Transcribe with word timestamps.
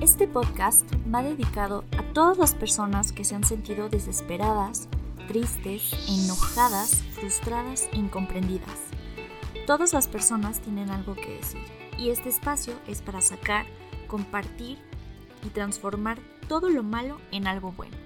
Este 0.00 0.26
podcast 0.26 0.86
va 1.14 1.22
dedicado 1.22 1.84
a 1.98 2.02
todas 2.14 2.38
las 2.38 2.54
personas 2.54 3.12
que 3.12 3.22
se 3.22 3.34
han 3.34 3.44
sentido 3.44 3.90
desesperadas, 3.90 4.88
tristes, 5.28 5.92
enojadas, 6.08 7.02
frustradas 7.12 7.86
incomprendidas. 7.92 8.78
Todas 9.66 9.92
las 9.92 10.08
personas 10.08 10.60
tienen 10.60 10.88
algo 10.88 11.14
que 11.14 11.36
decir 11.36 11.60
y 11.98 12.08
este 12.08 12.30
espacio 12.30 12.72
es 12.88 13.02
para 13.02 13.20
sacar, 13.20 13.66
compartir 14.06 14.78
y 15.46 15.50
transformar 15.50 16.18
todo 16.48 16.70
lo 16.70 16.82
malo 16.82 17.18
en 17.30 17.46
algo 17.46 17.72
bueno. 17.72 17.96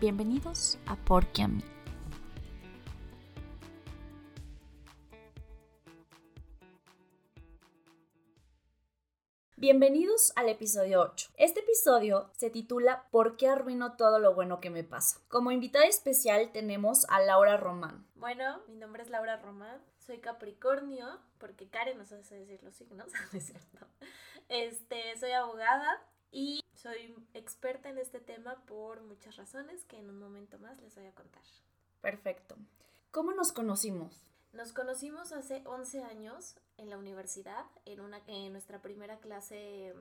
Bienvenidos 0.00 0.78
a 0.86 0.96
Porque 0.96 1.42
a 1.42 1.48
mí. 1.48 1.62
Bienvenidos 9.66 10.34
al 10.36 10.50
episodio 10.50 11.00
8. 11.00 11.30
Este 11.38 11.60
episodio 11.60 12.30
se 12.36 12.50
titula 12.50 13.08
¿Por 13.10 13.38
qué 13.38 13.48
arruino 13.48 13.96
todo 13.96 14.18
lo 14.18 14.34
bueno 14.34 14.60
que 14.60 14.68
me 14.68 14.84
pasa? 14.84 15.22
Como 15.28 15.52
invitada 15.52 15.86
especial 15.86 16.52
tenemos 16.52 17.06
a 17.08 17.22
Laura 17.22 17.56
Román. 17.56 18.06
Bueno, 18.14 18.60
mi 18.68 18.76
nombre 18.76 19.02
es 19.02 19.08
Laura 19.08 19.38
Román, 19.38 19.80
soy 19.96 20.18
Capricornio, 20.18 21.18
porque 21.38 21.70
Karen 21.70 21.96
nos 21.96 22.12
hace 22.12 22.40
decir 22.40 22.62
los 22.62 22.76
signos, 22.76 23.06
¿no 23.32 23.38
es 23.38 23.46
cierto? 23.46 23.86
Este, 24.50 25.18
soy 25.18 25.30
abogada 25.30 25.98
y 26.30 26.60
soy 26.74 27.14
experta 27.32 27.88
en 27.88 27.96
este 27.96 28.20
tema 28.20 28.62
por 28.66 29.00
muchas 29.00 29.36
razones 29.36 29.82
que 29.86 29.96
en 29.96 30.10
un 30.10 30.18
momento 30.18 30.58
más 30.58 30.78
les 30.82 30.94
voy 30.94 31.06
a 31.06 31.14
contar. 31.14 31.42
Perfecto. 32.02 32.54
¿Cómo 33.10 33.32
nos 33.32 33.50
conocimos? 33.52 34.26
Nos 34.54 34.72
conocimos 34.72 35.32
hace 35.32 35.62
11 35.66 36.04
años 36.04 36.56
en 36.76 36.88
la 36.88 36.96
universidad, 36.96 37.64
en, 37.84 38.00
una, 38.00 38.22
en 38.26 38.52
nuestra 38.52 38.80
primera 38.80 39.18
clase 39.18 39.92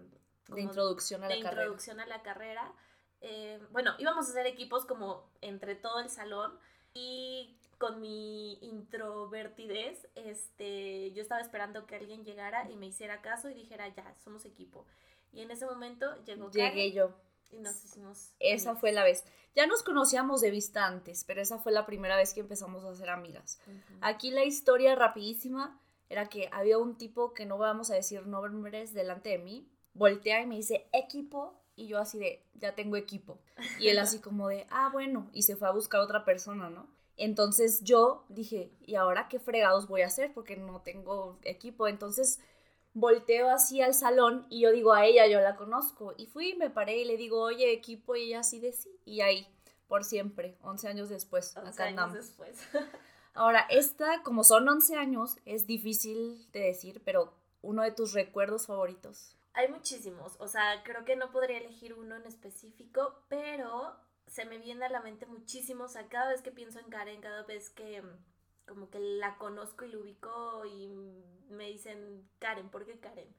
de 0.48 0.62
introducción 0.62 1.24
a 1.24 1.28
la 1.28 1.36
de 1.36 1.42
carrera. 1.42 1.62
introducción 1.64 2.00
a 2.00 2.06
la 2.06 2.22
carrera. 2.22 2.74
Eh, 3.22 3.60
bueno, 3.72 3.94
íbamos 3.98 4.28
a 4.28 4.30
hacer 4.30 4.46
equipos 4.46 4.86
como 4.86 5.28
entre 5.42 5.76
todo 5.76 6.00
el 6.00 6.10
salón 6.10 6.58
y 6.94 7.58
con 7.80 8.00
mi 8.00 8.54
introvertidez, 8.62 10.08
este, 10.16 11.12
yo 11.12 11.22
estaba 11.22 11.42
esperando 11.42 11.86
que 11.86 11.96
alguien 11.96 12.24
llegara 12.24 12.70
y 12.70 12.76
me 12.76 12.86
hiciera 12.86 13.22
caso 13.22 13.50
y 13.50 13.54
dijera, 13.54 13.88
ya, 13.90 14.16
somos 14.24 14.46
equipo. 14.46 14.86
Y 15.34 15.42
en 15.42 15.52
ese 15.52 15.66
momento 15.66 16.16
llegó 16.24 16.50
Llegué 16.52 16.70
Karen 16.70 16.94
yo. 16.94 17.16
Y 17.54 17.60
nos 17.60 17.84
hicimos... 17.84 18.34
Esa 18.40 18.70
amigas. 18.70 18.82
fue 18.82 18.92
la 18.92 19.04
vez. 19.04 19.24
Ya 19.56 19.68
nos 19.68 19.84
conocíamos 19.84 20.42
de 20.42 20.52
vista 20.52 20.86
antes, 20.86 21.24
pero 21.24 21.42
esa 21.42 21.60
fue 21.60 21.72
la 21.72 21.86
primera 21.86 22.18
vez 22.18 22.34
que 22.34 22.40
empezamos 22.40 22.84
a 22.84 22.96
ser 22.96 23.10
amigas. 23.10 23.60
Aquí 24.02 24.32
la 24.32 24.44
historia 24.44 24.96
rapidísima 24.96 25.80
era 26.10 26.28
que 26.28 26.50
había 26.52 26.80
un 26.80 26.98
tipo 26.98 27.34
que 27.34 27.46
no 27.46 27.58
vamos 27.58 27.92
a 27.92 27.96
decir 27.96 28.26
nombres 28.26 28.94
delante 28.94 29.30
de 29.30 29.38
mí, 29.38 29.70
voltea 29.94 30.42
y 30.42 30.48
me 30.48 30.56
dice 30.56 30.88
equipo 30.92 31.60
y 31.76 31.88
yo 31.88 32.00
así 32.00 32.20
de 32.20 32.46
ya 32.56 32.76
tengo 32.76 32.98
equipo 32.98 33.40
y 33.80 33.88
él 33.88 33.98
así 34.00 34.20
como 34.22 34.48
de 34.48 34.68
ah 34.70 34.90
bueno 34.92 35.30
y 35.34 35.44
se 35.44 35.56
fue 35.56 35.68
a 35.68 35.72
buscar 35.72 36.02
otra 36.02 36.26
persona, 36.26 36.70
¿no? 36.70 36.88
Entonces 37.16 37.84
yo 37.84 38.26
dije, 38.30 38.72
¿y 38.82 38.96
ahora 38.96 39.28
qué 39.28 39.40
fregados 39.40 39.88
voy 39.88 40.02
a 40.02 40.08
hacer? 40.08 40.34
Porque 40.34 40.56
no 40.56 40.82
tengo 40.82 41.38
equipo. 41.44 41.88
Entonces 41.88 42.40
volteo 42.94 43.50
así 43.50 43.82
al 43.82 43.94
salón 43.94 44.46
y 44.50 44.62
yo 44.62 44.72
digo 44.72 44.94
a 44.94 45.06
ella, 45.06 45.28
yo 45.28 45.40
la 45.42 45.56
conozco. 45.56 46.14
Y 46.18 46.28
fui, 46.28 46.56
me 46.56 46.70
paré 46.70 46.98
y 46.98 47.06
le 47.06 47.18
digo, 47.18 47.42
oye, 47.42 47.72
equipo, 47.72 48.16
y 48.16 48.24
ella 48.24 48.40
así 48.40 48.60
de 48.60 48.74
sí. 48.74 48.90
Y 49.06 49.22
ahí, 49.22 49.48
por 49.88 50.04
siempre, 50.04 50.58
11 50.62 50.88
años 50.88 51.10
después, 51.10 51.56
11 51.56 51.70
acá 51.70 51.84
años 51.86 52.00
andamos. 52.00 52.16
después. 52.16 52.58
Ahora, 53.34 53.66
esta, 53.70 54.22
como 54.24 54.44
son 54.44 54.68
11 54.68 54.96
años, 54.96 55.38
es 55.46 55.66
difícil 55.66 56.48
de 56.52 56.60
decir, 56.60 57.02
pero 57.04 57.34
uno 57.62 57.82
de 57.82 57.92
tus 57.92 58.14
recuerdos 58.14 58.68
favoritos. 58.68 59.36
Hay 59.54 59.70
muchísimos, 59.70 60.36
o 60.40 60.48
sea, 60.48 60.84
creo 60.84 61.06
que 61.06 61.16
no 61.16 61.32
podría 61.32 61.58
elegir 61.58 61.94
uno 61.94 62.16
en 62.16 62.26
específico, 62.26 63.20
pero 63.30 63.96
se 64.28 64.46
me 64.46 64.58
viene 64.58 64.86
a 64.86 64.90
la 64.90 65.02
mente 65.02 65.28
muchísimo, 65.28 65.86
o 65.86 65.88
sea, 65.88 66.08
cada 66.08 66.30
vez 66.30 66.42
que 66.42 66.52
pienso 66.52 66.80
en 66.80 66.90
Karen, 66.90 67.22
cada 67.22 67.44
vez 67.44 67.70
que 67.70 68.02
como 68.68 68.90
que 68.90 69.00
la 69.00 69.38
conozco 69.38 69.86
y 69.86 69.92
la 69.92 69.98
ubico 69.98 70.66
y 70.66 70.88
me 71.50 71.66
dicen 71.70 72.28
Karen, 72.40 72.70
¿por 72.70 72.86
qué 72.86 73.00
Karen? 73.00 73.34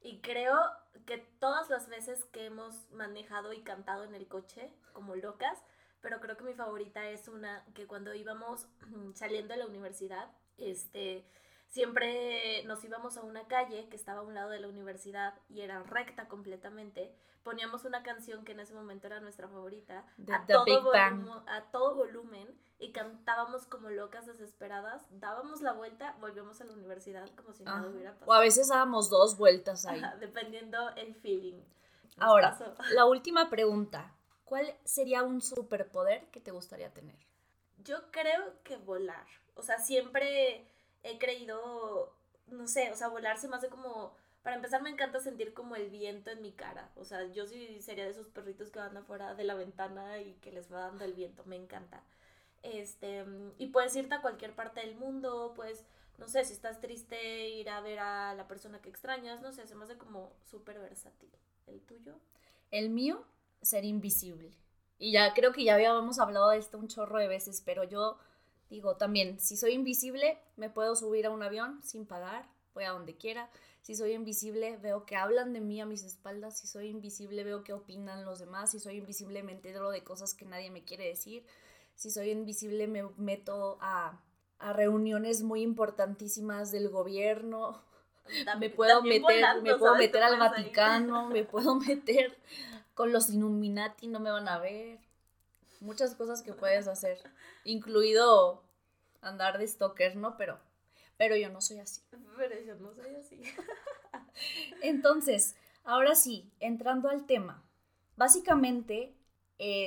Y 0.00 0.20
creo 0.20 0.58
que 1.06 1.18
todas 1.18 1.68
las 1.68 1.88
veces 1.88 2.24
que 2.26 2.46
hemos 2.46 2.90
manejado 2.90 3.52
y 3.52 3.62
cantado 3.62 4.04
en 4.04 4.14
el 4.14 4.26
coche 4.28 4.72
como 4.92 5.14
locas, 5.14 5.58
pero 6.00 6.20
creo 6.20 6.36
que 6.36 6.44
mi 6.44 6.54
favorita 6.54 7.08
es 7.10 7.28
una 7.28 7.64
que 7.74 7.86
cuando 7.86 8.14
íbamos 8.14 8.66
saliendo 9.14 9.54
de 9.54 9.60
la 9.60 9.66
universidad, 9.66 10.30
este, 10.56 11.26
siempre 11.70 12.62
nos 12.64 12.84
íbamos 12.84 13.16
a 13.16 13.22
una 13.22 13.46
calle 13.48 13.88
que 13.88 13.96
estaba 13.96 14.20
a 14.20 14.22
un 14.24 14.34
lado 14.34 14.50
de 14.50 14.60
la 14.60 14.68
universidad 14.68 15.34
y 15.48 15.62
era 15.62 15.82
recta 15.82 16.28
completamente. 16.28 17.14
Poníamos 17.42 17.84
una 17.84 18.02
canción 18.02 18.44
que 18.44 18.52
en 18.52 18.60
ese 18.60 18.74
momento 18.74 19.06
era 19.06 19.20
nuestra 19.20 19.48
favorita 19.48 20.04
The- 20.24 20.32
a, 20.34 20.44
The 20.46 20.52
todo 20.52 20.64
Big 20.64 20.82
Bang. 20.82 21.22
volumo- 21.24 21.44
a 21.48 21.62
todo 21.70 21.94
volumen 21.94 22.60
y 22.78 22.92
cantábamos 22.92 23.66
como 23.66 23.88
locas 23.88 24.26
desesperadas, 24.26 25.06
dábamos 25.10 25.62
la 25.62 25.72
vuelta, 25.72 26.16
volvíamos 26.20 26.60
a 26.60 26.64
la 26.64 26.72
universidad 26.72 27.28
como 27.36 27.52
si 27.54 27.62
nada 27.64 27.78
Ajá. 27.78 27.88
hubiera 27.88 28.12
pasado. 28.14 28.30
O 28.30 28.34
a 28.34 28.40
veces 28.40 28.68
dábamos 28.68 29.08
dos 29.08 29.38
vueltas 29.38 29.86
ahí. 29.86 29.98
Ajá, 30.02 30.16
dependiendo 30.16 30.90
el 30.96 31.14
feeling. 31.14 31.56
Nos 32.16 32.28
Ahora, 32.28 32.50
pasó. 32.58 32.74
la 32.94 33.06
última 33.06 33.48
pregunta. 33.48 34.14
¿Cuál 34.44 34.74
sería 34.84 35.22
un 35.22 35.40
superpoder 35.40 36.26
que 36.32 36.40
te 36.40 36.50
gustaría 36.50 36.92
tener? 36.92 37.16
Yo 37.84 38.10
creo 38.10 38.60
que 38.64 38.76
volar. 38.78 39.24
O 39.54 39.62
sea, 39.62 39.78
siempre 39.78 40.66
he 41.02 41.18
creído, 41.18 42.14
no 42.48 42.66
sé, 42.66 42.90
o 42.90 42.96
sea, 42.96 43.08
volar 43.08 43.38
se 43.38 43.48
me 43.48 43.56
hace 43.56 43.68
como... 43.68 44.14
Para 44.42 44.56
empezar, 44.56 44.80
me 44.80 44.88
encanta 44.88 45.20
sentir 45.20 45.52
como 45.52 45.76
el 45.76 45.90
viento 45.90 46.30
en 46.30 46.40
mi 46.40 46.52
cara. 46.52 46.90
O 46.96 47.04
sea, 47.04 47.26
yo 47.26 47.46
sí 47.46 47.82
sería 47.82 48.04
de 48.04 48.10
esos 48.10 48.28
perritos 48.28 48.70
que 48.70 48.78
van 48.78 48.96
afuera 48.96 49.34
de 49.34 49.44
la 49.44 49.54
ventana 49.54 50.18
y 50.18 50.32
que 50.36 50.50
les 50.50 50.72
va 50.72 50.80
dando 50.80 51.04
el 51.04 51.12
viento. 51.12 51.44
Me 51.44 51.56
encanta. 51.56 52.02
Este, 52.62 53.24
y 53.58 53.66
puedes 53.66 53.94
irte 53.96 54.14
a 54.14 54.22
cualquier 54.22 54.54
parte 54.54 54.80
del 54.80 54.94
mundo, 54.96 55.52
pues, 55.54 55.84
no 56.16 56.26
sé, 56.26 56.44
si 56.44 56.54
estás 56.54 56.80
triste, 56.80 57.48
ir 57.50 57.68
a 57.68 57.80
ver 57.80 57.98
a 57.98 58.34
la 58.34 58.48
persona 58.48 58.80
que 58.80 58.88
extrañas, 58.88 59.42
no 59.42 59.52
sé, 59.52 59.66
se 59.66 59.74
me 59.74 59.84
hace 59.84 59.98
como 59.98 60.32
súper 60.44 60.78
versátil. 60.78 61.30
¿El 61.66 61.80
tuyo? 61.82 62.14
El 62.70 62.90
mío, 62.90 63.24
ser 63.62 63.84
invisible. 63.84 64.50
Y 64.98 65.12
ya 65.12 65.32
creo 65.32 65.52
que 65.52 65.64
ya 65.64 65.74
habíamos 65.74 66.18
hablado 66.18 66.50
de 66.50 66.58
esto 66.58 66.78
un 66.78 66.88
chorro 66.88 67.18
de 67.18 67.28
veces, 67.28 67.62
pero 67.64 67.84
yo 67.84 68.18
digo 68.70 68.96
también, 68.96 69.38
si 69.38 69.56
soy 69.56 69.72
invisible, 69.72 70.38
me 70.56 70.70
puedo 70.70 70.96
subir 70.96 71.26
a 71.26 71.30
un 71.30 71.42
avión 71.42 71.82
sin 71.82 72.06
pagar, 72.06 72.48
voy 72.74 72.84
a 72.84 72.90
donde 72.90 73.16
quiera. 73.16 73.50
Si 73.82 73.94
soy 73.94 74.12
invisible, 74.12 74.76
veo 74.76 75.04
que 75.04 75.16
hablan 75.16 75.52
de 75.52 75.60
mí 75.60 75.80
a 75.80 75.86
mis 75.86 76.04
espaldas. 76.04 76.58
Si 76.58 76.66
soy 76.66 76.88
invisible, 76.88 77.44
veo 77.44 77.64
que 77.64 77.72
opinan 77.72 78.24
los 78.24 78.38
demás. 78.38 78.70
Si 78.70 78.78
soy 78.78 78.96
invisible, 78.96 79.42
me 79.42 79.52
entero 79.52 79.90
de 79.90 80.04
cosas 80.04 80.34
que 80.34 80.44
nadie 80.44 80.70
me 80.70 80.84
quiere 80.84 81.06
decir. 81.06 81.44
Si 81.94 82.10
soy 82.10 82.30
invisible, 82.30 82.86
me 82.86 83.02
meto 83.16 83.78
a, 83.80 84.22
a 84.58 84.72
reuniones 84.72 85.42
muy 85.42 85.62
importantísimas 85.62 86.70
del 86.70 86.88
gobierno 86.90 87.82
me 88.58 88.70
puedo 88.70 89.02
meter, 89.02 89.22
volando, 89.22 89.62
me 89.62 89.76
puedo 89.76 89.94
meter 89.94 90.20
Te 90.20 90.24
al 90.24 90.34
ahí. 90.34 90.38
Vaticano, 90.38 91.28
me 91.28 91.44
puedo 91.44 91.74
meter 91.86 92.36
con 92.94 93.12
los 93.12 93.30
Illuminati, 93.30 94.08
no 94.08 94.20
me 94.20 94.30
van 94.30 94.48
a 94.48 94.58
ver. 94.58 94.98
Muchas 95.80 96.14
cosas 96.14 96.42
que 96.42 96.52
puedes 96.52 96.86
hacer, 96.88 97.18
incluido 97.64 98.62
andar 99.22 99.58
de 99.58 99.66
stalker, 99.66 100.16
¿no? 100.16 100.36
Pero, 100.36 100.58
pero 101.16 101.36
yo 101.36 101.48
no 101.50 101.60
soy 101.60 101.80
así. 101.80 102.02
Pero 102.36 102.60
yo 102.60 102.74
no 102.76 102.94
soy 102.94 103.14
así. 103.16 103.42
Entonces, 104.82 105.56
ahora 105.84 106.14
sí, 106.14 106.52
entrando 106.60 107.08
al 107.08 107.26
tema, 107.26 107.64
básicamente 108.16 109.14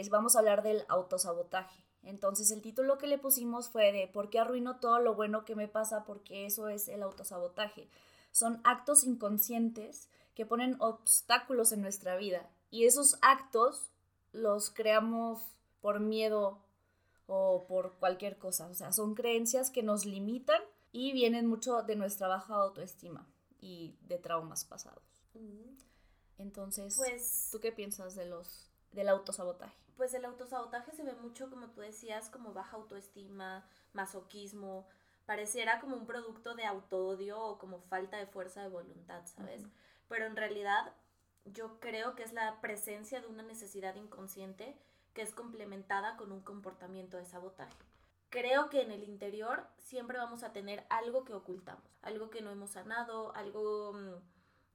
vamos 0.10 0.36
a 0.36 0.40
hablar 0.40 0.64
del 0.64 0.84
autosabotaje. 0.88 1.84
Entonces, 2.04 2.52
el 2.52 2.62
título 2.62 2.98
que 2.98 3.08
le 3.08 3.18
pusimos 3.18 3.70
fue 3.70 3.92
de 3.92 4.08
¿Por 4.08 4.30
qué 4.30 4.40
arruino 4.40 4.80
todo 4.80 5.00
lo 5.00 5.16
bueno 5.16 5.46
que 5.46 5.56
me 5.56 5.68
pasa? 5.68 6.04
Porque 6.04 6.46
eso 6.46 6.68
es 6.68 6.88
el 6.88 7.02
autosabotaje. 7.02 7.88
Son 8.32 8.62
actos 8.64 9.04
inconscientes 9.04 10.10
que 10.36 10.46
ponen 10.46 10.76
obstáculos 10.80 11.72
en 11.72 11.82
nuestra 11.82 12.16
vida 12.18 12.50
y 12.70 12.86
esos 12.86 13.18
actos 13.22 13.92
los 14.32 14.70
creamos 14.72 15.56
por 15.84 16.00
miedo 16.00 16.60
o 17.28 17.66
por 17.68 17.98
cualquier 18.00 18.38
cosa. 18.40 18.68
O 18.68 18.74
sea, 18.74 18.94
son 18.94 19.16
creencias 19.16 19.70
que 19.70 19.84
nos 19.84 20.06
limitan 20.06 20.62
y 20.94 21.12
vienen 21.12 21.46
mucho 21.46 21.84
de 21.84 21.98
nuestra 21.98 22.30
baja 22.30 22.56
autoestima 22.56 23.28
y 23.60 23.98
de 24.08 24.18
traumas 24.18 24.64
pasados. 24.64 25.04
Entonces, 26.38 26.96
Pues, 26.98 27.50
¿tú 27.52 27.60
qué 27.60 27.72
piensas 27.74 28.16
de 28.16 28.26
los 28.26 28.72
del 28.94 29.10
autosabotaje? 29.10 29.76
pues 29.98 30.14
el 30.16 30.26
autosabotaje 30.26 30.92
se 30.92 31.04
ve 31.04 31.14
mucho, 31.14 31.50
como 31.52 31.70
tú 31.70 31.82
decías, 31.82 32.30
como 32.30 32.52
baja 32.54 32.78
autoestima, 32.78 33.64
masoquismo. 33.94 34.88
Pareciera 35.28 35.80
como 35.80 35.96
un 35.96 36.08
producto 36.08 36.56
de 36.56 36.66
autoodio 36.66 37.40
o 37.40 37.58
como 37.60 37.80
falta 37.80 38.18
de 38.18 38.26
fuerza 38.26 38.64
de 38.64 38.70
voluntad, 38.70 39.22
¿sabes? 39.26 39.62
Pero 40.10 40.26
en 40.26 40.36
realidad 40.36 40.94
yo 41.46 41.80
creo 41.80 42.16
que 42.16 42.24
es 42.24 42.34
la 42.34 42.60
presencia 42.60 43.22
de 43.22 43.28
una 43.28 43.44
necesidad 43.44 43.96
inconsciente 43.96 44.76
que 45.14 45.22
es 45.22 45.34
complementada 45.34 46.18
con 46.18 46.32
un 46.32 46.42
comportamiento 46.42 47.18
de 47.18 47.26
sabotaje. 47.26 47.78
Creo 48.30 48.70
que 48.70 48.82
en 48.82 48.92
el 48.92 49.04
interior 49.04 49.68
siempre 49.78 50.18
vamos 50.18 50.44
a 50.44 50.54
tener 50.54 50.86
algo 50.90 51.24
que 51.24 51.34
ocultamos, 51.34 51.88
algo 52.02 52.30
que 52.30 52.42
no 52.42 52.52
hemos 52.52 52.72
sanado, 52.72 53.36
algo 53.36 53.94
mm, 53.94 54.16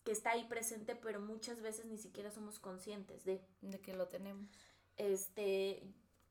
que 0.05 0.13
está 0.13 0.31
ahí 0.31 0.45
presente, 0.45 0.95
pero 0.95 1.21
muchas 1.21 1.61
veces 1.61 1.87
ni 1.87 1.99
siquiera 1.99 2.31
somos 2.31 2.61
conscientes 2.61 3.25
de. 3.25 3.45
De 3.61 3.81
que 3.81 3.95
lo 3.95 4.07
tenemos. 4.07 4.49
Este, 4.97 5.83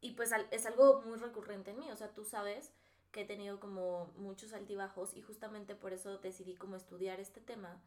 y 0.01 0.12
pues 0.12 0.31
es 0.51 0.65
algo 0.65 1.01
muy 1.01 1.18
recurrente 1.18 1.71
en 1.71 1.80
mí, 1.80 1.92
o 1.92 1.95
sea, 1.95 2.13
tú 2.13 2.24
sabes 2.24 2.71
que 3.12 3.21
he 3.21 3.25
tenido 3.25 3.59
como 3.59 4.13
muchos 4.18 4.54
altibajos 4.54 5.15
y 5.15 5.21
justamente 5.21 5.75
por 5.75 5.94
eso 5.94 6.18
decidí 6.19 6.56
como 6.56 6.75
estudiar 6.75 7.19
este 7.19 7.42
tema, 7.42 7.81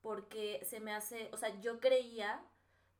porque 0.00 0.64
se 0.68 0.80
me 0.80 0.94
hace, 0.94 1.28
o 1.32 1.36
sea, 1.36 1.60
yo 1.60 1.80
creía 1.80 2.42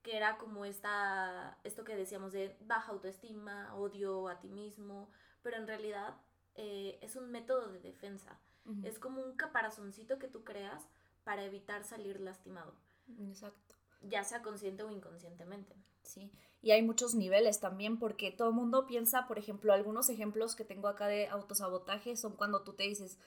que 0.02 0.16
era 0.16 0.38
como 0.38 0.64
esta, 0.64 1.58
esto 1.64 1.84
que 1.84 1.96
decíamos 1.96 2.32
de 2.32 2.56
baja 2.60 2.92
autoestima, 2.92 3.74
odio 3.74 4.28
a 4.28 4.40
ti 4.40 4.48
mismo, 4.48 5.10
pero 5.42 5.56
en 5.56 5.66
realidad 5.66 6.16
eh, 6.54 6.98
es 7.02 7.16
un 7.16 7.30
método 7.30 7.68
de 7.68 7.80
defensa. 7.80 8.38
Es 8.84 9.00
como 9.00 9.20
un 9.20 9.34
caparazoncito 9.34 10.20
que 10.20 10.28
tú 10.28 10.44
creas 10.44 10.86
para 11.24 11.44
evitar 11.44 11.82
salir 11.82 12.20
lastimado. 12.20 12.72
Exacto. 13.18 13.74
Ya 14.02 14.22
sea 14.22 14.42
consciente 14.42 14.84
o 14.84 14.90
inconscientemente. 14.90 15.74
Sí, 16.04 16.30
y 16.62 16.72
hay 16.72 16.82
muchos 16.82 17.14
niveles 17.14 17.58
también 17.60 17.98
porque 17.98 18.30
todo 18.30 18.48
el 18.48 18.54
mundo 18.54 18.86
piensa, 18.86 19.26
por 19.26 19.38
ejemplo, 19.38 19.72
algunos 19.72 20.10
ejemplos 20.10 20.54
que 20.54 20.64
tengo 20.64 20.88
acá 20.88 21.06
de 21.06 21.26
autosabotaje 21.28 22.16
son 22.16 22.36
cuando 22.36 22.62
tú 22.62 22.74
te 22.74 22.82
dices, 22.82 23.18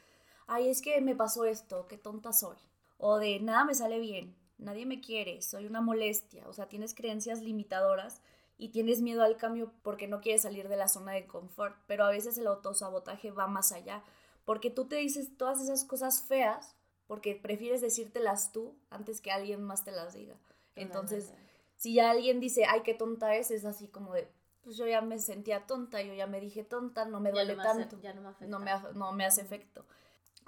ay, 0.45 0.69
es 0.69 0.81
que 0.81 1.01
me 1.01 1.15
pasó 1.15 1.45
esto, 1.45 1.87
qué 1.87 1.97
tonta 1.97 2.31
soy. 2.31 2.57
O 2.97 3.17
de 3.17 3.39
nada 3.39 3.65
me 3.65 3.73
sale 3.73 3.99
bien, 3.99 4.35
nadie 4.57 4.85
me 4.85 5.01
quiere, 5.01 5.41
soy 5.41 5.65
una 5.65 5.81
molestia. 5.81 6.47
O 6.47 6.53
sea, 6.53 6.67
tienes 6.67 6.93
creencias 6.93 7.41
limitadoras 7.41 8.21
y 8.57 8.69
tienes 8.69 9.01
miedo 9.01 9.23
al 9.23 9.37
cambio 9.37 9.71
porque 9.81 10.07
no 10.07 10.21
quieres 10.21 10.43
salir 10.43 10.69
de 10.69 10.77
la 10.77 10.87
zona 10.87 11.13
de 11.13 11.27
confort. 11.27 11.75
Pero 11.87 12.05
a 12.05 12.09
veces 12.09 12.37
el 12.37 12.47
autosabotaje 12.47 13.31
va 13.31 13.47
más 13.47 13.71
allá 13.71 14.03
porque 14.45 14.69
tú 14.69 14.85
te 14.85 14.97
dices 14.97 15.37
todas 15.37 15.61
esas 15.61 15.85
cosas 15.85 16.23
feas 16.23 16.75
porque 17.07 17.35
prefieres 17.35 17.81
decírtelas 17.81 18.51
tú 18.51 18.75
antes 18.89 19.21
que 19.21 19.31
alguien 19.31 19.61
más 19.61 19.83
te 19.83 19.91
las 19.91 20.13
diga. 20.13 20.35
Entonces, 20.75 21.33
si 21.75 21.93
ya 21.95 22.09
alguien 22.09 22.39
dice, 22.39 22.65
ay, 22.65 22.81
qué 22.83 22.93
tonta 22.93 23.35
es, 23.35 23.51
es 23.51 23.65
así 23.65 23.87
como 23.87 24.13
de, 24.13 24.27
pues 24.61 24.77
yo 24.77 24.87
ya 24.87 25.01
me 25.01 25.19
sentía 25.19 25.67
tonta, 25.67 26.01
yo 26.01 26.13
ya 26.13 26.27
me 26.27 26.39
dije 26.39 26.63
tonta, 26.63 27.05
no 27.05 27.19
me 27.19 27.31
duele 27.31 27.55
tanto. 27.55 27.99
ya 27.99 28.13
no 28.13 28.21
me 28.21 28.29
afecta. 28.29 28.59
Me, 28.59 28.99
no 28.99 29.11
me 29.11 29.25
hace 29.25 29.41
efecto. 29.41 29.85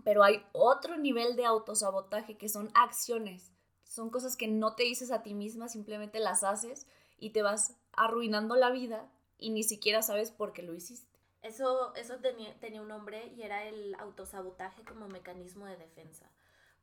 Pero 0.03 0.23
hay 0.23 0.43
otro 0.53 0.97
nivel 0.97 1.35
de 1.35 1.45
autosabotaje 1.45 2.37
que 2.37 2.49
son 2.49 2.69
acciones. 2.73 3.51
Son 3.85 4.09
cosas 4.09 4.35
que 4.35 4.47
no 4.47 4.75
te 4.75 4.83
dices 4.83 5.11
a 5.11 5.23
ti 5.23 5.33
misma, 5.33 5.69
simplemente 5.69 6.19
las 6.19 6.43
haces 6.43 6.85
y 7.17 7.29
te 7.29 7.41
vas 7.41 7.77
arruinando 7.93 8.55
la 8.55 8.71
vida 8.71 9.09
y 9.37 9.51
ni 9.51 9.63
siquiera 9.63 10.01
sabes 10.01 10.31
por 10.31 10.51
qué 10.53 10.63
lo 10.63 10.75
hiciste. 10.75 11.17
Eso, 11.41 11.93
eso 11.95 12.17
tenía, 12.17 12.53
tenía 12.59 12.81
un 12.81 12.87
nombre 12.87 13.27
y 13.37 13.43
era 13.43 13.65
el 13.65 13.95
autosabotaje 13.99 14.83
como 14.83 15.07
mecanismo 15.07 15.65
de 15.65 15.77
defensa. 15.77 16.29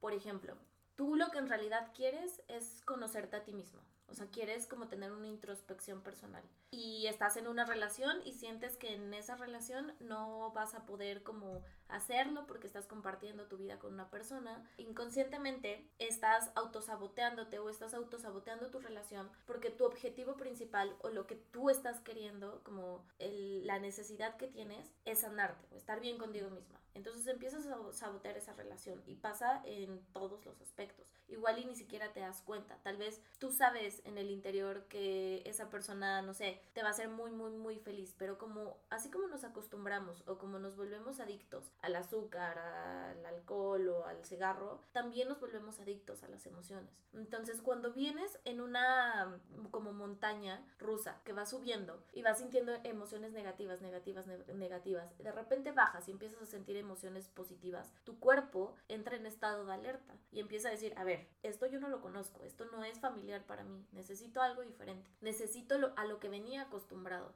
Por 0.01 0.13
ejemplo, 0.15 0.57
tú 0.95 1.17
lo 1.17 1.31
que 1.31 1.39
en 1.39 1.49
realidad 1.49 1.91
quieres 1.95 2.43
es 2.49 2.81
conocerte 2.85 3.37
a 3.37 3.45
ti 3.45 3.53
mismo. 3.53 3.81
O 4.09 4.15
sea, 4.15 4.27
quieres 4.27 4.67
como 4.67 4.89
tener 4.89 5.11
una 5.11 5.27
introspección 5.27 6.03
personal. 6.03 6.45
Y 6.71 7.07
estás 7.07 7.39
en 7.39 7.49
una 7.49 7.65
relación 7.65 8.21
y 8.27 8.35
sientes 8.35 8.77
que 8.77 8.95
en 8.95 9.15
esa 9.15 9.37
relación 9.37 9.95
no 10.01 10.53
vas 10.53 10.75
a 10.75 10.85
poder 10.85 11.23
como 11.23 11.63
hacerlo 11.93 12.47
porque 12.47 12.67
estás 12.67 12.87
compartiendo 12.87 13.47
tu 13.47 13.57
vida 13.57 13.79
con 13.79 13.95
una 13.95 14.11
persona. 14.11 14.65
Inconscientemente 14.79 15.89
estás 15.99 16.51
autosaboteándote 16.55 17.59
o 17.59 17.69
estás 17.71 17.95
autosaboteando 17.95 18.71
tu 18.71 18.81
relación 18.81 19.31
porque 19.47 19.71
tu 19.71 19.85
objetivo 19.85 20.37
principal 20.37 20.97
o 21.01 21.11
lo 21.11 21.27
que 21.27 21.37
tú 21.37 21.71
estás 21.71 22.01
queriendo, 22.01 22.63
como 22.65 23.05
la 23.19 23.79
necesidad 23.79 24.37
que 24.37 24.49
tienes, 24.49 24.93
es 25.05 25.21
sanarte 25.21 25.69
o 25.73 25.77
estar 25.77 26.01
bien 26.01 26.19
contigo 26.19 26.51
misma. 26.51 26.83
Entonces 26.95 27.27
empiezas 27.27 27.67
a 27.67 27.93
sabotear 27.93 28.37
esa 28.37 28.53
relación 28.53 29.03
y 29.07 29.15
pasa 29.15 29.63
en 29.65 30.05
todos 30.13 30.45
los 30.45 30.61
aspectos. 30.61 31.07
Igual 31.29 31.59
y 31.59 31.65
ni 31.65 31.75
siquiera 31.75 32.13
te 32.13 32.21
das 32.21 32.43
cuenta. 32.43 32.77
Tal 32.83 32.99
vez 32.99 33.23
tú 33.39 33.51
sabes 33.51 34.03
en 34.05 34.19
el 34.19 34.31
interior 34.31 34.87
que 34.89 35.43
esa 35.47 35.71
persona, 35.71 36.21
no 36.21 36.35
sé, 36.35 36.61
te 36.75 36.83
va 36.83 36.89
a 36.89 36.91
hacer 36.91 37.09
muy, 37.09 37.31
muy, 37.31 37.53
muy 37.53 37.79
feliz, 37.79 38.15
pero 38.19 38.37
como 38.37 38.77
así 38.91 39.11
como 39.11 39.29
nos 39.29 39.45
acostumbramos 39.45 40.23
o 40.27 40.37
como 40.37 40.59
nos 40.59 40.77
volvemos 40.77 41.21
adictos 41.21 41.73
al 41.83 41.97
azúcar, 41.97 42.59
al 42.59 43.27
alcohol 43.27 43.89
o 43.89 44.07
al 44.07 44.25
cigarro, 44.25 44.81
también 44.93 45.29
nos 45.29 45.41
volvemos 45.41 45.81
adictos 45.81 46.23
a 46.23 46.29
las 46.29 46.47
emociones. 46.47 46.91
Entonces, 47.13 47.61
cuando 47.61 47.93
vienes 47.93 48.39
en 48.45 48.61
una 48.61 49.41
como 49.71 49.93
montaña 49.93 50.65
rusa 50.79 51.21
que 51.25 51.33
va 51.33 51.45
subiendo 51.45 52.03
y 52.13 52.23
vas 52.23 52.39
sintiendo 52.39 52.73
emociones 52.85 53.33
negativas, 53.33 53.83
negativas, 53.83 54.27
negativas, 54.27 55.19
de 55.19 55.33
repente 55.33 55.73
bajas 55.73 56.09
y 56.09 56.13
empiezas 56.13 56.41
a 56.41 56.47
sentir 56.47 56.77
emociones 56.77 57.29
positivas, 57.29 57.93
tu 58.05 58.19
cuerpo 58.19 58.77
entra 58.89 59.17
en 59.17 59.27
estado 59.27 59.67
de 59.67 59.73
alerta 59.73 60.15
y 60.31 60.39
empieza 60.39 60.69
a 60.69 60.73
decir, 60.73 60.95
a 60.97 61.05
ver, 61.05 61.29
esto 61.43 61.67
yo 61.67 61.81
no 61.81 61.89
lo 61.89 62.01
conozco, 62.01 62.45
esto 62.45 62.65
no 62.67 62.85
es 62.85 63.01
familiar 63.01 63.45
para 63.45 63.65
mí, 63.65 63.85
necesito 63.93 64.41
algo 64.41 64.63
diferente, 64.63 65.11
necesito 65.21 65.79
lo, 65.79 65.93
a 65.97 66.05
lo 66.05 66.21
que 66.21 66.29
venía 66.29 66.63
acostumbrado. 66.63 67.35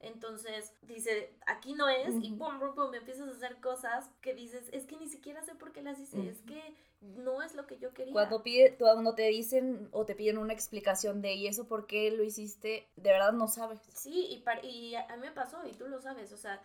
Entonces 0.00 0.74
dice, 0.82 1.34
aquí 1.46 1.74
no 1.74 1.88
es 1.88 2.14
y 2.22 2.32
pum, 2.32 2.60
pum, 2.60 2.74
pum, 2.74 2.94
empiezas 2.94 3.28
a 3.28 3.32
hacer 3.32 3.60
cosas 3.60 3.85
que 4.20 4.34
dices, 4.34 4.68
es 4.72 4.86
que 4.86 4.96
ni 4.96 5.08
siquiera 5.08 5.42
sé 5.42 5.54
por 5.54 5.72
qué 5.72 5.82
las 5.82 5.98
hice, 5.98 6.28
es 6.28 6.40
que 6.42 6.74
no 7.00 7.42
es 7.42 7.54
lo 7.54 7.66
que 7.66 7.78
yo 7.78 7.92
quería. 7.92 8.12
Cuando, 8.12 8.42
pide, 8.42 8.76
cuando 8.76 9.14
te 9.14 9.28
dicen 9.28 9.88
o 9.92 10.04
te 10.04 10.14
piden 10.14 10.38
una 10.38 10.52
explicación 10.52 11.22
de 11.22 11.34
y 11.34 11.46
eso 11.46 11.68
por 11.68 11.86
qué 11.86 12.10
lo 12.10 12.22
hiciste, 12.22 12.88
de 12.96 13.10
verdad 13.10 13.32
no 13.32 13.48
sabes. 13.48 13.80
Sí, 13.94 14.42
y, 14.62 14.66
y 14.66 14.94
a 14.94 15.16
mí 15.16 15.22
me 15.22 15.32
pasó 15.32 15.66
y 15.66 15.72
tú 15.72 15.88
lo 15.88 16.00
sabes, 16.00 16.32
o 16.32 16.36
sea, 16.36 16.60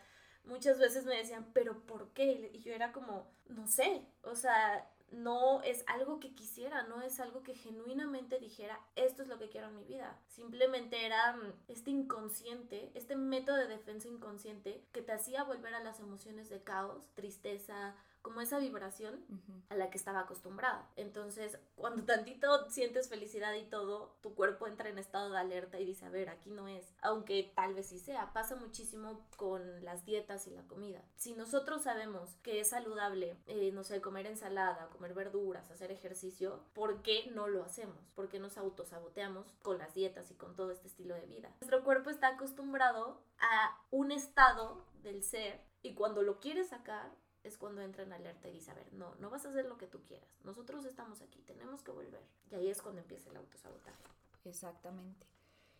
muchas 0.45 0.79
veces 0.79 1.05
me 1.05 1.17
decían, 1.17 1.47
pero 1.53 1.79
¿por 1.85 2.09
qué? 2.13 2.51
Y 2.53 2.59
yo 2.59 2.73
era 2.73 2.91
como, 2.91 3.27
no 3.49 3.67
sé, 3.67 4.05
o 4.23 4.35
sea, 4.35 4.89
no 5.11 5.61
es 5.61 5.83
algo 5.87 6.19
que 6.19 6.33
quisiera, 6.33 6.83
no 6.83 7.01
es 7.01 7.19
algo 7.19 7.43
que 7.43 7.53
genuinamente 7.53 8.39
dijera, 8.39 8.79
esto 8.95 9.21
es 9.21 9.27
lo 9.27 9.37
que 9.37 9.49
quiero 9.49 9.67
en 9.67 9.75
mi 9.75 9.83
vida. 9.83 10.17
Simplemente 10.27 11.05
era 11.05 11.33
mm, 11.33 11.53
este 11.67 11.91
inconsciente, 11.91 12.91
este 12.95 13.15
método 13.15 13.57
de 13.57 13.67
defensa 13.67 14.07
inconsciente 14.07 14.83
que 14.91 15.01
te 15.01 15.11
hacía 15.11 15.43
volver 15.43 15.75
a 15.75 15.83
las 15.83 15.99
emociones 15.99 16.49
de 16.49 16.63
caos, 16.63 17.09
tristeza, 17.13 17.95
como 18.21 18.41
esa 18.41 18.59
vibración 18.59 19.25
a 19.69 19.75
la 19.75 19.89
que 19.89 19.97
estaba 19.97 20.21
acostumbrada. 20.21 20.89
Entonces, 20.95 21.57
cuando 21.75 22.03
tantito 22.03 22.69
sientes 22.69 23.09
felicidad 23.09 23.53
y 23.55 23.63
todo, 23.63 24.15
tu 24.21 24.35
cuerpo 24.35 24.67
entra 24.67 24.89
en 24.89 24.97
estado 24.97 25.31
de 25.31 25.39
alerta 25.39 25.79
y 25.79 25.85
dice, 25.85 26.05
a 26.05 26.09
ver, 26.09 26.29
aquí 26.29 26.49
no 26.49 26.67
es. 26.67 26.93
Aunque 27.01 27.51
tal 27.55 27.73
vez 27.73 27.87
sí 27.87 27.99
sea, 27.99 28.31
pasa 28.33 28.55
muchísimo 28.55 29.25
con 29.37 29.83
las 29.83 30.05
dietas 30.05 30.47
y 30.47 30.51
la 30.51 30.63
comida. 30.63 31.01
Si 31.15 31.33
nosotros 31.33 31.83
sabemos 31.83 32.35
que 32.43 32.59
es 32.59 32.69
saludable, 32.69 33.37
eh, 33.47 33.71
no 33.71 33.83
sé, 33.83 34.01
comer 34.01 34.27
ensalada, 34.27 34.89
comer 34.89 35.13
verduras, 35.13 35.69
hacer 35.71 35.91
ejercicio, 35.91 36.63
¿por 36.73 37.01
qué 37.01 37.31
no 37.33 37.47
lo 37.47 37.63
hacemos? 37.63 38.11
¿Por 38.15 38.29
qué 38.29 38.39
nos 38.39 38.57
autosaboteamos 38.57 39.53
con 39.61 39.77
las 39.77 39.93
dietas 39.93 40.29
y 40.31 40.35
con 40.35 40.55
todo 40.55 40.71
este 40.71 40.87
estilo 40.87 41.15
de 41.15 41.25
vida? 41.25 41.51
Nuestro 41.61 41.83
cuerpo 41.83 42.09
está 42.09 42.29
acostumbrado 42.29 43.21
a 43.39 43.81
un 43.89 44.11
estado 44.11 44.85
del 45.01 45.23
ser 45.23 45.61
y 45.81 45.95
cuando 45.95 46.21
lo 46.21 46.39
quiere 46.39 46.63
sacar, 46.63 47.11
es 47.43 47.57
cuando 47.57 47.81
entra 47.81 48.03
en 48.03 48.13
alerta 48.13 48.47
y 48.47 48.53
dice, 48.53 48.71
a 48.71 48.75
ver, 48.75 48.91
no, 48.93 49.15
no 49.15 49.29
vas 49.29 49.45
a 49.45 49.49
hacer 49.49 49.65
lo 49.65 49.77
que 49.77 49.87
tú 49.87 50.01
quieras. 50.03 50.29
Nosotros 50.43 50.85
estamos 50.85 51.21
aquí, 51.21 51.41
tenemos 51.41 51.81
que 51.81 51.91
volver. 51.91 52.23
Y 52.51 52.55
ahí 52.55 52.69
es 52.69 52.81
cuando 52.81 53.01
empieza 53.01 53.29
el 53.29 53.37
autosabotaje. 53.37 54.03
Exactamente. 54.45 55.25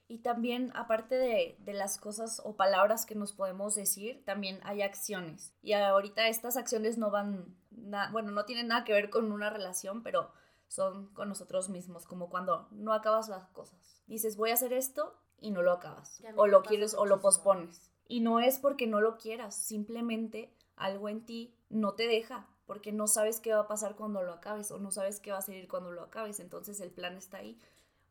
Y 0.08 0.20
también, 0.20 0.72
aparte 0.76 1.16
de, 1.16 1.56
de, 1.60 1.74
las 1.74 1.98
cosas 1.98 2.42
o 2.44 2.58
palabras 2.58 3.06
que 3.06 3.16
nos 3.16 3.32
podemos 3.32 3.76
decir, 3.76 4.26
también 4.26 4.60
hay 4.64 4.82
acciones. 4.82 5.54
Y 5.62 5.72
ahorita 5.74 6.28
estas 6.28 6.58
acciones 6.58 6.98
no 6.98 7.12
van, 7.12 7.56
bueno, 8.12 8.32
no 8.32 8.44
tienen 8.44 8.68
nada 8.68 8.84
que 8.84 8.92
ver 8.92 9.10
con 9.10 9.32
una 9.32 9.50
relación, 9.50 10.04
pero 10.04 10.32
son 10.68 11.14
con 11.14 11.30
nosotros 11.30 11.70
mismos, 11.70 12.06
como 12.06 12.30
cuando 12.30 12.68
no 12.72 12.94
acabas 12.94 13.30
las 13.30 13.48
cosas. 13.50 14.02
Dices, 14.08 14.36
voy 14.36 14.50
a 14.50 14.56
hacer 14.56 14.74
esto 14.74 15.18
y 15.40 15.52
no 15.52 15.62
lo 15.62 15.72
acabas. 15.72 16.22
O 16.36 16.48
lo 16.48 16.64
quieres 16.64 16.94
o 16.94 17.06
lo 17.06 17.22
pospones. 17.22 17.92
Y 18.08 18.20
no 18.20 18.42
es 18.42 18.60
porque 18.60 18.88
no 18.88 19.00
lo 19.00 19.18
quieras, 19.18 19.56
simplemente 19.56 20.54
algo 20.82 21.10
en 21.10 21.26
ti 21.26 21.54
no 21.70 21.94
te 21.94 22.08
deja, 22.08 22.48
porque 22.66 22.92
no 22.92 23.08
sabes 23.08 23.40
qué 23.40 23.54
va 23.54 23.62
a 23.62 23.68
pasar 23.68 23.96
cuando 23.96 24.22
lo 24.24 24.34
acabes 24.34 24.72
o 24.72 24.80
no 24.80 24.92
sabes 24.92 25.20
qué 25.20 25.32
va 25.32 25.38
a 25.38 25.42
salir 25.42 25.68
cuando 25.68 25.92
lo 25.92 26.04
acabes, 26.04 26.40
entonces 26.40 26.80
el 26.82 26.92
plan 26.92 27.16
está 27.18 27.38
ahí. 27.38 27.60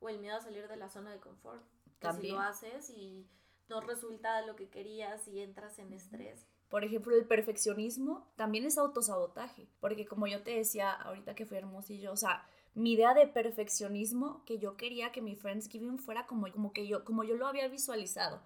O 0.00 0.08
el 0.08 0.18
miedo 0.18 0.36
a 0.36 0.40
salir 0.40 0.66
de 0.68 0.76
la 0.76 0.88
zona 0.88 1.12
de 1.12 1.18
confort. 1.18 1.62
También. 1.98 2.34
si 2.34 2.38
lo 2.38 2.40
haces 2.40 2.90
y 2.90 3.26
no 3.68 3.80
resulta 3.82 4.40
lo 4.46 4.56
que 4.56 4.68
querías 4.68 5.28
y 5.28 5.40
entras 5.40 5.78
en 5.78 5.92
estrés. 5.92 6.46
Por 6.70 6.84
ejemplo, 6.84 7.14
el 7.14 7.26
perfeccionismo 7.26 8.26
también 8.36 8.64
es 8.64 8.78
autosabotaje, 8.78 9.68
porque 9.80 10.06
como 10.06 10.26
yo 10.26 10.42
te 10.42 10.52
decía 10.52 10.92
ahorita 10.92 11.34
que 11.34 11.44
fui 11.44 11.58
hermosillo, 11.58 12.12
o 12.12 12.16
sea, 12.16 12.46
mi 12.74 12.92
idea 12.92 13.12
de 13.14 13.26
perfeccionismo 13.26 14.44
que 14.44 14.58
yo 14.58 14.76
quería 14.76 15.10
que 15.10 15.20
mi 15.20 15.34
Friendsgiving 15.34 15.98
fuera 15.98 16.26
como, 16.26 16.50
como 16.52 16.72
que 16.72 16.86
yo 16.86 17.04
como 17.04 17.24
yo 17.24 17.34
lo 17.34 17.46
había 17.46 17.68
visualizado. 17.68 18.40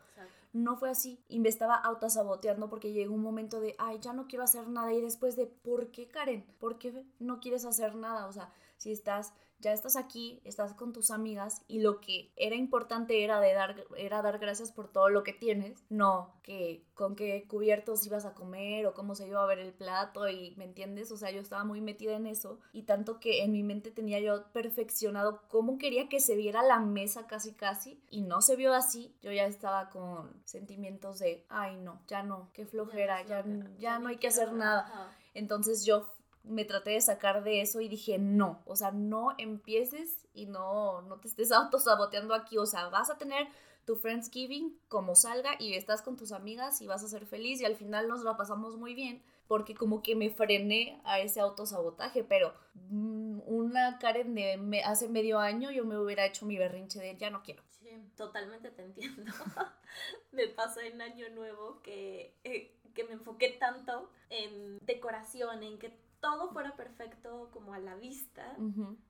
No 0.55 0.77
fue 0.77 0.89
así 0.89 1.19
y 1.29 1.41
me 1.41 1.49
estaba 1.49 1.75
autosaboteando 1.75 2.71
porque 2.71 2.93
llegó 2.93 3.13
un 3.13 3.23
momento 3.23 3.59
de, 3.59 3.75
ay, 3.77 3.99
ya 4.01 4.13
no 4.13 4.29
quiero 4.29 4.45
hacer 4.45 4.69
nada 4.69 4.93
y 4.93 5.01
después 5.01 5.35
de, 5.35 5.47
¿por 5.47 5.91
qué 5.91 6.07
Karen? 6.07 6.47
¿Por 6.61 6.79
qué 6.79 7.05
no 7.19 7.41
quieres 7.41 7.65
hacer 7.65 7.97
nada? 7.97 8.29
O 8.29 8.33
sea, 8.33 8.53
si 8.79 8.93
estás 8.93 9.35
ya 9.65 9.73
estás 9.73 9.97
aquí, 9.97 10.41
estás 10.45 10.75
con 10.75 10.93
tus 10.93 11.11
amigas 11.11 11.63
y 11.67 11.81
lo 11.81 12.01
que 12.01 12.31
era 12.37 12.55
importante 12.55 13.25
era 13.25 13.41
de 13.41 13.55
dar 13.55 13.85
era 13.97 14.21
dar 14.21 14.39
gracias 14.39 14.71
por 14.71 14.93
todo 14.93 15.09
lo 15.09 15.25
que 15.25 15.33
tienes, 15.33 15.83
no 15.89 16.35
que 16.43 16.85
con 16.93 17.17
qué 17.17 17.47
cubiertos 17.49 18.07
ibas 18.07 18.27
a 18.27 18.35
comer 18.35 18.87
o 18.87 18.93
cómo 18.93 19.15
se 19.15 19.27
iba 19.27 19.43
a 19.43 19.47
ver 19.47 19.59
el 19.59 19.73
plato 19.73 20.29
y 20.29 20.55
me 20.57 20.65
entiendes, 20.65 21.11
o 21.11 21.17
sea, 21.17 21.31
yo 21.31 21.41
estaba 21.41 21.65
muy 21.65 21.81
metida 21.81 22.15
en 22.15 22.27
eso 22.27 22.61
y 22.73 22.83
tanto 22.83 23.19
que 23.19 23.43
en 23.43 23.53
mi 23.53 23.63
mente 23.63 23.91
tenía 23.91 24.21
yo 24.21 24.53
perfeccionado 24.53 25.41
cómo 25.49 25.79
quería 25.79 26.11
que 26.11 26.21
se 26.21 26.37
viera 26.37 26.63
la 26.63 26.81
mesa 26.81 27.27
casi 27.27 27.55
casi 27.55 28.03
y 28.11 28.21
no 28.21 28.43
se 28.43 28.57
vio 28.57 28.75
así, 28.75 29.17
yo 29.23 29.33
ya 29.33 29.47
estaba 29.47 29.89
con 29.89 30.43
sentimientos 30.45 31.19
de, 31.19 31.47
ay 31.49 31.77
no, 31.77 32.03
ya 32.07 32.23
no, 32.23 32.51
qué 32.53 32.67
flojera, 32.67 33.25
ya, 33.25 33.43
ya, 33.79 33.99
no 33.99 34.09
hay 34.09 34.19
que 34.19 34.29
hacer 34.29 34.53
nada. 34.53 35.11
Entonces 35.33 35.85
yo 35.85 36.14
me 36.45 36.65
traté 36.65 36.91
de 36.91 37.01
sacar 37.01 37.43
de 37.43 37.61
eso 37.61 37.81
y 37.81 37.89
dije, 37.89 38.19
no, 38.19 38.63
o 38.67 38.77
sea, 38.77 38.93
no 38.93 39.35
empieces 39.39 40.27
y 40.33 40.47
no, 40.47 41.03
no 41.03 41.19
te 41.19 41.29
estés 41.29 41.53
autosaboteando 41.53 42.35
aquí, 42.35 42.59
o 42.59 42.67
sea, 42.67 42.89
vas 42.89 43.11
a 43.11 43.19
tener 43.19 43.49
tu 43.85 43.97
Friendsgiving 43.97 44.79
como 44.89 45.15
salga 45.15 45.57
y 45.59 45.75
estás 45.75 46.01
con 46.01 46.17
tus 46.17 46.33
amigas 46.33 46.81
y 46.81 46.87
vas 46.87 47.05
a 47.05 47.09
ser 47.09 47.27
feliz 47.27 47.61
y 47.61 47.65
al 47.67 47.77
final 47.77 48.09
nos 48.09 48.23
la 48.23 48.37
pasamos 48.37 48.77
muy 48.77 48.95
bien 48.95 49.23
porque 49.47 49.75
como 49.75 50.03
que 50.03 50.17
me 50.17 50.31
frené 50.31 51.01
a 51.05 51.21
ese 51.21 51.41
autosabotaje, 51.41 52.25
pero 52.25 52.55
mm, 52.91 53.41
una 53.47 53.99
Karen 53.99 54.35
de 54.35 54.83
hace 54.85 55.09
medio 55.09 55.39
año 55.39 55.71
yo 55.71 55.85
me 55.85 55.99
hubiera 55.99 56.25
hecho 56.25 56.47
mi 56.47 56.57
berrinche 56.57 56.99
de 56.99 57.17
ya 57.17 57.31
no 57.31 57.43
quiero. 57.43 57.63
Sí, 57.71 57.91
totalmente 58.17 58.71
te 58.71 58.83
entiendo. 58.83 59.31
me 60.33 60.49
pasó 60.49 60.81
en 60.81 61.01
Año 61.03 61.29
Nuevo 61.31 61.83
que, 61.83 62.35
eh, 62.45 62.75
que 62.95 63.05
me 63.05 63.13
enfoqué 63.13 63.51
tanto 63.51 64.11
en 64.31 64.79
decoración, 64.87 65.63
en 65.63 65.79
que 65.79 65.93
todo 66.25 66.49
fuera 66.49 66.75
perfecto 66.75 67.51
como 67.53 67.75
a 67.75 67.79
la 67.79 67.97
vista, 67.97 68.57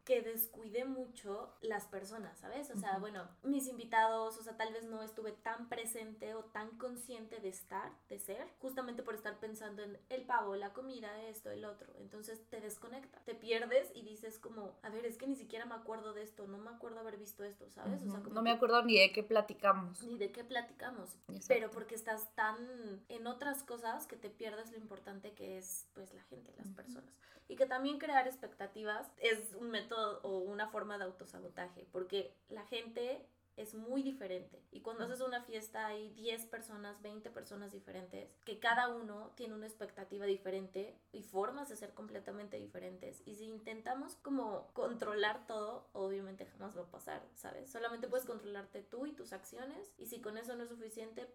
que 0.05 0.21
descuide 0.21 0.85
mucho 0.85 1.55
las 1.61 1.87
personas, 1.87 2.37
¿sabes? 2.39 2.73
O 2.73 2.77
sea, 2.77 2.99
bueno, 2.99 3.29
mis 3.45 3.69
invitados, 3.69 4.37
o 4.37 4.43
sea, 4.43 4.57
tal 4.57 4.73
vez 4.73 4.85
no 4.87 5.01
estuve 5.01 5.31
tan 5.31 5.69
presente 5.69 6.35
o 6.35 6.43
tan 6.47 6.77
consciente 6.77 7.39
de 7.39 7.51
estar, 7.51 7.93
de 8.09 8.19
ser, 8.19 8.49
justamente 8.59 9.05
por 9.05 9.15
estar 9.15 9.39
pensando 9.39 9.85
en 9.85 9.97
el 10.09 10.23
pavo, 10.23 10.57
la 10.57 10.73
comida, 10.73 11.23
esto, 11.23 11.53
el 11.53 11.65
otro. 11.65 11.87
Entonces 12.01 12.45
te 12.51 12.61
desconecta, 12.61 13.21
te 13.21 13.37
pierdes 13.37 13.93
y 13.95 14.03
dices 14.03 14.41
como, 14.41 14.77
a 14.83 14.89
ver, 14.89 15.07
es 15.07 15.17
que 15.17 15.29
ni 15.29 15.37
siquiera 15.37 15.67
me 15.67 15.77
acuerdo 15.77 16.15
de 16.15 16.23
esto, 16.25 16.49
no 16.49 16.59
me 16.59 16.71
acuerdo 16.71 16.99
haber 16.99 17.17
visto 17.17 17.45
esto, 17.45 17.71
¿sabes? 17.71 18.03
o 18.03 18.11
sea, 18.11 18.19
no 18.19 18.43
me 18.43 18.51
acuerdo 18.51 18.83
ni 18.83 18.99
de 18.99 19.13
qué 19.13 19.23
platicamos. 19.23 20.03
Ni 20.03 20.19
de 20.19 20.33
qué 20.33 20.43
platicamos. 20.43 21.17
Pero 21.47 21.71
porque 21.71 21.95
estás 21.95 22.35
tan 22.35 23.05
en 23.09 23.29
otras 23.29 23.63
cosas 23.63 24.09
que 24.09 24.17
te 24.17 24.31
pierdes 24.31 24.73
lo 24.73 24.79
importante 24.79 25.33
que 25.33 25.59
es 25.59 25.87
pues 25.95 26.13
la 26.13 26.23
gente, 26.25 26.53
las 26.57 26.71
personas 26.71 27.04
y 27.49 27.57
que 27.57 27.67
también 27.67 27.99
crear 27.99 28.27
expectativas 28.27 29.11
es 29.19 29.55
un 29.55 29.71
método 29.71 30.21
o 30.23 30.39
una 30.39 30.69
forma 30.69 30.99
de 30.99 31.05
autosabotaje, 31.05 31.87
porque 31.93 32.35
la 32.49 32.65
gente 32.67 33.27
es 33.57 33.75
muy 33.75 34.03
diferente. 34.03 34.61
Y 34.73 34.81
cuando 34.81 35.05
haces 35.05 35.21
una 35.21 35.43
fiesta 35.43 35.87
hay 35.87 36.11
10 36.15 36.47
personas, 36.47 37.01
20 37.03 37.31
personas 37.31 37.73
diferentes, 37.73 38.29
que 38.45 38.59
cada 38.59 38.89
uno 38.89 39.33
tiene 39.37 39.55
una 39.55 39.67
expectativa 39.67 40.27
diferente 40.27 40.99
y 41.13 41.23
formas 41.23 41.69
de 41.69 41.77
ser 41.77 41.95
completamente 41.95 42.57
diferentes. 42.59 43.23
Y 43.27 43.37
si 43.37 43.45
intentamos 43.45 44.17
como 44.17 44.69
controlar 44.73 45.47
todo, 45.47 45.89
obviamente 45.93 46.47
jamás 46.47 46.77
va 46.77 46.83
a 46.83 46.91
pasar, 46.91 47.23
¿sabes? 47.35 47.71
Solamente 47.71 48.09
puedes 48.09 48.27
controlarte 48.27 48.83
tú 48.83 49.07
y 49.07 49.13
tus 49.13 49.33
acciones 49.33 49.93
y 49.99 50.07
si 50.07 50.21
con 50.21 50.37
eso 50.37 50.57
no 50.57 50.65
es 50.65 50.71
suficiente, 50.71 51.29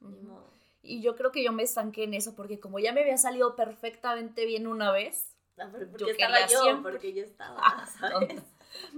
ni 0.00 0.20
modo. 0.20 0.50
Y 0.82 1.00
yo 1.00 1.16
creo 1.16 1.30
que 1.30 1.44
yo 1.44 1.52
me 1.52 1.62
estanqué 1.62 2.04
en 2.04 2.14
eso 2.14 2.34
porque 2.34 2.60
como 2.60 2.78
ya 2.78 2.92
me 2.92 3.02
había 3.02 3.16
salido 3.16 3.54
perfectamente 3.54 4.44
bien 4.46 4.66
una 4.66 4.90
vez, 4.90 5.36
ah, 5.58 5.70
yo 5.96 6.08
estaba 6.08 6.46
yo, 6.46 6.82
porque 6.82 7.12
yo 7.12 7.22
estaba, 7.22 7.56
ah, 7.62 7.88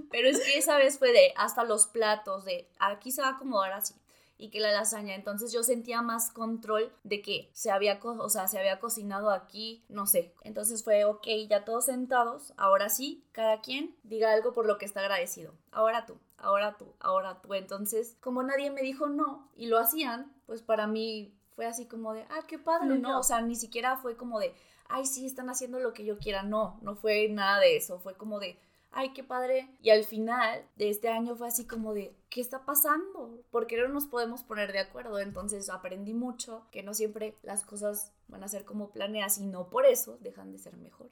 Pero 0.09 0.29
es 0.29 0.39
que 0.41 0.57
esa 0.57 0.77
vez 0.77 0.97
fue 0.97 1.11
de 1.11 1.33
hasta 1.35 1.63
los 1.63 1.87
platos, 1.87 2.45
de 2.45 2.69
aquí 2.79 3.11
se 3.11 3.21
va 3.21 3.29
a 3.29 3.31
acomodar 3.31 3.73
así 3.73 3.93
y 4.37 4.49
que 4.49 4.59
la 4.59 4.71
lasaña. 4.71 5.15
Entonces 5.15 5.51
yo 5.51 5.63
sentía 5.63 6.01
más 6.01 6.31
control 6.31 6.91
de 7.03 7.21
que 7.21 7.49
se 7.53 7.71
había, 7.71 7.99
o 8.01 8.29
sea, 8.29 8.47
se 8.47 8.59
había 8.59 8.79
cocinado 8.79 9.29
aquí, 9.29 9.83
no 9.89 10.05
sé. 10.05 10.33
Entonces 10.41 10.83
fue, 10.83 11.05
ok, 11.05 11.27
ya 11.49 11.65
todos 11.65 11.85
sentados, 11.85 12.53
ahora 12.57 12.89
sí, 12.89 13.25
cada 13.31 13.61
quien 13.61 13.95
diga 14.03 14.31
algo 14.31 14.53
por 14.53 14.65
lo 14.65 14.77
que 14.77 14.85
está 14.85 15.01
agradecido. 15.01 15.53
Ahora 15.71 16.05
tú, 16.05 16.17
ahora 16.37 16.75
tú, 16.77 16.93
ahora 16.99 17.41
tú. 17.41 17.53
Entonces, 17.53 18.17
como 18.19 18.43
nadie 18.43 18.71
me 18.71 18.81
dijo 18.81 19.07
no 19.07 19.49
y 19.55 19.67
lo 19.67 19.79
hacían, 19.79 20.33
pues 20.45 20.61
para 20.61 20.87
mí 20.87 21.33
fue 21.55 21.65
así 21.65 21.85
como 21.85 22.13
de, 22.13 22.23
ah, 22.29 22.43
qué 22.47 22.59
padre, 22.59 22.97
¿no? 22.99 23.19
O 23.19 23.23
sea, 23.23 23.41
ni 23.41 23.55
siquiera 23.55 23.97
fue 23.97 24.17
como 24.17 24.39
de, 24.39 24.53
ay, 24.87 25.05
sí, 25.05 25.25
están 25.25 25.49
haciendo 25.49 25.79
lo 25.79 25.93
que 25.93 26.05
yo 26.05 26.17
quiera. 26.17 26.43
No, 26.43 26.77
no 26.81 26.95
fue 26.95 27.27
nada 27.29 27.59
de 27.59 27.77
eso. 27.77 27.99
Fue 27.99 28.15
como 28.15 28.39
de, 28.39 28.57
ay, 28.91 29.13
qué 29.13 29.23
padre. 29.23 29.69
Y 29.81 29.89
al 29.89 30.03
final 30.03 30.65
de 30.75 30.89
este 30.89 31.09
año 31.09 31.35
fue 31.35 31.47
así 31.47 31.65
como 31.65 31.93
de, 31.93 32.15
¿qué 32.29 32.41
está 32.41 32.65
pasando? 32.65 33.41
Porque 33.51 33.77
no 33.77 33.87
nos 33.87 34.05
podemos 34.05 34.43
poner 34.43 34.71
de 34.73 34.79
acuerdo. 34.79 35.19
Entonces 35.19 35.69
aprendí 35.69 36.13
mucho 36.13 36.67
que 36.71 36.83
no 36.83 36.93
siempre 36.93 37.37
las 37.41 37.63
cosas 37.63 38.11
van 38.27 38.43
a 38.43 38.49
ser 38.49 38.65
como 38.65 38.91
planeas 38.91 39.37
y 39.37 39.45
no 39.45 39.69
por 39.69 39.85
eso 39.85 40.17
dejan 40.21 40.51
de 40.51 40.59
ser 40.59 40.75
mejor. 40.77 41.09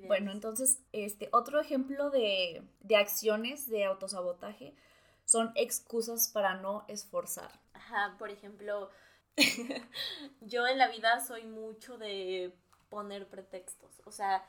Bueno, 0.00 0.32
entonces, 0.32 0.80
este 0.92 1.30
otro 1.32 1.60
ejemplo 1.60 2.10
de, 2.10 2.62
de 2.80 2.96
acciones 2.96 3.70
de 3.70 3.84
autosabotaje 3.84 4.74
son 5.24 5.52
excusas 5.54 6.28
para 6.28 6.56
no 6.56 6.84
esforzar. 6.88 7.60
Ajá, 7.72 8.16
por 8.18 8.28
ejemplo, 8.28 8.90
yo 10.40 10.66
en 10.66 10.78
la 10.78 10.88
vida 10.88 11.20
soy 11.20 11.44
mucho 11.44 11.98
de 11.98 12.52
poner 12.88 13.26
pretextos. 13.26 14.00
O 14.04 14.12
sea, 14.12 14.46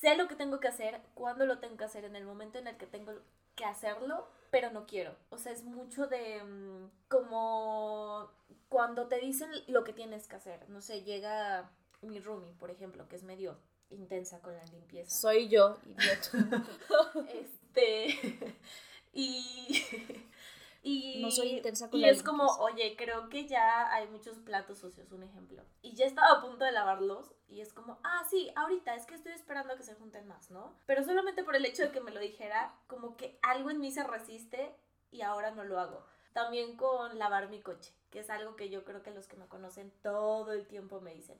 sé 0.00 0.16
lo 0.16 0.28
que 0.28 0.36
tengo 0.36 0.60
que 0.60 0.68
hacer, 0.68 1.00
cuándo 1.14 1.46
lo 1.46 1.58
tengo 1.58 1.76
que 1.76 1.84
hacer, 1.84 2.04
en 2.04 2.16
el 2.16 2.24
momento 2.24 2.58
en 2.58 2.66
el 2.66 2.76
que 2.76 2.86
tengo 2.86 3.12
que 3.54 3.64
hacerlo, 3.64 4.28
pero 4.50 4.70
no 4.70 4.86
quiero. 4.86 5.14
O 5.30 5.38
sea, 5.38 5.52
es 5.52 5.64
mucho 5.64 6.06
de 6.06 6.42
mm, 6.42 6.90
como 7.08 8.30
cuando 8.68 9.06
te 9.08 9.18
dicen 9.18 9.50
lo 9.68 9.84
que 9.84 9.92
tienes 9.92 10.26
que 10.26 10.36
hacer. 10.36 10.68
No 10.68 10.80
sé, 10.80 11.02
llega 11.02 11.70
mi 12.02 12.20
roomie, 12.20 12.52
por 12.54 12.70
ejemplo, 12.70 13.08
que 13.08 13.16
es 13.16 13.22
medio 13.22 13.58
intensa 13.90 14.40
con 14.40 14.54
la 14.54 14.64
limpieza. 14.66 15.10
Soy 15.10 15.48
yo, 15.48 15.76
idiota. 15.84 16.64
este. 17.28 18.56
y 19.12 19.84
y, 20.82 21.20
no 21.20 21.30
soy 21.30 21.50
intensa 21.50 21.90
con 21.90 22.00
Y 22.00 22.04
es 22.04 22.22
como, 22.22 22.46
oye, 22.58 22.96
creo 22.96 23.28
que 23.28 23.46
ya 23.46 23.92
hay 23.92 24.08
muchos 24.08 24.38
platos 24.38 24.78
sucios, 24.78 25.12
un 25.12 25.22
ejemplo. 25.22 25.62
Y 25.82 25.94
ya 25.94 26.06
estaba 26.06 26.38
a 26.38 26.40
punto 26.40 26.64
de 26.64 26.72
lavarlos 26.72 27.34
y 27.48 27.60
es 27.60 27.72
como, 27.72 27.98
ah, 28.02 28.24
sí, 28.30 28.50
ahorita 28.56 28.94
es 28.94 29.06
que 29.06 29.14
estoy 29.14 29.32
esperando 29.32 29.74
a 29.74 29.76
que 29.76 29.82
se 29.82 29.94
junten 29.94 30.26
más, 30.26 30.50
¿no? 30.50 30.74
Pero 30.86 31.02
solamente 31.02 31.44
por 31.44 31.56
el 31.56 31.66
hecho 31.66 31.82
de 31.82 31.90
que 31.90 32.00
me 32.00 32.12
lo 32.12 32.20
dijera, 32.20 32.74
como 32.86 33.16
que 33.16 33.38
algo 33.42 33.70
en 33.70 33.80
mí 33.80 33.90
se 33.90 34.04
resiste 34.04 34.74
y 35.10 35.22
ahora 35.22 35.50
no 35.50 35.64
lo 35.64 35.78
hago. 35.78 36.04
También 36.32 36.76
con 36.76 37.18
lavar 37.18 37.50
mi 37.50 37.60
coche, 37.60 37.92
que 38.10 38.20
es 38.20 38.30
algo 38.30 38.56
que 38.56 38.70
yo 38.70 38.84
creo 38.84 39.02
que 39.02 39.10
los 39.10 39.26
que 39.26 39.36
me 39.36 39.48
conocen 39.48 39.92
todo 40.02 40.52
el 40.52 40.66
tiempo 40.66 41.00
me 41.00 41.14
dicen. 41.14 41.38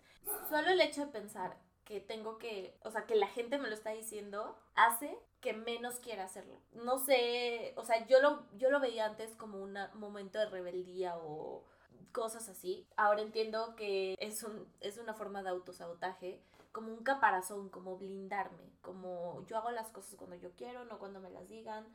Solo 0.49 0.68
el 0.68 0.80
hecho 0.80 1.06
de 1.06 1.12
pensar 1.12 1.56
que 1.85 2.00
tengo 2.00 2.38
que, 2.38 2.76
o 2.82 2.90
sea, 2.90 3.06
que 3.06 3.14
la 3.14 3.28
gente 3.28 3.59
me 3.59 3.68
lo 3.68 3.75
está 3.75 3.90
diciendo, 3.90 4.59
hace 4.75 5.16
que 5.40 5.52
menos 5.52 6.00
quiera 6.00 6.25
hacerlo. 6.25 6.61
No 6.73 6.99
sé, 6.99 7.73
o 7.76 7.85
sea, 7.85 8.06
yo 8.06 8.20
lo, 8.20 8.47
yo 8.56 8.70
lo 8.70 8.80
veía 8.80 9.06
antes 9.06 9.35
como 9.37 9.59
un 9.62 9.76
momento 9.94 10.38
de 10.38 10.47
rebeldía 10.47 11.16
o 11.16 11.64
cosas 12.12 12.49
así. 12.49 12.87
Ahora 12.97 13.23
entiendo 13.23 13.75
que 13.76 14.16
es, 14.20 14.42
un, 14.42 14.68
es 14.80 14.99
una 14.99 15.14
forma 15.14 15.42
de 15.42 15.50
autosabotaje, 15.50 16.42
como 16.73 16.92
un 16.92 17.02
caparazón, 17.02 17.68
como 17.68 17.97
blindarme, 17.97 18.70
como 18.80 19.44
yo 19.47 19.56
hago 19.56 19.70
las 19.70 19.88
cosas 19.90 20.14
cuando 20.16 20.37
yo 20.37 20.50
quiero, 20.56 20.85
no 20.85 20.99
cuando 20.99 21.20
me 21.20 21.30
las 21.30 21.49
digan, 21.49 21.87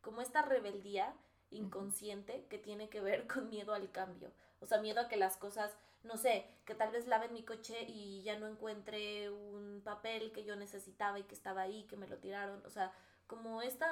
como 0.00 0.20
esta 0.20 0.42
rebeldía 0.42 1.14
inconsciente 1.50 2.46
que 2.48 2.58
tiene 2.58 2.88
que 2.88 3.00
ver 3.00 3.26
con 3.32 3.48
miedo 3.48 3.74
al 3.74 3.90
cambio, 3.90 4.32
o 4.64 4.66
sea, 4.66 4.80
miedo 4.80 5.00
a 5.00 5.08
que 5.08 5.16
las 5.16 5.36
cosas 5.36 5.76
no 6.04 6.18
sé, 6.18 6.46
que 6.66 6.74
tal 6.74 6.92
vez 6.92 7.06
lave 7.06 7.28
mi 7.28 7.42
coche 7.42 7.82
y 7.88 8.22
ya 8.22 8.38
no 8.38 8.46
encuentre 8.46 9.30
un 9.30 9.80
papel 9.82 10.32
que 10.32 10.44
yo 10.44 10.54
necesitaba 10.54 11.18
y 11.18 11.24
que 11.24 11.34
estaba 11.34 11.62
ahí, 11.62 11.84
que 11.84 11.96
me 11.96 12.06
lo 12.06 12.18
tiraron, 12.18 12.62
o 12.66 12.70
sea, 12.70 12.92
como 13.26 13.62
este 13.62 13.86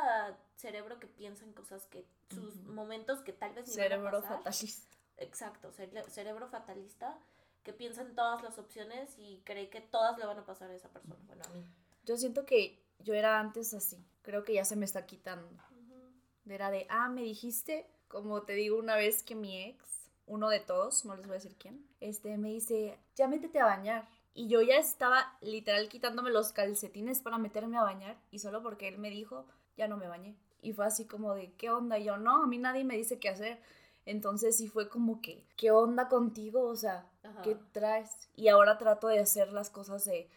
cerebro 0.56 1.00
que 1.00 1.06
piensa 1.06 1.44
en 1.44 1.54
cosas 1.54 1.86
que, 1.86 2.04
sus 2.28 2.56
momentos 2.64 3.20
que 3.20 3.32
tal 3.32 3.54
vez 3.54 3.66
ni 3.66 3.74
Cerebro 3.74 4.22
fatalista. 4.22 4.96
Exacto, 5.16 5.72
cerebro 6.08 6.48
fatalista 6.48 7.18
que 7.62 7.72
piensa 7.72 8.02
en 8.02 8.14
todas 8.14 8.42
las 8.42 8.58
opciones 8.58 9.16
y 9.18 9.40
cree 9.44 9.70
que 9.70 9.80
todas 9.80 10.18
le 10.18 10.26
van 10.26 10.38
a 10.38 10.44
pasar 10.44 10.70
a 10.70 10.74
esa 10.74 10.88
persona, 10.88 11.16
bueno, 11.26 11.42
a 11.46 11.48
mí. 11.50 11.64
Yo 12.04 12.16
siento 12.16 12.44
que 12.44 12.78
yo 12.98 13.14
era 13.14 13.40
antes 13.40 13.72
así, 13.72 14.04
creo 14.22 14.44
que 14.44 14.52
ya 14.54 14.64
se 14.64 14.76
me 14.76 14.84
está 14.84 15.06
quitando. 15.06 15.48
Era 16.46 16.70
de, 16.70 16.86
ah, 16.90 17.08
me 17.08 17.22
dijiste, 17.22 17.86
como 18.08 18.42
te 18.42 18.52
digo 18.52 18.76
una 18.78 18.96
vez 18.96 19.22
que 19.22 19.34
mi 19.34 19.62
ex 19.62 20.01
uno 20.32 20.48
de 20.48 20.60
todos, 20.60 21.04
no 21.04 21.14
les 21.14 21.26
voy 21.26 21.34
a 21.34 21.40
decir 21.40 21.56
quién, 21.58 21.86
este, 22.00 22.38
me 22.38 22.48
dice, 22.48 22.98
ya 23.16 23.28
métete 23.28 23.60
a 23.60 23.66
bañar. 23.66 24.08
Y 24.34 24.48
yo 24.48 24.62
ya 24.62 24.78
estaba 24.78 25.36
literal 25.42 25.90
quitándome 25.90 26.30
los 26.30 26.52
calcetines 26.52 27.20
para 27.20 27.36
meterme 27.36 27.76
a 27.76 27.82
bañar 27.82 28.16
y 28.30 28.38
solo 28.38 28.62
porque 28.62 28.88
él 28.88 28.96
me 28.96 29.10
dijo, 29.10 29.44
ya 29.76 29.88
no 29.88 29.98
me 29.98 30.08
bañé. 30.08 30.34
Y 30.62 30.72
fue 30.72 30.86
así 30.86 31.04
como 31.04 31.34
de, 31.34 31.52
¿qué 31.52 31.70
onda? 31.70 31.98
Y 31.98 32.04
yo, 32.04 32.16
no, 32.16 32.42
a 32.42 32.46
mí 32.46 32.56
nadie 32.56 32.82
me 32.82 32.96
dice 32.96 33.18
qué 33.18 33.28
hacer. 33.28 33.60
Entonces 34.06 34.56
sí 34.56 34.68
fue 34.68 34.88
como 34.88 35.20
que, 35.20 35.44
¿qué 35.58 35.70
onda 35.70 36.08
contigo? 36.08 36.62
O 36.62 36.76
sea, 36.76 37.06
¿qué 37.44 37.58
traes? 37.72 38.30
Y 38.34 38.48
ahora 38.48 38.78
trato 38.78 39.08
de 39.08 39.18
hacer 39.18 39.52
las 39.52 39.68
cosas 39.68 40.06
de, 40.06 40.30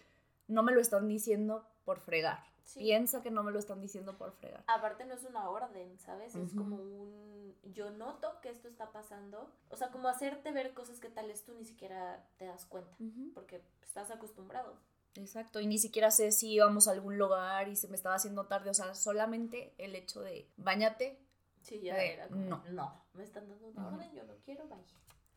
no 0.49 0.61
me 0.61 0.73
lo 0.73 0.81
están 0.81 1.07
diciendo 1.07 1.65
por 1.85 2.01
fregar. 2.01 2.43
Piensa 2.73 3.21
que 3.21 3.31
no 3.31 3.43
me 3.43 3.51
lo 3.51 3.59
están 3.59 3.81
diciendo 3.81 4.17
por 4.17 4.33
fregar. 4.33 4.63
Aparte 4.67 5.05
no 5.05 5.13
es 5.13 5.23
una 5.23 5.49
orden, 5.49 5.97
¿sabes? 5.99 6.35
Es 6.35 6.53
como 6.53 6.75
un 6.75 7.55
yo 7.73 7.89
noto 7.89 8.39
que 8.41 8.49
esto 8.49 8.67
está 8.67 8.91
pasando, 8.91 9.51
o 9.69 9.75
sea, 9.75 9.89
como 9.89 10.07
hacerte 10.07 10.51
ver 10.51 10.73
cosas 10.73 10.99
que 10.99 11.09
tal 11.09 11.27
vez 11.27 11.43
tú 11.43 11.53
ni 11.55 11.65
siquiera 11.65 12.25
te 12.37 12.45
das 12.45 12.65
cuenta, 12.65 12.95
porque 13.33 13.61
estás 13.81 14.11
acostumbrado. 14.11 14.77
Exacto, 15.15 15.61
y 15.61 15.67
ni 15.67 15.77
siquiera 15.77 16.11
sé 16.11 16.31
si 16.31 16.51
íbamos 16.51 16.87
a 16.87 16.91
algún 16.91 17.17
lugar 17.17 17.69
y 17.69 17.75
se 17.75 17.87
me 17.87 17.95
estaba 17.95 18.15
haciendo 18.15 18.47
tarde, 18.47 18.69
o 18.69 18.73
sea, 18.73 18.93
solamente 18.93 19.73
el 19.77 19.95
hecho 19.95 20.21
de 20.21 20.49
bañate. 20.57 21.19
Sí, 21.61 21.81
ya 21.81 21.97
era 21.97 22.27
no. 22.29 22.63
no, 22.69 23.05
me 23.13 23.23
están 23.23 23.47
dando 23.49 23.67
una 23.67 23.87
orden, 23.87 24.13
yo 24.13 24.23
no 24.25 24.35
quiero, 24.43 24.67
vaya. 24.67 24.83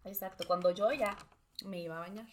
Exacto, 0.04 0.44
cuando 0.46 0.70
yo 0.70 0.92
ya 0.92 1.16
me 1.64 1.80
iba 1.80 1.96
a 1.96 2.00
bañar. 2.00 2.26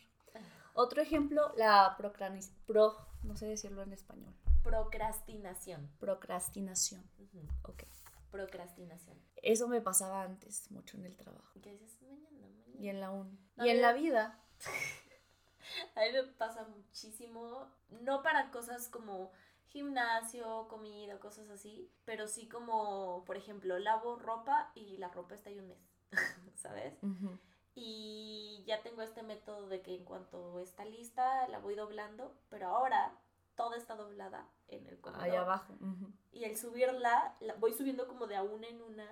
Otro 0.74 1.02
ejemplo, 1.02 1.54
la 1.56 1.96
pro, 1.98 3.08
no 3.24 3.38
sé 3.38 3.46
decirlo 3.46 3.82
en 3.84 3.94
español. 3.94 4.34
Procrastinación. 4.65 5.91
Procrastinación. 6.00 7.07
Ok. 7.62 7.84
Procrastinación. 8.31 9.22
Eso 9.36 9.67
me 9.67 9.79
pasaba 9.79 10.24
antes 10.24 10.72
mucho 10.72 10.98
en 10.98 11.05
el 11.05 11.15
trabajo. 11.15 11.62
¿Qué 11.62 11.77
dices? 11.77 12.01
Mañana, 12.01 12.39
mañana. 12.41 12.74
Y 12.79 12.89
en 12.89 13.00
la 13.00 13.12
un. 13.12 13.39
y 13.57 13.69
en 13.69 13.81
la 13.84 13.93
vida. 13.93 14.39
A 15.95 16.01
mí 16.01 16.12
me 16.13 16.24
pasa 16.24 16.63
muchísimo, 16.67 17.72
no 17.89 18.24
para 18.24 18.50
cosas 18.50 18.89
como 18.89 19.31
gimnasio, 19.67 20.67
comida, 20.67 21.19
cosas 21.19 21.50
así, 21.50 21.91
pero 22.05 22.27
sí 22.27 22.48
como, 22.48 23.24
por 23.25 23.38
ejemplo, 23.38 23.77
lavo 23.77 24.15
ropa 24.15 24.72
y 24.74 24.98
la 24.98 25.10
ropa 25.10 25.36
está 25.36 25.50
ahí 25.50 25.60
un 25.60 25.67
mes, 25.67 25.79
¿sabes? 26.55 26.95
Y 27.75 28.63
ya 28.65 28.81
tengo 28.81 29.01
este 29.01 29.22
método 29.22 29.67
de 29.67 29.81
que 29.81 29.95
en 29.95 30.05
cuanto 30.05 30.60
está 30.60 30.86
lista, 30.86 31.48
la 31.50 31.60
voy 31.60 31.75
doblando, 31.75 32.36
pero 32.50 32.67
ahora 32.67 33.19
toda 33.55 33.77
está 33.77 33.95
doblada 33.95 34.47
en 34.67 34.85
el 34.88 35.00
comedor. 35.00 35.24
Ahí 35.24 35.35
abajo. 35.35 35.74
Y 36.31 36.43
el 36.43 36.57
subirla, 36.57 37.35
la 37.39 37.55
voy 37.55 37.74
subiendo 37.74 38.07
como 38.07 38.27
de 38.27 38.35
a 38.35 38.43
una 38.43 38.67
en 38.67 38.81
una. 38.81 39.07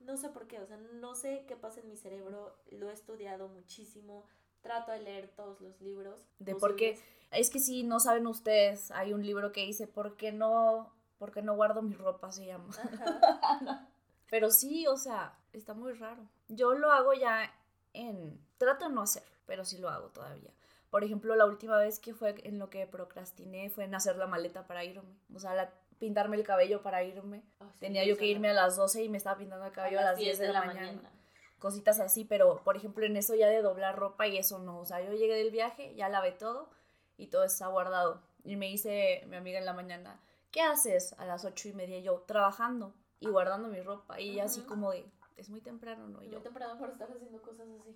No 0.00 0.16
sé 0.16 0.30
por 0.30 0.46
qué, 0.46 0.60
o 0.60 0.66
sea, 0.66 0.76
no 0.76 1.14
sé 1.14 1.44
qué 1.46 1.56
pasa 1.56 1.80
en 1.80 1.88
mi 1.88 1.96
cerebro, 1.96 2.56
lo 2.70 2.88
he 2.88 2.92
estudiado 2.92 3.48
muchísimo, 3.48 4.24
trato 4.62 4.92
de 4.92 5.00
leer 5.00 5.28
todos 5.36 5.60
los 5.60 5.78
libros. 5.80 6.24
De 6.38 6.54
por 6.54 6.74
qué, 6.74 6.98
es 7.30 7.50
que 7.50 7.58
si 7.58 7.82
no 7.82 8.00
saben 8.00 8.26
ustedes, 8.26 8.90
hay 8.92 9.12
un 9.12 9.24
libro 9.24 9.52
que 9.52 9.66
dice, 9.66 9.86
¿por 9.86 10.16
qué 10.16 10.32
no, 10.32 10.90
por 11.18 11.32
qué 11.32 11.42
no 11.42 11.54
guardo 11.54 11.82
mi 11.82 11.94
ropa? 11.94 12.32
Se 12.32 12.46
llama. 12.46 12.70
Pero 14.30 14.50
sí, 14.50 14.86
o 14.86 14.96
sea, 14.96 15.36
está 15.52 15.74
muy 15.74 15.92
raro. 15.92 16.22
Yo 16.48 16.74
lo 16.74 16.92
hago 16.92 17.12
ya 17.12 17.52
en... 17.92 18.40
Trato 18.58 18.88
de 18.88 18.94
no 18.94 19.02
hacer, 19.02 19.24
pero 19.46 19.64
sí 19.64 19.78
lo 19.78 19.88
hago 19.88 20.08
todavía. 20.10 20.52
Por 20.90 21.04
ejemplo, 21.04 21.36
la 21.36 21.46
última 21.46 21.78
vez 21.78 22.00
que 22.00 22.14
fue 22.14 22.34
en 22.42 22.58
lo 22.58 22.68
que 22.68 22.86
procrastiné 22.86 23.70
fue 23.70 23.84
en 23.84 23.94
hacer 23.94 24.16
la 24.16 24.26
maleta 24.26 24.66
para 24.66 24.84
irme. 24.84 25.14
O 25.32 25.38
sea, 25.38 25.72
pintarme 26.00 26.36
el 26.36 26.42
cabello 26.42 26.82
para 26.82 27.04
irme. 27.04 27.44
Ah, 27.60 27.70
Tenía 27.78 28.04
yo 28.04 28.16
que 28.16 28.26
irme 28.26 28.50
a 28.50 28.54
las 28.54 28.76
12 28.76 29.04
y 29.04 29.08
me 29.08 29.18
estaba 29.18 29.38
pintando 29.38 29.64
el 29.66 29.72
cabello 29.72 30.00
a 30.00 30.02
las, 30.02 30.18
10 30.18 30.38
de, 30.38 30.48
la, 30.48 30.64
mañana. 30.64 31.12
Cositas 31.60 32.00
así, 32.00 32.24
pero 32.24 32.62
por 32.64 32.76
ejemplo 32.76 33.04
en 33.04 33.16
eso 33.16 33.34
ya 33.36 33.46
de 33.46 33.62
doblar 33.62 33.96
ropa 33.96 34.26
y 34.26 34.36
eso 34.36 34.58
no. 34.58 34.80
O 34.80 34.84
sea, 34.84 35.00
yo 35.00 35.12
llegué 35.12 35.36
del 35.36 35.52
viaje, 35.52 35.94
ya 35.94 36.08
lavé 36.08 36.32
todo 36.32 36.70
y 37.16 37.28
todo 37.28 37.44
está 37.44 37.68
guardado. 37.68 38.22
Y 38.42 38.56
me 38.56 38.66
dice 38.66 39.22
mi 39.28 39.36
amiga 39.36 39.58
en 39.60 39.66
la 39.66 39.74
mañana, 39.74 40.20
¿qué 40.50 40.62
haces 40.62 41.12
a 41.18 41.24
las 41.24 41.44
ocho 41.44 41.68
y 41.68 41.72
media? 41.72 42.00
yo, 42.00 42.22
trabajando 42.22 42.94
y 43.20 43.28
guardando 43.28 43.68
mi 43.68 43.80
ropa. 43.80 44.18
Y 44.18 44.40
así 44.40 44.62
como 44.62 44.90
de, 44.90 45.04
es 45.36 45.50
muy 45.50 45.60
temprano, 45.60 46.08
¿no? 46.08 46.24
Y 46.24 46.28
muy 46.28 46.40
temprano 46.40 46.76
por 46.78 46.88
estar 46.88 47.08
haciendo 47.12 47.40
cosas 47.42 47.68
así. 47.80 47.94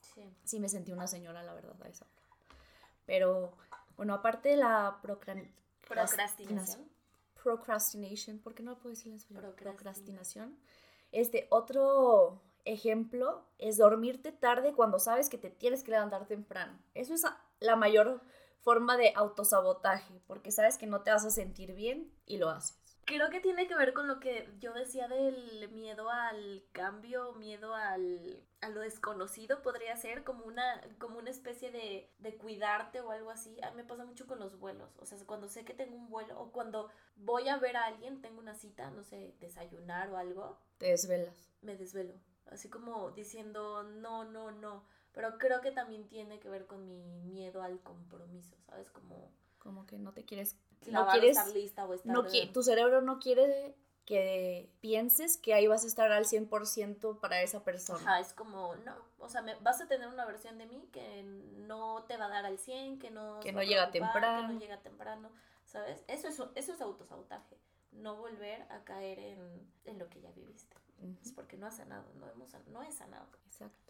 Sí. 0.00 0.36
Sí, 0.44 0.60
me 0.60 0.68
sentí 0.68 0.92
una 0.92 1.06
señora, 1.06 1.42
la 1.42 1.54
verdad, 1.54 1.74
a 1.82 1.88
esa 1.88 2.06
Pero, 3.08 3.56
bueno, 3.96 4.12
aparte 4.12 4.50
de 4.50 4.56
la 4.56 5.00
procrastinación. 5.00 6.86
Procrastination, 7.42 8.38
¿por 8.38 8.54
qué 8.54 8.62
no 8.62 8.72
lo 8.72 8.78
puedo 8.78 8.90
decir 8.90 9.10
en 9.10 9.16
español? 9.16 9.54
Procrastinación. 9.56 10.58
Este, 11.10 11.46
otro 11.48 12.42
ejemplo 12.66 13.46
es 13.56 13.78
dormirte 13.78 14.30
tarde 14.30 14.74
cuando 14.74 14.98
sabes 14.98 15.30
que 15.30 15.38
te 15.38 15.48
tienes 15.48 15.82
que 15.82 15.92
levantar 15.92 16.26
temprano. 16.26 16.78
Eso 16.92 17.14
es 17.14 17.22
la 17.60 17.76
mayor 17.76 18.20
forma 18.60 18.98
de 18.98 19.14
autosabotaje, 19.16 20.20
porque 20.26 20.52
sabes 20.52 20.76
que 20.76 20.86
no 20.86 21.00
te 21.00 21.10
vas 21.10 21.24
a 21.24 21.30
sentir 21.30 21.72
bien 21.72 22.12
y 22.26 22.36
lo 22.36 22.50
haces 22.50 22.77
creo 23.08 23.30
que 23.30 23.40
tiene 23.40 23.66
que 23.66 23.74
ver 23.74 23.94
con 23.94 24.06
lo 24.06 24.20
que 24.20 24.46
yo 24.60 24.74
decía 24.74 25.08
del 25.08 25.70
miedo 25.70 26.10
al 26.10 26.62
cambio, 26.72 27.32
miedo 27.32 27.74
al, 27.74 28.44
a 28.60 28.68
lo 28.68 28.82
desconocido, 28.82 29.62
podría 29.62 29.96
ser 29.96 30.24
como 30.24 30.44
una, 30.44 30.78
como 30.98 31.18
una 31.18 31.30
especie 31.30 31.70
de, 31.70 32.12
de 32.18 32.36
cuidarte 32.36 33.00
o 33.00 33.10
algo 33.10 33.30
así. 33.30 33.58
A 33.62 33.70
mí 33.70 33.78
me 33.78 33.84
pasa 33.84 34.04
mucho 34.04 34.26
con 34.26 34.38
los 34.38 34.58
vuelos, 34.58 34.94
o 34.98 35.06
sea, 35.06 35.16
cuando 35.24 35.48
sé 35.48 35.64
que 35.64 35.72
tengo 35.72 35.96
un 35.96 36.10
vuelo 36.10 36.38
o 36.38 36.52
cuando 36.52 36.90
voy 37.16 37.48
a 37.48 37.56
ver 37.56 37.78
a 37.78 37.86
alguien, 37.86 38.20
tengo 38.20 38.40
una 38.40 38.54
cita, 38.54 38.90
no 38.90 39.02
sé, 39.02 39.34
desayunar 39.40 40.10
o 40.10 40.18
algo. 40.18 40.58
Te 40.76 40.88
desvelas. 40.88 41.50
Me 41.62 41.76
desvelo, 41.76 42.12
así 42.50 42.68
como 42.68 43.12
diciendo, 43.12 43.84
no, 43.84 44.26
no, 44.26 44.50
no. 44.50 44.84
Pero 45.12 45.38
creo 45.38 45.62
que 45.62 45.72
también 45.72 46.06
tiene 46.08 46.38
que 46.40 46.50
ver 46.50 46.66
con 46.66 46.86
mi 46.86 47.02
miedo 47.22 47.62
al 47.62 47.80
compromiso, 47.80 48.54
¿sabes? 48.66 48.90
Como... 48.90 49.32
Como 49.58 49.86
que 49.86 49.98
no 49.98 50.12
te 50.12 50.24
quieres 50.24 50.56
no 50.86 51.06
quieres 51.08 51.36
estar 51.36 51.52
lista 51.52 51.84
o 51.86 51.94
estar 51.94 52.12
no 52.12 52.24
tu 52.52 52.62
cerebro 52.62 53.02
no 53.02 53.18
quiere 53.18 53.74
que 54.08 54.70
pienses 54.80 55.36
que 55.36 55.52
ahí 55.52 55.66
vas 55.66 55.84
a 55.84 55.86
estar 55.86 56.10
al 56.12 56.24
100% 56.24 57.20
para 57.20 57.42
esa 57.42 57.62
persona. 57.62 57.98
Ajá, 57.98 58.20
es 58.20 58.32
como, 58.32 58.74
no, 58.76 58.96
o 59.18 59.28
sea, 59.28 59.42
me, 59.42 59.54
vas 59.56 59.82
a 59.82 59.86
tener 59.86 60.08
una 60.08 60.24
versión 60.24 60.56
de 60.56 60.64
mí 60.64 60.88
que 60.92 61.22
no 61.66 62.04
te 62.04 62.16
va 62.16 62.24
a 62.24 62.28
dar 62.30 62.46
al 62.46 62.58
100, 62.58 63.00
que 63.00 63.10
no, 63.10 63.38
que 63.40 63.52
no 63.52 63.62
llega 63.62 63.90
temprano. 63.90 64.48
Que 64.48 64.54
no 64.54 64.60
llega 64.60 64.80
temprano, 64.80 65.30
¿sabes? 65.66 66.02
Eso 66.08 66.28
es, 66.28 66.40
eso 66.54 66.72
es 66.72 66.80
autosabotaje, 66.80 67.58
no 67.92 68.16
volver 68.16 68.62
a 68.72 68.82
caer 68.82 69.18
en, 69.18 69.70
en 69.84 69.98
lo 69.98 70.08
que 70.08 70.22
ya 70.22 70.30
viviste. 70.30 70.74
Es 71.22 71.32
porque 71.32 71.58
no 71.58 71.66
has 71.66 71.76
sanado, 71.76 72.10
no, 72.14 72.30
hemos, 72.30 72.50
no 72.68 72.82
he 72.82 72.90
sanado. 72.90 73.28
Exacto. 73.46 73.87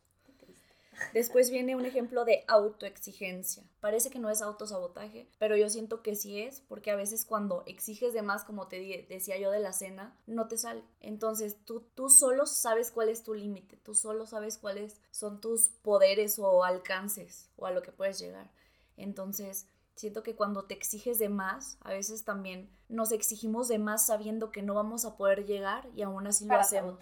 Después 1.12 1.50
viene 1.50 1.76
un 1.76 1.86
ejemplo 1.86 2.24
de 2.24 2.44
autoexigencia. 2.48 3.64
Parece 3.80 4.10
que 4.10 4.18
no 4.18 4.30
es 4.30 4.42
autosabotaje, 4.42 5.28
pero 5.38 5.56
yo 5.56 5.68
siento 5.68 6.02
que 6.02 6.16
sí 6.16 6.40
es, 6.40 6.60
porque 6.60 6.90
a 6.90 6.96
veces 6.96 7.24
cuando 7.24 7.62
exiges 7.66 8.12
de 8.12 8.22
más, 8.22 8.44
como 8.44 8.68
te 8.68 9.06
decía 9.08 9.38
yo 9.38 9.50
de 9.50 9.60
la 9.60 9.72
cena, 9.72 10.16
no 10.26 10.48
te 10.48 10.58
sale. 10.58 10.82
Entonces 11.00 11.56
tú, 11.64 11.84
tú 11.94 12.08
solo 12.08 12.46
sabes 12.46 12.90
cuál 12.90 13.08
es 13.08 13.22
tu 13.22 13.34
límite, 13.34 13.76
tú 13.76 13.94
solo 13.94 14.26
sabes 14.26 14.58
cuáles 14.58 15.00
son 15.10 15.40
tus 15.40 15.68
poderes 15.68 16.38
o 16.38 16.64
alcances 16.64 17.50
o 17.56 17.66
a 17.66 17.70
lo 17.70 17.82
que 17.82 17.92
puedes 17.92 18.18
llegar. 18.18 18.50
Entonces, 18.96 19.66
siento 19.94 20.22
que 20.22 20.34
cuando 20.34 20.64
te 20.64 20.74
exiges 20.74 21.18
de 21.18 21.28
más, 21.28 21.78
a 21.80 21.92
veces 21.92 22.24
también 22.24 22.70
nos 22.88 23.12
exigimos 23.12 23.68
de 23.68 23.78
más 23.78 24.06
sabiendo 24.06 24.50
que 24.50 24.62
no 24.62 24.74
vamos 24.74 25.04
a 25.04 25.16
poder 25.16 25.46
llegar 25.46 25.88
y 25.94 26.02
aún 26.02 26.26
así 26.26 26.46
lo 26.46 26.54
hacemos 26.54 26.98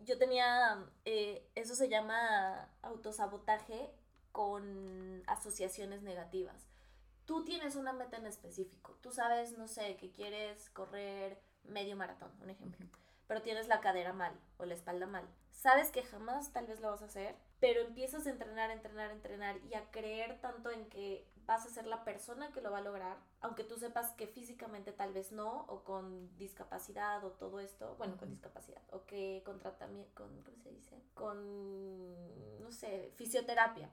yo 0.00 0.18
tenía, 0.18 0.84
eh, 1.04 1.48
eso 1.54 1.74
se 1.74 1.88
llama 1.88 2.68
autosabotaje 2.82 3.90
con 4.32 5.22
asociaciones 5.26 6.02
negativas. 6.02 6.68
Tú 7.26 7.44
tienes 7.44 7.76
una 7.76 7.92
meta 7.92 8.16
en 8.16 8.26
específico, 8.26 8.96
tú 9.00 9.12
sabes, 9.12 9.56
no 9.56 9.68
sé, 9.68 9.96
que 9.96 10.10
quieres 10.10 10.68
correr 10.70 11.40
medio 11.64 11.96
maratón, 11.96 12.32
un 12.42 12.50
ejemplo, 12.50 12.86
pero 13.28 13.42
tienes 13.42 13.68
la 13.68 13.80
cadera 13.80 14.12
mal 14.12 14.32
o 14.58 14.64
la 14.64 14.74
espalda 14.74 15.06
mal. 15.06 15.28
Sabes 15.52 15.90
que 15.90 16.02
jamás 16.02 16.52
tal 16.52 16.66
vez 16.66 16.80
lo 16.80 16.90
vas 16.90 17.02
a 17.02 17.06
hacer, 17.06 17.36
pero 17.60 17.82
empiezas 17.82 18.26
a 18.26 18.30
entrenar, 18.30 18.70
entrenar, 18.70 19.10
entrenar 19.10 19.58
y 19.70 19.74
a 19.74 19.90
creer 19.90 20.40
tanto 20.40 20.70
en 20.70 20.88
que 20.88 21.29
vas 21.46 21.66
a 21.66 21.70
ser 21.70 21.86
la 21.86 22.04
persona 22.04 22.52
que 22.52 22.60
lo 22.60 22.70
va 22.70 22.78
a 22.78 22.82
lograr, 22.82 23.18
aunque 23.40 23.64
tú 23.64 23.76
sepas 23.76 24.12
que 24.12 24.26
físicamente 24.26 24.92
tal 24.92 25.12
vez 25.12 25.32
no, 25.32 25.64
o 25.68 25.84
con 25.84 26.36
discapacidad 26.36 27.24
o 27.24 27.32
todo 27.32 27.60
esto, 27.60 27.96
bueno, 27.96 28.16
con 28.16 28.30
discapacidad, 28.30 28.82
o 28.90 29.04
que 29.06 29.42
con 29.44 29.58
tratamiento, 29.58 30.10
con, 30.14 30.42
¿cómo 30.42 30.58
se 30.62 30.70
dice? 30.70 31.02
Con, 31.14 32.60
no 32.60 32.70
sé, 32.70 33.12
fisioterapia, 33.16 33.90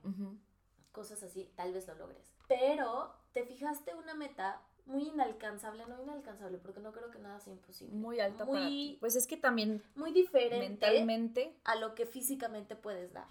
cosas 0.91 1.23
así, 1.23 1.51
tal 1.55 1.73
vez 1.73 1.87
lo 1.87 1.95
logres. 1.95 2.31
Pero 2.47 3.13
te 3.33 3.43
fijaste 3.43 3.93
una 3.95 4.13
meta 4.13 4.61
muy 4.87 5.03
inalcanzable, 5.03 5.85
no 5.85 6.01
inalcanzable, 6.01 6.57
porque 6.57 6.79
no 6.79 6.91
creo 6.91 7.11
que 7.11 7.19
nada 7.19 7.39
sea 7.39 7.53
imposible. 7.53 7.95
Muy 7.95 8.19
alta 8.19 8.45
muy, 8.45 8.97
Pues 8.99 9.15
es 9.15 9.27
que 9.27 9.37
también 9.37 9.83
muy 9.95 10.11
diferente 10.11 10.59
mentalmente 10.59 11.55
a 11.63 11.75
lo 11.75 11.93
que 11.93 12.05
físicamente 12.05 12.75
puedes 12.75 13.13
dar. 13.13 13.27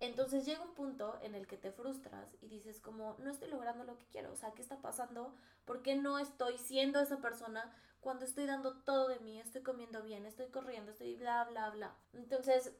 Entonces 0.00 0.44
llega 0.44 0.62
un 0.62 0.74
punto 0.74 1.18
en 1.22 1.34
el 1.34 1.46
que 1.46 1.56
te 1.56 1.70
frustras 1.70 2.36
y 2.40 2.48
dices 2.48 2.80
como 2.80 3.16
no 3.18 3.30
estoy 3.30 3.48
logrando 3.50 3.84
lo 3.84 3.96
que 3.96 4.06
quiero, 4.06 4.32
o 4.32 4.36
sea, 4.36 4.52
¿qué 4.52 4.62
está 4.62 4.80
pasando? 4.80 5.34
¿Por 5.64 5.82
qué 5.82 5.94
no 5.94 6.18
estoy 6.18 6.58
siendo 6.58 7.00
esa 7.00 7.18
persona 7.18 7.72
cuando 8.00 8.24
estoy 8.24 8.46
dando 8.46 8.74
todo 8.82 9.08
de 9.08 9.20
mí, 9.20 9.40
estoy 9.40 9.62
comiendo 9.62 10.02
bien, 10.02 10.26
estoy 10.26 10.46
corriendo, 10.48 10.90
estoy 10.90 11.16
bla 11.16 11.44
bla 11.44 11.70
bla? 11.70 11.94
Entonces 12.12 12.72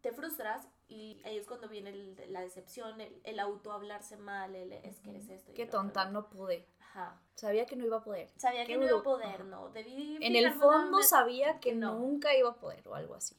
te 0.00 0.12
frustras 0.12 0.68
y 0.90 1.22
ahí 1.24 1.38
es 1.38 1.46
cuando 1.46 1.68
viene 1.68 1.92
la 2.28 2.40
decepción, 2.40 3.00
el, 3.00 3.20
el 3.24 3.38
auto 3.38 3.72
hablarse 3.72 4.16
mal, 4.16 4.54
el 4.56 4.72
es 4.72 5.00
que 5.00 5.10
eres 5.10 5.28
esto. 5.30 5.52
Qué 5.54 5.64
tonta, 5.64 6.10
no 6.10 6.28
pude. 6.28 6.66
Sabía 7.34 7.66
que 7.66 7.76
no 7.76 7.84
iba 7.86 7.98
a 7.98 8.02
poder. 8.02 8.30
Sabía 8.36 8.66
que 8.66 8.76
no 8.76 8.84
iba 8.84 8.98
a 8.98 9.02
poder, 9.02 9.44
no. 9.44 9.72
en 9.74 10.36
el 10.36 10.52
fondo 10.52 11.02
sabía 11.02 11.60
que 11.60 11.72
nunca 11.74 12.36
iba 12.36 12.50
a 12.50 12.58
poder 12.58 12.86
o 12.88 12.94
algo 12.94 13.14
así. 13.14 13.36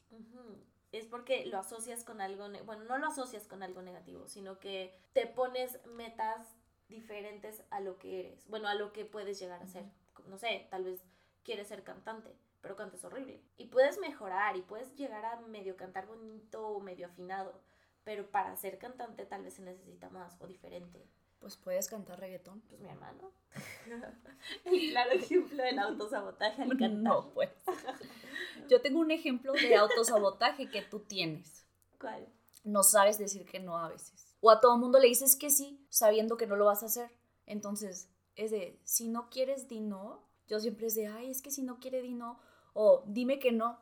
Es 0.90 1.06
porque 1.06 1.46
lo 1.46 1.58
asocias 1.58 2.04
con 2.04 2.20
algo, 2.20 2.48
bueno, 2.64 2.84
no 2.84 2.98
lo 2.98 3.06
asocias 3.06 3.46
con 3.46 3.62
algo 3.62 3.82
negativo, 3.82 4.26
sino 4.28 4.58
que 4.58 4.98
te 5.12 5.26
pones 5.26 5.78
metas 5.86 6.56
diferentes 6.88 7.64
a 7.70 7.80
lo 7.80 7.98
que 7.98 8.20
eres, 8.20 8.46
bueno, 8.48 8.68
a 8.68 8.74
lo 8.74 8.92
que 8.92 9.04
puedes 9.04 9.38
llegar 9.38 9.62
a 9.62 9.66
ser. 9.66 9.84
no 10.26 10.36
sé, 10.36 10.66
tal 10.70 10.84
vez 10.84 11.02
quieres 11.44 11.68
ser 11.68 11.82
cantante, 11.82 12.36
pero 12.62 12.76
cantas 12.76 13.04
horrible. 13.04 13.42
Y 13.58 13.66
puedes 13.66 13.98
mejorar 13.98 14.56
y 14.56 14.62
puedes 14.62 14.94
llegar 14.96 15.24
a 15.24 15.40
medio 15.42 15.76
cantar 15.76 16.06
bonito 16.06 16.66
o 16.66 16.80
medio 16.80 17.06
afinado, 17.06 17.60
pero 18.04 18.30
para 18.30 18.56
ser 18.56 18.78
cantante 18.78 19.26
tal 19.26 19.42
vez 19.42 19.54
se 19.54 19.62
necesita 19.62 20.08
más 20.08 20.40
o 20.40 20.46
diferente. 20.46 21.06
Pues 21.42 21.56
puedes 21.56 21.88
cantar 21.88 22.20
reggaetón. 22.20 22.60
Pues 22.68 22.80
mi 22.80 22.88
hermano. 22.88 23.32
El 24.64 24.90
claro 24.90 25.10
ejemplo 25.10 25.62
del 25.62 25.78
autosabotaje 25.80 26.62
al 26.62 26.68
cantar. 26.68 26.90
No, 26.90 27.30
pues. 27.34 27.50
Yo 28.68 28.80
tengo 28.80 29.00
un 29.00 29.10
ejemplo 29.10 29.52
de 29.52 29.74
autosabotaje 29.74 30.70
que 30.70 30.82
tú 30.82 31.00
tienes. 31.00 31.66
¿Cuál? 32.00 32.28
No 32.62 32.84
sabes 32.84 33.18
decir 33.18 33.44
que 33.44 33.58
no 33.58 33.76
a 33.76 33.88
veces. 33.88 34.36
O 34.40 34.52
a 34.52 34.60
todo 34.60 34.78
mundo 34.78 35.00
le 35.00 35.08
dices 35.08 35.34
que 35.34 35.50
sí, 35.50 35.84
sabiendo 35.88 36.36
que 36.36 36.46
no 36.46 36.54
lo 36.54 36.66
vas 36.66 36.84
a 36.84 36.86
hacer. 36.86 37.10
Entonces, 37.46 38.08
es 38.36 38.52
de, 38.52 38.80
si 38.84 39.08
no 39.08 39.28
quieres, 39.28 39.66
di 39.66 39.80
no. 39.80 40.24
Yo 40.46 40.60
siempre 40.60 40.86
es 40.86 40.94
de, 40.94 41.08
ay, 41.08 41.28
es 41.28 41.42
que 41.42 41.50
si 41.50 41.62
no 41.62 41.80
quiere, 41.80 42.02
di 42.02 42.14
no. 42.14 42.38
O 42.72 43.04
dime 43.06 43.38
que 43.38 43.52
no. 43.52 43.78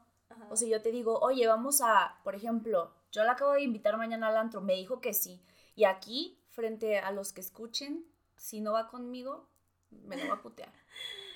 O 0.49 0.57
sea, 0.57 0.69
yo 0.69 0.81
te 0.83 0.91
digo, 0.91 1.19
oye, 1.21 1.47
vamos 1.47 1.81
a, 1.81 2.21
por 2.25 2.35
ejemplo, 2.35 2.95
yo 3.13 3.25
la 3.25 3.33
acabo 3.33 3.53
de 3.53 3.63
invitar 3.63 3.97
mañana 3.97 4.29
al 4.29 4.37
antro, 4.37 4.61
me 4.61 4.75
dijo 4.75 5.01
que 5.01 5.13
sí. 5.13 5.43
Y 5.75 5.85
aquí 5.85 6.39
frente 6.49 6.99
a 6.99 7.11
los 7.11 7.33
que 7.33 7.41
escuchen, 7.41 8.05
si 8.37 8.61
no 8.61 8.73
va 8.73 8.89
conmigo, 8.89 9.49
me 9.91 10.17
lo 10.17 10.29
va 10.29 10.35
a 10.35 10.43
putear. 10.43 10.73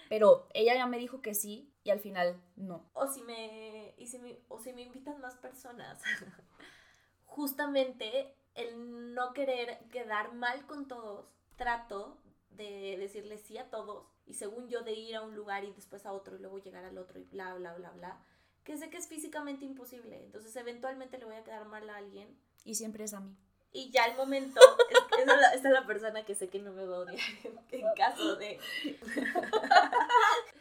Pero 0.08 0.46
ella 0.52 0.74
ya 0.74 0.86
me 0.86 0.98
dijo 0.98 1.22
que 1.22 1.34
sí 1.34 1.72
y 1.82 1.90
al 1.90 2.00
final 2.00 2.40
no. 2.56 2.88
O 2.92 3.06
si 3.06 3.22
me, 3.22 3.94
y 3.98 4.06
si 4.06 4.18
me, 4.18 4.38
o 4.48 4.58
si 4.58 4.72
me 4.72 4.82
invitan 4.82 5.20
más 5.20 5.36
personas. 5.36 6.00
Justamente 7.26 8.36
el 8.54 9.14
no 9.14 9.32
querer 9.32 9.88
quedar 9.90 10.34
mal 10.34 10.66
con 10.66 10.86
todos, 10.86 11.26
trato 11.56 12.18
de 12.56 12.96
decirle 12.98 13.38
sí 13.38 13.58
a 13.58 13.70
todos 13.70 14.06
y 14.26 14.34
según 14.34 14.68
yo 14.68 14.82
de 14.82 14.92
ir 14.92 15.16
a 15.16 15.22
un 15.22 15.34
lugar 15.34 15.64
y 15.64 15.72
después 15.72 16.06
a 16.06 16.12
otro 16.12 16.36
y 16.36 16.40
luego 16.40 16.58
llegar 16.58 16.84
al 16.84 16.98
otro 16.98 17.18
y 17.18 17.24
bla, 17.24 17.54
bla, 17.54 17.74
bla, 17.74 17.90
bla, 17.90 18.24
que 18.64 18.76
sé 18.78 18.90
que 18.90 18.96
es 18.96 19.06
físicamente 19.06 19.64
imposible. 19.64 20.22
Entonces 20.24 20.54
eventualmente 20.56 21.18
le 21.18 21.26
voy 21.26 21.34
a 21.34 21.44
quedar 21.44 21.66
mal 21.66 21.88
a 21.90 21.96
alguien. 21.96 22.36
Y 22.64 22.74
siempre 22.74 23.04
es 23.04 23.12
a 23.12 23.20
mí. 23.20 23.36
Y 23.72 23.90
ya 23.90 24.04
al 24.04 24.16
momento, 24.16 24.60
esta 24.90 25.54
es, 25.54 25.62
la, 25.64 25.86
persona 25.86 26.24
que 26.24 26.34
sé 26.34 26.48
que 26.48 26.60
no 26.60 26.72
me 26.72 26.86
va 26.86 26.96
a 26.96 27.00
odiar 27.00 27.20
en, 27.72 27.86
caso 27.96 28.36
de... 28.36 28.58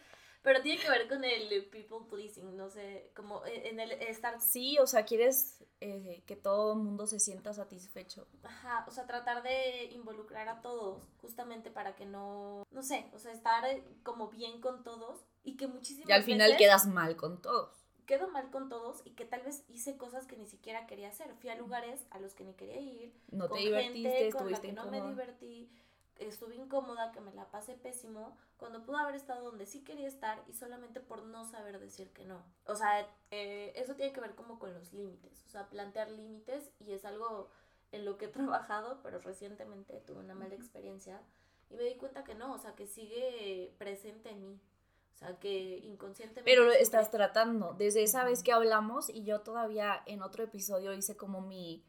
Pero 0.44 0.62
tiene 0.62 0.82
que 0.82 0.90
ver 0.90 1.08
con 1.08 1.24
el 1.24 1.66
people 1.70 2.06
pleasing, 2.10 2.56
no 2.56 2.70
sé, 2.70 3.12
como 3.16 3.46
en 3.46 3.80
el 3.80 3.94
estar... 3.94 4.40
Sí, 4.42 4.78
o 4.78 4.86
sea, 4.86 5.06
quieres 5.06 5.64
eh, 5.80 6.22
que 6.28 6.36
todo 6.36 6.74
el 6.74 6.80
mundo 6.80 7.08
se 7.08 7.20
sienta 7.20 7.54
satisfecho. 7.54 8.28
Ajá, 8.44 8.86
o 8.88 8.92
sea, 8.92 9.08
tratar 9.08 9.42
de 9.42 9.86
involucrar 9.94 10.50
a 10.50 10.62
todos, 10.62 11.08
justamente 11.22 11.72
para 11.72 11.96
que 11.96 12.06
no, 12.06 12.68
no 12.72 12.84
sé, 12.84 13.10
o 13.14 13.20
sea, 13.20 13.32
estar 13.32 13.64
como 14.04 14.30
bien 14.30 14.60
con 14.60 14.84
todos 14.84 15.26
y 15.44 15.56
que 15.56 15.68
muchísimas 15.68 16.10
Y 16.10 16.12
al 16.12 16.24
final 16.24 16.58
quedas 16.58 16.88
mal 16.88 17.16
con 17.16 17.42
todos 17.42 17.84
quedo 18.06 18.28
mal 18.28 18.50
con 18.52 18.70
todos 18.70 19.02
y 19.06 19.12
que 19.12 19.26
tal 19.26 19.42
vez 19.42 19.64
hice 19.70 19.98
cosas 19.98 20.28
que 20.28 20.38
ni 20.38 20.46
siquiera 20.46 20.86
quería 20.88 21.10
hacer. 21.10 21.34
Fui 21.36 21.50
a 21.50 21.56
lugares 21.56 22.06
a 22.12 22.20
los 22.20 22.34
que 22.34 22.44
ni 22.44 22.54
quería 22.54 22.80
ir. 22.80 23.14
No 23.32 23.50
te 23.50 23.60
divertiste, 23.60 24.32
con 24.32 24.52
la 24.52 24.62
que 24.62 24.74
no 24.74 24.86
me 24.92 25.02
divertí. 25.02 25.70
Estuve 26.18 26.56
incómoda, 26.56 27.12
que 27.12 27.22
me 27.22 27.34
la 27.34 27.50
pasé 27.50 27.74
pésimo, 27.74 28.38
cuando 28.58 28.84
pude 28.84 28.98
haber 28.98 29.16
estado 29.16 29.44
donde 29.44 29.66
sí 29.66 29.84
quería 29.84 30.08
estar 30.08 30.44
y 30.48 30.54
solamente 30.54 31.00
por 31.00 31.24
no 31.24 31.44
saber 31.44 31.80
decir 31.80 32.12
que 32.12 32.26
no. 32.26 32.44
O 32.66 32.76
sea, 32.76 33.08
eh, 33.32 33.74
eso 33.76 33.96
tiene 33.96 34.14
que 34.14 34.22
ver 34.22 34.36
como 34.36 34.60
con 34.60 34.74
los 34.74 34.94
límites, 34.94 35.44
o 35.48 35.50
sea, 35.50 35.70
plantear 35.70 36.12
límites 36.12 36.72
y 36.80 36.94
es 36.94 37.04
algo 37.04 37.50
en 37.92 38.06
lo 38.06 38.18
que 38.18 38.26
he 38.26 38.28
trabajado, 38.30 39.00
pero 39.02 39.20
recientemente 39.20 40.00
tuve 40.02 40.20
una 40.20 40.36
mala 40.36 40.56
experiencia 40.56 41.22
y 41.70 41.76
me 41.76 41.84
di 41.84 41.96
cuenta 41.96 42.24
que 42.24 42.36
no, 42.36 42.54
o 42.54 42.58
sea, 42.58 42.76
que 42.76 42.86
sigue 42.86 43.74
presente 43.78 44.30
en 44.30 44.42
mí. 44.42 44.62
O 45.14 45.18
sea, 45.18 45.40
que 45.40 45.78
inconscientemente... 45.78 46.44
Pero 46.44 46.72
estás 46.72 47.12
tratando. 47.12 47.76
Desde 47.78 48.04
esa 48.04 48.24
vez 48.24 48.44
que 48.44 48.52
hablamos 48.52 49.10
y 49.10 49.24
yo 49.24 49.42
todavía 49.42 50.02
en 50.06 50.22
otro 50.22 50.44
episodio 50.44 50.94
hice 50.94 51.16
como 51.16 51.42
mi, 51.42 51.84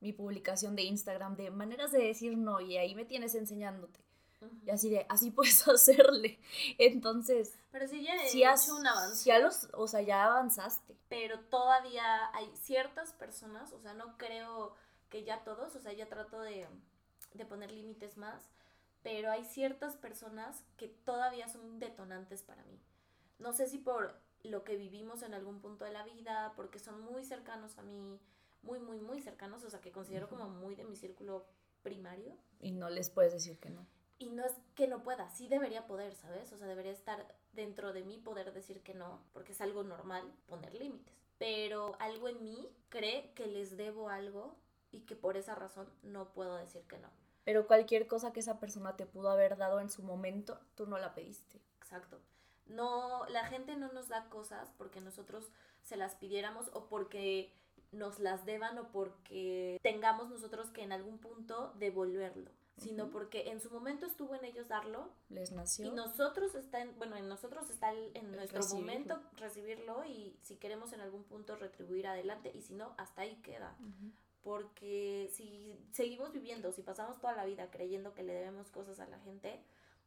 mi 0.00 0.12
publicación 0.12 0.76
de 0.76 0.82
Instagram 0.82 1.36
de 1.36 1.50
maneras 1.50 1.92
de 1.92 2.02
decir 2.02 2.36
no 2.36 2.60
y 2.60 2.76
ahí 2.76 2.94
me 2.94 3.04
tienes 3.04 3.34
enseñándote. 3.34 4.00
Y 4.64 4.70
así 4.70 4.90
de, 4.90 5.06
así 5.08 5.30
puedes 5.32 5.66
hacerle. 5.66 6.38
Entonces... 6.78 7.58
Pero 7.72 7.88
sí 7.88 8.02
ya 8.02 8.14
he 8.14 8.28
hecho 8.28 8.76
un 8.76 8.86
avance. 8.86 9.24
Ya 9.24 9.38
los, 9.38 9.68
o 9.72 9.88
sea, 9.88 10.02
ya 10.02 10.24
avanzaste. 10.24 10.96
Pero 11.08 11.40
todavía 11.40 12.30
hay 12.34 12.50
ciertas 12.54 13.12
personas, 13.12 13.72
o 13.72 13.80
sea, 13.80 13.94
no 13.94 14.16
creo 14.18 14.74
que 15.08 15.24
ya 15.24 15.42
todos, 15.44 15.74
o 15.74 15.80
sea, 15.80 15.92
ya 15.92 16.08
trato 16.08 16.40
de, 16.40 16.66
de 17.34 17.46
poner 17.46 17.70
límites 17.70 18.16
más 18.16 18.50
pero 19.06 19.30
hay 19.30 19.44
ciertas 19.44 19.94
personas 19.94 20.64
que 20.76 20.88
todavía 20.88 21.46
son 21.46 21.78
detonantes 21.78 22.42
para 22.42 22.64
mí. 22.64 22.82
No 23.38 23.52
sé 23.52 23.68
si 23.68 23.78
por 23.78 24.20
lo 24.42 24.64
que 24.64 24.76
vivimos 24.76 25.22
en 25.22 25.32
algún 25.32 25.60
punto 25.60 25.84
de 25.84 25.92
la 25.92 26.02
vida, 26.02 26.52
porque 26.56 26.80
son 26.80 27.00
muy 27.02 27.22
cercanos 27.22 27.78
a 27.78 27.82
mí, 27.82 28.18
muy, 28.66 28.78
muy, 28.78 29.00
muy 29.00 29.20
cercanos, 29.20 29.64
o 29.64 29.70
sea, 29.70 29.80
que 29.80 29.92
considero 29.92 30.28
como 30.28 30.48
muy 30.48 30.74
de 30.74 30.84
mi 30.84 30.96
círculo 30.96 31.46
primario. 31.82 32.36
Y 32.60 32.72
no 32.72 32.90
les 32.90 33.10
puedes 33.10 33.32
decir 33.32 33.58
que 33.58 33.70
no. 33.70 33.86
Y 34.18 34.30
no 34.30 34.44
es 34.44 34.52
que 34.74 34.88
no 34.88 35.02
pueda, 35.02 35.28
sí 35.30 35.48
debería 35.48 35.86
poder, 35.86 36.14
¿sabes? 36.14 36.52
O 36.52 36.58
sea, 36.58 36.66
debería 36.66 36.92
estar 36.92 37.34
dentro 37.52 37.92
de 37.92 38.02
mí 38.02 38.18
poder 38.18 38.52
decir 38.52 38.82
que 38.82 38.94
no, 38.94 39.20
porque 39.32 39.52
es 39.52 39.60
algo 39.60 39.82
normal 39.82 40.24
poner 40.46 40.74
límites. 40.74 41.14
Pero 41.38 41.96
algo 41.98 42.28
en 42.28 42.42
mí 42.42 42.68
cree 42.88 43.32
que 43.34 43.46
les 43.46 43.76
debo 43.76 44.08
algo 44.08 44.56
y 44.90 45.00
que 45.00 45.16
por 45.16 45.36
esa 45.36 45.54
razón 45.54 45.88
no 46.02 46.32
puedo 46.32 46.56
decir 46.56 46.82
que 46.82 46.98
no 46.98 47.10
pero 47.46 47.68
cualquier 47.68 48.08
cosa 48.08 48.32
que 48.32 48.40
esa 48.40 48.58
persona 48.58 48.96
te 48.96 49.06
pudo 49.06 49.30
haber 49.30 49.56
dado 49.56 49.78
en 49.78 49.88
su 49.88 50.02
momento, 50.02 50.58
tú 50.74 50.88
no 50.88 50.98
la 50.98 51.14
pediste. 51.14 51.60
Exacto. 51.78 52.20
No, 52.66 53.24
la 53.28 53.44
gente 53.44 53.76
no 53.76 53.92
nos 53.92 54.08
da 54.08 54.28
cosas 54.28 54.72
porque 54.76 55.00
nosotros 55.00 55.52
se 55.80 55.96
las 55.96 56.16
pidiéramos 56.16 56.68
o 56.72 56.88
porque 56.88 57.52
nos 57.92 58.18
las 58.18 58.44
deban 58.44 58.78
o 58.78 58.88
porque 58.90 59.78
tengamos 59.82 60.28
nosotros 60.28 60.70
que 60.70 60.82
en 60.82 60.92
algún 60.92 61.18
punto 61.18 61.72
devolverlo, 61.78 62.50
sino 62.76 63.10
porque 63.10 63.50
en 63.50 63.60
su 63.60 63.70
momento 63.70 64.06
estuvo 64.06 64.34
en 64.34 64.44
ellos 64.44 64.68
darlo. 64.68 65.10
Les 65.28 65.52
nació. 65.52 65.86
Y 65.86 65.90
nosotros 65.90 66.54
está 66.54 66.80
en, 66.80 66.96
bueno, 66.98 67.16
en 67.16 67.28
nosotros 67.28 67.70
está 67.70 67.92
en 67.92 68.32
nuestro 68.32 68.62
momento 68.76 69.20
recibirlo 69.36 70.04
y 70.04 70.38
si 70.42 70.56
queremos 70.56 70.92
en 70.92 71.00
algún 71.00 71.24
punto 71.24 71.56
retribuir 71.56 72.06
adelante 72.06 72.52
y 72.54 72.62
si 72.62 72.74
no, 72.74 72.94
hasta 72.98 73.22
ahí 73.22 73.36
queda 73.42 73.76
porque 74.46 75.28
si 75.32 75.76
seguimos 75.90 76.32
viviendo, 76.32 76.70
si 76.70 76.80
pasamos 76.80 77.18
toda 77.18 77.34
la 77.34 77.44
vida 77.44 77.68
creyendo 77.68 78.14
que 78.14 78.22
le 78.22 78.32
debemos 78.32 78.70
cosas 78.70 79.00
a 79.00 79.06
la 79.08 79.18
gente, 79.18 79.60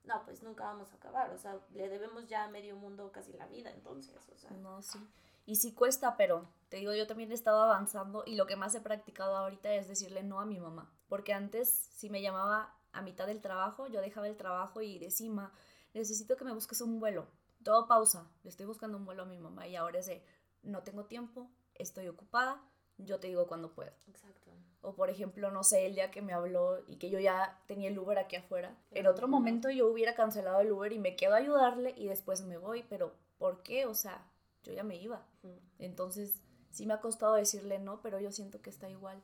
no, 0.05 0.23
pues 0.23 0.41
nunca 0.43 0.63
vamos 0.63 0.93
a 0.93 0.95
acabar, 0.95 1.29
o 1.31 1.37
sea, 1.37 1.59
le 1.73 1.89
debemos 1.89 2.25
ya 2.25 2.45
a 2.45 2.49
medio 2.49 2.77
mundo 2.77 3.11
casi 3.11 3.33
la 3.33 3.47
vida, 3.47 3.69
entonces, 3.69 4.15
o 4.29 4.37
sea. 4.37 4.51
No, 4.51 4.81
sí. 4.81 4.97
Y 5.45 5.55
sí 5.55 5.73
cuesta, 5.73 6.15
pero 6.17 6.47
te 6.69 6.77
digo, 6.77 6.93
yo 6.93 7.07
también 7.07 7.31
he 7.31 7.35
estado 7.35 7.61
avanzando 7.63 8.23
y 8.25 8.35
lo 8.35 8.45
que 8.45 8.55
más 8.55 8.75
he 8.75 8.81
practicado 8.81 9.35
ahorita 9.35 9.73
es 9.73 9.87
decirle 9.87 10.23
no 10.23 10.39
a 10.39 10.45
mi 10.45 10.59
mamá, 10.59 10.91
porque 11.07 11.33
antes 11.33 11.69
si 11.69 12.09
me 12.09 12.21
llamaba 12.21 12.75
a 12.91 13.01
mitad 13.01 13.27
del 13.27 13.41
trabajo, 13.41 13.87
yo 13.87 14.01
dejaba 14.01 14.27
el 14.27 14.37
trabajo 14.37 14.81
y 14.81 14.99
decía, 14.99 15.51
necesito 15.93 16.37
que 16.37 16.45
me 16.45 16.53
busques 16.53 16.81
un 16.81 16.99
vuelo, 16.99 17.27
todo 17.63 17.87
pausa, 17.87 18.27
le 18.43 18.49
estoy 18.49 18.65
buscando 18.65 18.97
un 18.97 19.05
vuelo 19.05 19.23
a 19.23 19.25
mi 19.25 19.37
mamá 19.37 19.67
y 19.67 19.75
ahora 19.75 19.99
es 19.99 20.05
de, 20.05 20.23
no 20.63 20.83
tengo 20.83 21.05
tiempo, 21.05 21.49
estoy 21.75 22.07
ocupada, 22.07 22.61
yo 22.97 23.19
te 23.19 23.27
digo 23.27 23.47
cuando 23.47 23.73
puedo. 23.73 23.91
Exacto. 24.07 24.51
O 24.81 24.93
por 24.93 25.09
ejemplo, 25.09 25.51
no 25.51 25.63
sé, 25.63 25.87
el 25.87 25.95
día 25.95 26.11
que 26.11 26.21
me 26.21 26.33
habló 26.33 26.83
y 26.87 26.97
que 26.97 27.09
yo 27.09 27.19
ya 27.19 27.59
tenía 27.67 27.89
el 27.89 27.99
Uber 27.99 28.17
aquí 28.17 28.37
afuera. 28.37 28.77
En 28.91 29.07
otro 29.07 29.27
momento 29.27 29.69
yo 29.69 29.87
hubiera 29.87 30.15
cancelado 30.15 30.61
el 30.61 30.71
Uber 30.71 30.93
y 30.93 30.99
me 30.99 31.15
quedo 31.15 31.33
a 31.33 31.37
ayudarle 31.37 31.93
y 31.97 32.07
después 32.07 32.43
me 32.43 32.57
voy, 32.57 32.83
pero 32.83 33.13
¿por 33.37 33.61
qué? 33.61 33.85
O 33.85 33.93
sea, 33.93 34.25
yo 34.63 34.73
ya 34.73 34.83
me 34.83 34.97
iba. 34.97 35.25
Entonces, 35.77 36.41
sí 36.71 36.85
me 36.85 36.93
ha 36.93 37.01
costado 37.01 37.35
decirle 37.35 37.79
no, 37.79 38.01
pero 38.01 38.19
yo 38.19 38.31
siento 38.31 38.61
que 38.61 38.69
está 38.69 38.89
igual. 38.89 39.21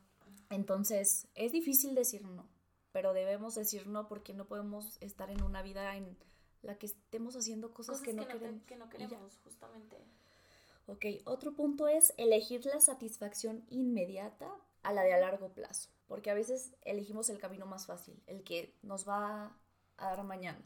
Entonces, 0.49 1.27
es 1.35 1.51
difícil 1.51 1.95
decir 1.95 2.23
no, 2.23 2.47
pero 2.91 3.13
debemos 3.13 3.55
decir 3.55 3.87
no 3.87 4.07
porque 4.07 4.33
no 4.33 4.45
podemos 4.45 4.97
estar 5.01 5.29
en 5.29 5.41
una 5.43 5.61
vida 5.61 5.95
en 5.95 6.17
la 6.61 6.77
que 6.77 6.87
estemos 6.87 7.35
haciendo 7.35 7.73
cosas, 7.73 8.01
que, 8.01 8.13
no 8.13 8.27
queremos. 8.27 8.63
Que 8.63 8.75
no 8.75 8.89
queremos, 8.89 9.37
justamente. 9.43 9.97
Ok, 10.87 11.05
otro 11.25 11.53
punto 11.53 11.87
es 11.87 12.13
elegir 12.17 12.65
la 12.65 12.79
satisfacción 12.79 13.65
inmediata 13.69 14.51
a 14.83 14.93
la 14.93 15.01
de 15.01 15.13
a 15.13 15.17
largo 15.17 15.49
plazo, 15.49 15.89
porque 16.07 16.29
a 16.29 16.35
veces 16.35 16.75
elegimos 16.83 17.29
el 17.29 17.39
camino 17.39 17.65
más 17.65 17.87
fácil, 17.87 18.21
el 18.27 18.43
que 18.43 18.75
nos 18.83 19.07
va 19.07 19.57
a 19.97 20.05
dar 20.05 20.23
mañana, 20.23 20.63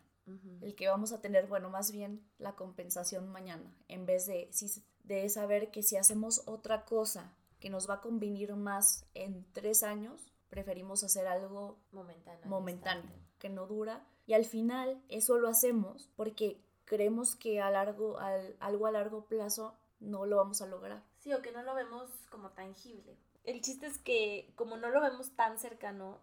el 0.62 0.76
que 0.76 0.88
vamos 0.88 1.12
a 1.12 1.22
tener, 1.22 1.48
bueno, 1.48 1.70
más 1.70 1.92
bien 1.92 2.24
la 2.38 2.56
compensación 2.56 3.30
mañana, 3.30 3.76
en 3.88 4.06
vez 4.06 4.26
de, 4.26 4.50
de 5.04 5.30
saber 5.30 5.72
que 5.72 5.84
si 5.84 5.98
hacemos 5.98 6.44
otra 6.46 6.86
cosa 6.86 7.34
que 7.60 7.70
nos 7.70 7.90
va 7.90 7.96
a 7.96 8.02
convenir 8.02 8.56
más 8.56 9.06
en 9.14 9.46
tres 9.54 9.84
años, 9.84 10.32
preferimos 10.50 11.04
hacer 11.04 11.28
algo 11.28 11.80
momentáneo, 11.92 12.48
momentáneo 12.48 13.12
que 13.38 13.50
no 13.50 13.68
dura, 13.68 14.06
y 14.26 14.34
al 14.34 14.46
final 14.46 15.02
eso 15.10 15.38
lo 15.38 15.48
hacemos 15.48 16.10
porque 16.16 16.62
creemos 16.86 17.36
que 17.36 17.62
a 17.62 17.72
largo, 17.72 18.18
algo 18.60 18.88
a 18.88 18.92
largo 18.92 19.26
plazo 19.26 19.78
no 20.00 20.26
lo 20.26 20.38
vamos 20.38 20.62
a 20.62 20.68
lograr. 20.68 21.04
Sí, 21.18 21.34
o 21.34 21.42
que 21.42 21.52
no 21.52 21.64
lo 21.64 21.76
vemos 21.76 22.10
como 22.30 22.52
tangible. 22.52 23.18
El 23.44 23.62
chiste 23.62 23.88
es 23.88 23.98
que 23.98 24.52
como 24.56 24.78
no 24.78 24.90
lo 24.90 25.02
vemos 25.02 25.36
tan 25.36 25.58
cercano, 25.60 26.20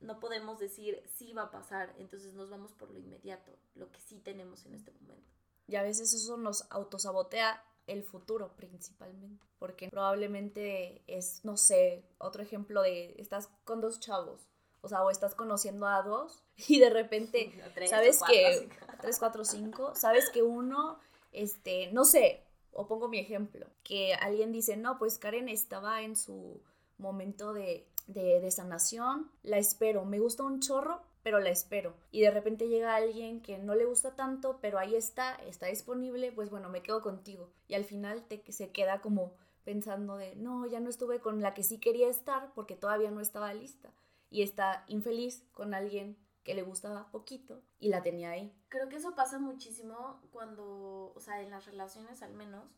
no 0.00 0.20
podemos 0.20 0.58
decir 0.58 1.02
sí 1.14 1.32
va 1.32 1.42
a 1.42 1.50
pasar, 1.50 1.94
entonces 1.98 2.34
nos 2.34 2.50
vamos 2.50 2.72
por 2.72 2.90
lo 2.90 2.98
inmediato, 2.98 3.52
lo 3.74 3.90
que 3.90 4.00
sí 4.00 4.18
tenemos 4.18 4.64
en 4.66 4.74
este 4.74 4.92
momento. 4.92 5.30
Y 5.66 5.76
a 5.76 5.82
veces 5.82 6.14
eso 6.14 6.36
nos 6.36 6.70
autosabotea 6.70 7.62
el 7.86 8.02
futuro 8.02 8.54
principalmente, 8.56 9.44
porque 9.58 9.88
probablemente 9.88 11.02
es, 11.06 11.44
no 11.44 11.56
sé, 11.56 12.04
otro 12.18 12.42
ejemplo 12.42 12.82
de, 12.82 13.14
estás 13.18 13.48
con 13.64 13.80
dos 13.80 14.00
chavos, 14.00 14.48
o 14.80 14.88
sea, 14.88 15.02
o 15.02 15.10
estás 15.10 15.34
conociendo 15.34 15.86
a 15.86 16.02
dos 16.02 16.44
y 16.68 16.78
de 16.80 16.90
repente, 16.90 17.52
sabes 17.88 18.20
que, 18.26 18.68
tres, 19.00 19.18
cuatro, 19.18 19.44
cinco, 19.44 19.94
sabes 19.94 20.30
que 20.30 20.42
uno, 20.42 20.98
este, 21.32 21.90
no 21.92 22.04
sé, 22.04 22.44
o 22.72 22.86
pongo 22.86 23.08
mi 23.08 23.18
ejemplo, 23.18 23.66
que 23.82 24.14
alguien 24.14 24.52
dice, 24.52 24.76
no, 24.76 24.98
pues 24.98 25.18
Karen 25.18 25.48
estaba 25.48 26.02
en 26.02 26.16
su 26.16 26.60
momento 26.98 27.52
de, 27.52 27.88
de, 28.06 28.40
de 28.40 28.50
sanación, 28.50 29.30
la 29.42 29.58
espero, 29.58 30.04
me 30.04 30.18
gusta 30.18 30.44
un 30.44 30.60
chorro, 30.60 31.02
pero 31.22 31.40
la 31.40 31.50
espero. 31.50 31.94
Y 32.12 32.20
de 32.20 32.30
repente 32.30 32.68
llega 32.68 32.94
alguien 32.94 33.42
que 33.42 33.58
no 33.58 33.74
le 33.74 33.84
gusta 33.84 34.14
tanto, 34.14 34.58
pero 34.60 34.78
ahí 34.78 34.94
está, 34.94 35.34
está 35.34 35.66
disponible, 35.66 36.30
pues 36.30 36.50
bueno, 36.50 36.68
me 36.68 36.82
quedo 36.82 37.02
contigo. 37.02 37.50
Y 37.66 37.74
al 37.74 37.84
final 37.84 38.24
te, 38.28 38.44
se 38.52 38.70
queda 38.70 39.00
como 39.00 39.34
pensando 39.64 40.16
de, 40.16 40.36
no, 40.36 40.66
ya 40.66 40.78
no 40.78 40.88
estuve 40.88 41.18
con 41.20 41.42
la 41.42 41.52
que 41.52 41.64
sí 41.64 41.80
quería 41.80 42.08
estar 42.08 42.52
porque 42.54 42.76
todavía 42.76 43.10
no 43.10 43.20
estaba 43.20 43.52
lista. 43.52 43.92
Y 44.30 44.42
está 44.42 44.84
infeliz 44.86 45.42
con 45.52 45.74
alguien 45.74 46.16
que 46.44 46.54
le 46.54 46.62
gustaba 46.62 47.10
poquito 47.10 47.60
y 47.80 47.88
la 47.88 48.02
tenía 48.02 48.30
ahí. 48.30 48.56
Creo 48.68 48.88
que 48.88 48.94
eso 48.94 49.16
pasa 49.16 49.40
muchísimo 49.40 50.22
cuando, 50.30 51.12
o 51.12 51.20
sea, 51.20 51.42
en 51.42 51.50
las 51.50 51.66
relaciones 51.66 52.22
al 52.22 52.34
menos, 52.34 52.70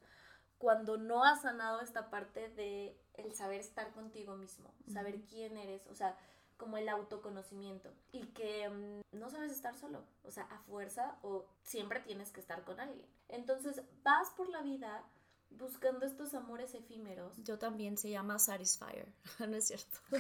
cuando 0.59 0.97
no 0.97 1.25
has 1.25 1.43
sanado 1.43 1.81
esta 1.81 2.11
parte 2.11 2.49
de 2.51 2.97
el 3.15 3.35
saber 3.35 3.61
estar 3.61 3.91
contigo 3.93 4.37
mismo, 4.37 4.73
saber 4.93 5.21
quién 5.23 5.57
eres, 5.57 5.87
o 5.87 5.95
sea, 5.95 6.17
como 6.57 6.77
el 6.77 6.89
autoconocimiento 6.89 7.91
y 8.13 8.27
que 8.27 8.69
mm, 8.69 9.17
no 9.17 9.31
sabes 9.31 9.53
estar 9.53 9.77
solo, 9.77 10.05
o 10.25 10.31
sea, 10.31 10.45
a 10.45 10.59
fuerza 10.59 11.17
o 11.23 11.47
siempre 11.63 12.01
tienes 12.01 12.33
que 12.33 12.41
estar 12.41 12.65
con 12.65 12.81
alguien. 12.81 13.07
Entonces 13.29 13.81
vas 14.03 14.31
por 14.31 14.49
la 14.49 14.61
vida 14.63 15.05
buscando 15.51 16.05
estos 16.05 16.35
amores 16.35 16.75
efímeros. 16.75 17.37
Yo 17.45 17.59
también 17.59 17.97
se 17.97 18.11
llama 18.11 18.39
Satisfier, 18.39 19.09
no 19.39 19.57
es 19.57 19.69
cierto. 19.69 19.99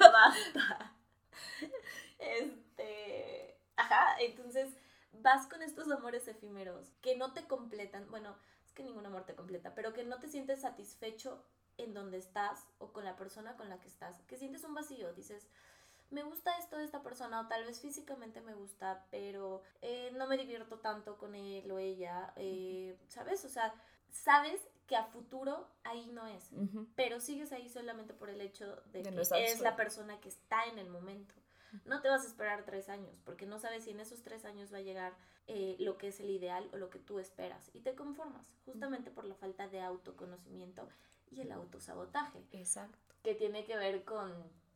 Basta. 0.00 0.96
Este, 2.18 3.58
ajá, 3.74 4.16
entonces 4.20 4.72
vas 5.22 5.46
con 5.46 5.62
estos 5.62 5.90
amores 5.90 6.28
efímeros 6.28 6.92
que 7.00 7.16
no 7.16 7.32
te 7.32 7.46
completan, 7.46 8.10
bueno, 8.10 8.36
es 8.64 8.72
que 8.72 8.82
ningún 8.82 9.06
amor 9.06 9.24
te 9.24 9.34
completa, 9.34 9.74
pero 9.74 9.92
que 9.92 10.04
no 10.04 10.18
te 10.18 10.28
sientes 10.28 10.60
satisfecho 10.60 11.42
en 11.78 11.94
donde 11.94 12.18
estás 12.18 12.66
o 12.78 12.92
con 12.92 13.04
la 13.04 13.16
persona 13.16 13.56
con 13.56 13.68
la 13.68 13.80
que 13.80 13.88
estás, 13.88 14.20
que 14.22 14.36
sientes 14.36 14.64
un 14.64 14.74
vacío, 14.74 15.12
dices, 15.14 15.46
me 16.10 16.22
gusta 16.22 16.56
esto 16.58 16.76
de 16.76 16.84
esta 16.84 17.02
persona 17.02 17.40
o 17.40 17.48
tal 17.48 17.64
vez 17.64 17.80
físicamente 17.80 18.40
me 18.42 18.54
gusta, 18.54 19.06
pero 19.10 19.62
eh, 19.80 20.12
no 20.14 20.26
me 20.26 20.36
divierto 20.36 20.78
tanto 20.78 21.16
con 21.16 21.34
él 21.34 21.70
o 21.70 21.78
ella, 21.78 22.32
eh, 22.36 22.98
¿sabes? 23.08 23.44
O 23.44 23.48
sea, 23.48 23.74
sabes 24.10 24.60
que 24.86 24.96
a 24.96 25.04
futuro 25.04 25.68
ahí 25.84 26.10
no 26.12 26.26
es, 26.26 26.50
pero 26.94 27.18
sigues 27.18 27.50
ahí 27.52 27.68
solamente 27.68 28.12
por 28.12 28.28
el 28.28 28.40
hecho 28.42 28.76
de, 28.92 29.02
que 29.02 29.44
es 29.44 29.60
la 29.60 29.74
persona 29.74 30.20
que 30.20 30.28
está 30.28 30.64
en 30.66 30.78
el 30.78 30.90
momento. 30.90 31.34
No 31.84 32.00
te 32.00 32.08
vas 32.08 32.24
a 32.24 32.26
esperar 32.26 32.64
tres 32.64 32.88
años, 32.88 33.20
porque 33.24 33.46
no 33.46 33.58
sabes 33.58 33.84
si 33.84 33.90
en 33.90 34.00
esos 34.00 34.22
tres 34.22 34.44
años 34.44 34.72
va 34.72 34.78
a 34.78 34.82
llegar 34.82 35.14
eh, 35.46 35.76
lo 35.78 35.98
que 35.98 36.08
es 36.08 36.20
el 36.20 36.30
ideal 36.30 36.68
o 36.72 36.76
lo 36.76 36.90
que 36.90 36.98
tú 36.98 37.18
esperas. 37.18 37.70
Y 37.74 37.80
te 37.80 37.94
conformas, 37.94 38.50
justamente 38.64 39.10
por 39.10 39.24
la 39.24 39.34
falta 39.34 39.68
de 39.68 39.80
autoconocimiento 39.80 40.88
y 41.30 41.40
el 41.40 41.52
autosabotaje. 41.52 42.44
Exacto. 42.52 42.98
Que 43.22 43.34
tiene 43.34 43.64
que 43.64 43.76
ver 43.76 44.04
con, 44.04 44.32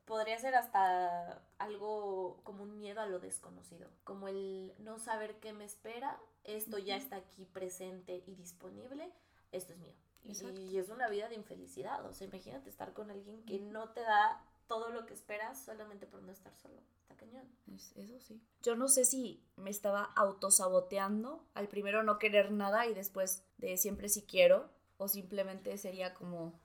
podría 0.07 0.39
ser 0.39 0.55
hasta 0.55 1.43
algo 1.59 2.41
como 2.45 2.63
un 2.63 2.79
miedo 2.79 3.01
a 3.01 3.07
lo 3.07 3.19
desconocido, 3.19 3.89
como 4.05 4.29
el 4.29 4.73
no 4.79 4.99
saber 4.99 5.39
qué 5.41 5.53
me 5.53 5.65
espera, 5.65 6.19
esto 6.45 6.79
ya 6.79 6.97
está 6.97 7.17
aquí 7.17 7.45
presente 7.45 8.23
y 8.27 8.35
disponible, 8.35 9.13
esto 9.53 9.73
es 9.73 9.79
mío. 9.79 9.95
Y 10.25 10.79
es 10.79 10.89
una 10.89 11.09
vida 11.09 11.29
de 11.29 11.37
infelicidad, 11.37 12.05
o 12.05 12.13
sea, 12.13 12.27
imagínate 12.27 12.69
estar 12.69 12.93
con 12.93 13.11
alguien 13.11 13.45
que 13.45 13.61
no 13.61 13.91
te 13.91 14.01
da 14.01 14.43
todo 14.67 14.91
lo 14.91 15.07
que 15.07 15.15
esperas 15.15 15.65
solamente 15.65 16.07
por 16.07 16.23
no 16.23 16.33
estar 16.33 16.55
solo. 16.57 16.81
Está 17.01 17.17
cañón. 17.17 17.49
eso 17.95 18.19
sí. 18.21 18.43
Yo 18.63 18.77
no 18.77 18.89
sé 18.89 19.05
si 19.05 19.45
me 19.57 19.71
estaba 19.71 20.05
autosaboteando 20.17 21.47
al 21.55 21.69
primero 21.69 22.03
no 22.03 22.19
querer 22.19 22.53
nada 22.53 22.87
y 22.87 22.95
después 22.95 23.45
de 23.59 23.77
siempre 23.77 24.09
si 24.09 24.23
quiero 24.23 24.71
o 24.99 25.09
simplemente 25.09 25.77
sería 25.79 26.15
como 26.15 26.59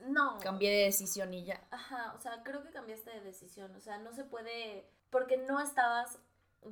no 0.00 0.38
cambié 0.40 0.70
de 0.70 0.84
decisión 0.84 1.34
y 1.34 1.44
ya. 1.44 1.66
Ajá, 1.70 2.14
o 2.16 2.20
sea, 2.20 2.42
creo 2.42 2.62
que 2.62 2.70
cambiaste 2.70 3.10
de 3.10 3.20
decisión, 3.20 3.74
o 3.74 3.80
sea, 3.80 3.98
no 3.98 4.12
se 4.12 4.24
puede 4.24 4.88
porque 5.10 5.36
no 5.36 5.60
estabas 5.60 6.18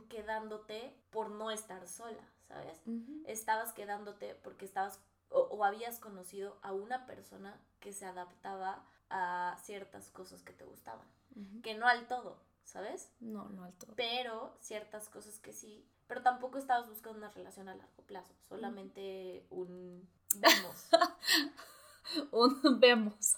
quedándote 0.08 0.94
por 1.10 1.30
no 1.30 1.50
estar 1.50 1.86
sola, 1.86 2.22
¿sabes? 2.48 2.82
Estabas 3.26 3.72
quedándote 3.72 4.34
porque 4.34 4.64
estabas 4.64 5.00
o, 5.28 5.64
habías 5.64 5.98
conocido 5.98 6.58
a 6.62 6.72
una 6.72 7.06
persona 7.06 7.60
que 7.80 7.92
se 7.92 8.06
adaptaba 8.06 8.84
a 9.10 9.56
ciertas 9.62 10.10
cosas 10.10 10.42
que 10.42 10.52
te 10.52 10.64
gustaban, 10.64 11.06
que 11.62 11.74
no 11.74 11.86
al 11.86 12.06
todo, 12.08 12.40
¿sabes? 12.64 13.10
No, 13.20 13.48
no 13.50 13.64
al 13.64 13.72
todo. 13.74 13.94
Pero 13.96 14.56
ciertas 14.60 15.08
cosas 15.08 15.38
que 15.38 15.52
sí, 15.52 15.86
pero 16.06 16.22
tampoco 16.22 16.58
estabas 16.58 16.88
buscando 16.88 17.18
una 17.18 17.30
relación 17.30 17.68
a 17.68 17.74
largo 17.74 18.02
plazo, 18.04 18.34
solamente 18.48 19.46
un 19.50 20.08
vemos. 20.36 20.88
un 22.30 22.80
vemos. 22.80 23.36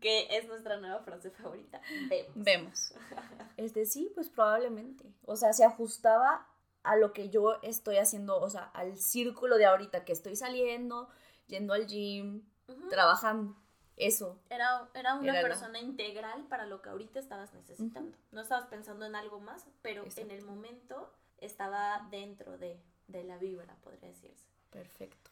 que 0.00 0.36
es 0.36 0.46
nuestra 0.46 0.76
nueva 0.78 1.00
frase 1.00 1.30
favorita. 1.30 1.80
Vemos. 2.08 2.32
Vemos. 2.34 2.94
Este 3.56 3.86
sí, 3.86 4.10
pues 4.14 4.28
probablemente. 4.28 5.12
O 5.24 5.36
sea, 5.36 5.52
se 5.52 5.64
ajustaba 5.64 6.46
a 6.82 6.96
lo 6.96 7.12
que 7.12 7.30
yo 7.30 7.60
estoy 7.62 7.96
haciendo, 7.96 8.40
o 8.40 8.48
sea, 8.48 8.64
al 8.74 8.96
círculo 8.96 9.56
de 9.56 9.66
ahorita 9.66 10.04
que 10.04 10.12
estoy 10.12 10.36
saliendo, 10.36 11.08
yendo 11.48 11.74
al 11.74 11.86
gym, 11.86 12.44
trabajando. 12.88 13.56
Eso. 13.96 14.38
Era, 14.50 14.88
era 14.94 15.14
una 15.14 15.40
persona 15.40 15.78
integral 15.78 16.46
para 16.48 16.66
lo 16.66 16.82
que 16.82 16.90
ahorita 16.90 17.18
estabas 17.18 17.54
necesitando. 17.54 18.16
No 18.30 18.42
estabas 18.42 18.66
pensando 18.66 19.06
en 19.06 19.16
algo 19.16 19.40
más, 19.40 19.66
pero 19.82 20.04
en 20.16 20.30
el 20.30 20.44
momento 20.44 21.12
estaba 21.38 22.06
dentro 22.10 22.58
de, 22.58 22.78
de 23.08 23.24
la 23.24 23.38
vibra, 23.38 23.74
podría 23.82 24.08
decirse. 24.08 24.46
Perfecto. 24.70 25.30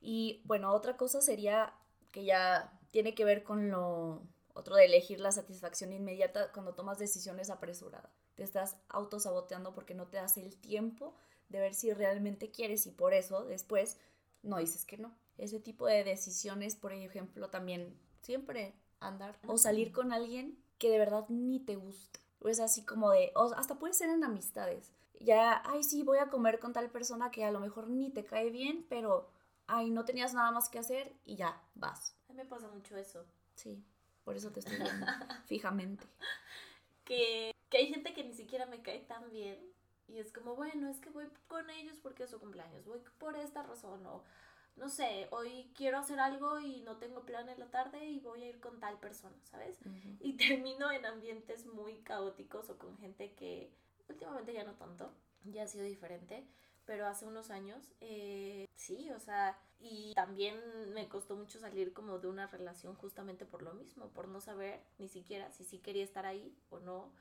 Y 0.00 0.42
bueno, 0.44 0.72
otra 0.72 0.96
cosa 0.96 1.20
sería 1.20 1.72
que 2.12 2.24
ya 2.24 2.78
tiene 2.90 3.14
que 3.14 3.24
ver 3.24 3.42
con 3.42 3.70
lo 3.70 4.22
otro 4.52 4.76
de 4.76 4.84
elegir 4.84 5.18
la 5.18 5.32
satisfacción 5.32 5.92
inmediata 5.92 6.52
cuando 6.52 6.74
tomas 6.74 6.98
decisiones 6.98 7.50
apresuradas. 7.50 8.12
Te 8.36 8.44
estás 8.44 8.76
autosaboteando 8.88 9.74
porque 9.74 9.94
no 9.94 10.06
te 10.06 10.18
das 10.18 10.36
el 10.36 10.56
tiempo 10.56 11.14
de 11.48 11.58
ver 11.58 11.74
si 11.74 11.92
realmente 11.92 12.50
quieres 12.50 12.86
y 12.86 12.92
por 12.92 13.14
eso 13.14 13.44
después 13.44 13.98
no 14.42 14.58
dices 14.58 14.84
que 14.84 14.98
no. 14.98 15.12
Ese 15.38 15.60
tipo 15.60 15.86
de 15.86 16.04
decisiones, 16.04 16.76
por 16.76 16.92
ejemplo, 16.92 17.50
también 17.50 17.98
siempre 18.20 18.74
andar 19.00 19.38
o 19.46 19.58
salir 19.58 19.92
con 19.92 20.12
alguien 20.12 20.58
que 20.78 20.90
de 20.90 20.98
verdad 20.98 21.26
ni 21.28 21.60
te 21.60 21.76
gusta. 21.76 22.20
O 22.40 22.48
es 22.48 22.60
así 22.60 22.84
como 22.84 23.10
de, 23.10 23.32
o 23.34 23.52
hasta 23.54 23.78
puede 23.78 23.94
ser 23.94 24.10
en 24.10 24.24
amistades. 24.24 24.92
Ya, 25.20 25.62
ay, 25.64 25.82
sí, 25.82 26.02
voy 26.02 26.18
a 26.18 26.28
comer 26.28 26.58
con 26.58 26.72
tal 26.72 26.90
persona 26.90 27.30
que 27.30 27.44
a 27.44 27.50
lo 27.50 27.60
mejor 27.60 27.88
ni 27.88 28.10
te 28.10 28.24
cae 28.24 28.50
bien, 28.50 28.84
pero 28.88 29.30
ay, 29.66 29.90
no 29.90 30.04
tenías 30.04 30.34
nada 30.34 30.50
más 30.50 30.68
que 30.68 30.78
hacer 30.78 31.12
y 31.24 31.36
ya, 31.36 31.62
vas. 31.74 32.14
A 32.28 32.32
mí 32.32 32.36
me 32.36 32.44
pasa 32.44 32.68
mucho 32.68 32.96
eso. 32.96 33.24
Sí, 33.54 33.82
por 34.24 34.36
eso 34.36 34.50
te 34.50 34.60
estoy 34.60 34.76
viendo 34.76 35.06
fijamente. 35.46 36.06
Que, 37.04 37.54
que 37.70 37.78
hay 37.78 37.86
gente 37.88 38.12
que 38.12 38.24
ni 38.24 38.34
siquiera 38.34 38.66
me 38.66 38.82
cae 38.82 39.00
tan 39.00 39.30
bien 39.30 39.58
y 40.06 40.18
es 40.18 40.32
como, 40.32 40.54
bueno, 40.54 40.88
es 40.88 41.00
que 41.00 41.10
voy 41.10 41.26
con 41.46 41.70
ellos 41.70 41.98
porque 42.02 42.24
es 42.24 42.30
su 42.30 42.38
cumpleaños, 42.38 42.84
voy 42.84 43.00
por 43.18 43.36
esta 43.36 43.62
razón 43.62 44.04
o 44.06 44.22
no 44.76 44.88
sé, 44.88 45.28
hoy 45.30 45.70
quiero 45.76 45.98
hacer 45.98 46.18
algo 46.18 46.58
y 46.60 46.82
no 46.82 46.96
tengo 46.96 47.24
plan 47.24 47.48
en 47.48 47.60
la 47.60 47.70
tarde 47.70 48.04
y 48.04 48.20
voy 48.20 48.42
a 48.42 48.48
ir 48.48 48.60
con 48.60 48.80
tal 48.80 48.98
persona, 48.98 49.36
¿sabes? 49.44 49.78
Y 50.20 50.32
termino 50.36 50.90
en 50.90 51.06
ambientes 51.06 51.66
muy 51.66 51.98
caóticos 51.98 52.70
o 52.70 52.78
con 52.78 52.96
gente 52.98 53.32
que 53.34 53.70
últimamente 54.08 54.52
ya 54.52 54.64
no 54.64 54.74
tanto, 54.74 55.12
ya 55.44 55.64
ha 55.64 55.68
sido 55.68 55.84
diferente, 55.84 56.46
pero 56.84 57.06
hace 57.06 57.26
unos 57.26 57.50
años, 57.50 57.92
eh, 58.00 58.66
sí, 58.74 59.10
o 59.10 59.20
sea, 59.20 59.58
y 59.80 60.12
también 60.14 60.56
me 60.92 61.08
costó 61.08 61.36
mucho 61.36 61.58
salir 61.58 61.92
como 61.92 62.18
de 62.18 62.28
una 62.28 62.46
relación 62.46 62.94
justamente 62.94 63.46
por 63.46 63.62
lo 63.62 63.74
mismo, 63.74 64.08
por 64.08 64.28
no 64.28 64.40
saber 64.40 64.80
ni 64.98 65.08
siquiera 65.08 65.50
si 65.52 65.64
sí 65.64 65.78
quería 65.78 66.04
estar 66.04 66.26
ahí 66.26 66.54
o 66.70 66.80
no, 66.80 67.12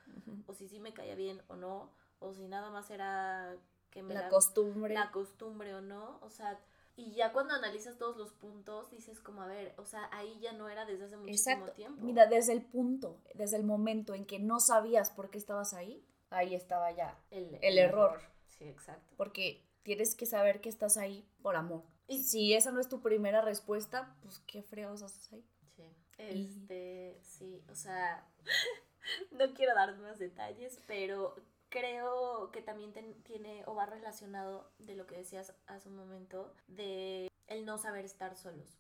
o 0.47 0.53
si 0.53 0.67
sí 0.67 0.79
me 0.79 0.93
caía 0.93 1.15
bien 1.15 1.41
o 1.47 1.55
no, 1.55 1.91
o 2.19 2.33
si 2.33 2.47
nada 2.47 2.69
más 2.71 2.89
era 2.89 3.55
que 3.89 4.01
me 4.01 4.13
la 4.13 4.29
costumbre. 4.29 4.93
La 4.93 5.11
costumbre 5.11 5.73
o 5.75 5.81
no, 5.81 6.19
o 6.21 6.29
sea, 6.29 6.59
y 6.95 7.13
ya 7.13 7.31
cuando 7.31 7.55
analizas 7.55 7.97
todos 7.97 8.17
los 8.17 8.33
puntos, 8.33 8.91
dices 8.91 9.19
como, 9.19 9.41
a 9.41 9.47
ver, 9.47 9.73
o 9.77 9.85
sea, 9.85 10.07
ahí 10.11 10.39
ya 10.39 10.53
no 10.53 10.69
era 10.69 10.85
desde 10.85 11.05
hace 11.05 11.17
muchísimo 11.17 11.69
tiempo. 11.71 11.99
Mira, 12.03 12.27
desde 12.27 12.53
el 12.53 12.61
punto, 12.61 13.19
desde 13.33 13.57
el 13.57 13.63
momento 13.63 14.13
en 14.13 14.25
que 14.25 14.39
no 14.39 14.59
sabías 14.59 15.09
por 15.09 15.31
qué 15.31 15.39
estabas 15.39 15.73
ahí, 15.73 16.05
ahí 16.29 16.53
estaba 16.53 16.91
ya 16.91 17.17
el, 17.31 17.77
error. 17.77 18.21
Sí, 18.49 18.65
exacto. 18.65 19.15
Porque 19.17 19.65
tienes 19.81 20.13
que 20.13 20.27
saber 20.27 20.61
que 20.61 20.69
estás 20.69 20.97
ahí 20.97 21.27
por 21.41 21.55
amor. 21.55 21.83
Y 22.07 22.23
si 22.23 22.53
esa 22.53 22.71
no 22.71 22.79
es 22.79 22.89
tu 22.89 23.01
primera 23.01 23.41
respuesta, 23.41 24.15
pues 24.21 24.39
qué 24.45 24.61
fregados 24.61 25.01
haces 25.01 25.33
ahí. 25.33 25.45
Sí. 25.75 25.83
Este, 26.19 27.19
sí, 27.23 27.63
o 27.71 27.75
sea, 27.75 28.27
no 29.31 29.51
quiero 29.55 29.73
dar 29.73 29.97
más 29.97 30.19
detalles, 30.19 30.79
pero 30.85 31.35
creo 31.73 32.51
que 32.51 32.61
también 32.61 32.93
tiene 33.23 33.63
o 33.65 33.73
va 33.73 33.87
relacionado 33.87 34.69
de 34.77 34.93
lo 34.93 35.07
que 35.07 35.17
decías 35.17 35.55
hace 35.65 35.89
un 35.89 35.95
momento, 35.95 36.53
de 36.67 37.31
el 37.47 37.65
no 37.65 37.79
saber 37.79 38.05
estar 38.05 38.35
solos. 38.35 38.77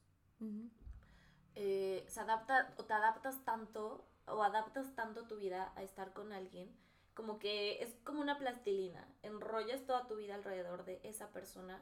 Eh, 1.55 2.05
se 2.07 2.19
adapta 2.19 2.71
o 2.77 2.85
te 2.85 2.93
adaptas 2.93 3.43
tanto 3.45 4.05
o 4.27 4.43
adaptas 4.43 4.93
tanto 4.93 5.25
tu 5.25 5.37
vida 5.37 5.73
a 5.75 5.81
estar 5.81 6.13
con 6.13 6.33
alguien 6.33 6.69
como 7.15 7.39
que 7.39 7.81
es 7.81 7.95
como 8.03 8.21
una 8.21 8.37
plastilina, 8.37 9.07
enrollas 9.23 9.85
toda 9.85 10.05
tu 10.05 10.15
vida 10.15 10.35
alrededor 10.35 10.85
de 10.85 10.99
esa 11.03 11.31
persona 11.31 11.81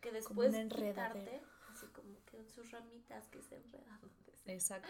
que 0.00 0.12
después 0.12 0.54
quitarte, 0.68 1.40
así 1.72 1.86
como 1.88 2.24
que 2.24 2.38
en 2.38 2.48
sus 2.48 2.70
ramitas 2.70 3.26
que 3.28 3.42
se 3.42 3.56
enredan. 3.56 4.00
Exacto. 4.46 4.88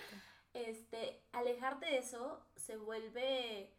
Este, 0.53 1.23
alejarte 1.33 1.87
de 1.87 1.99
eso 1.99 2.45
se 2.57 2.77
vuelve 2.77 3.71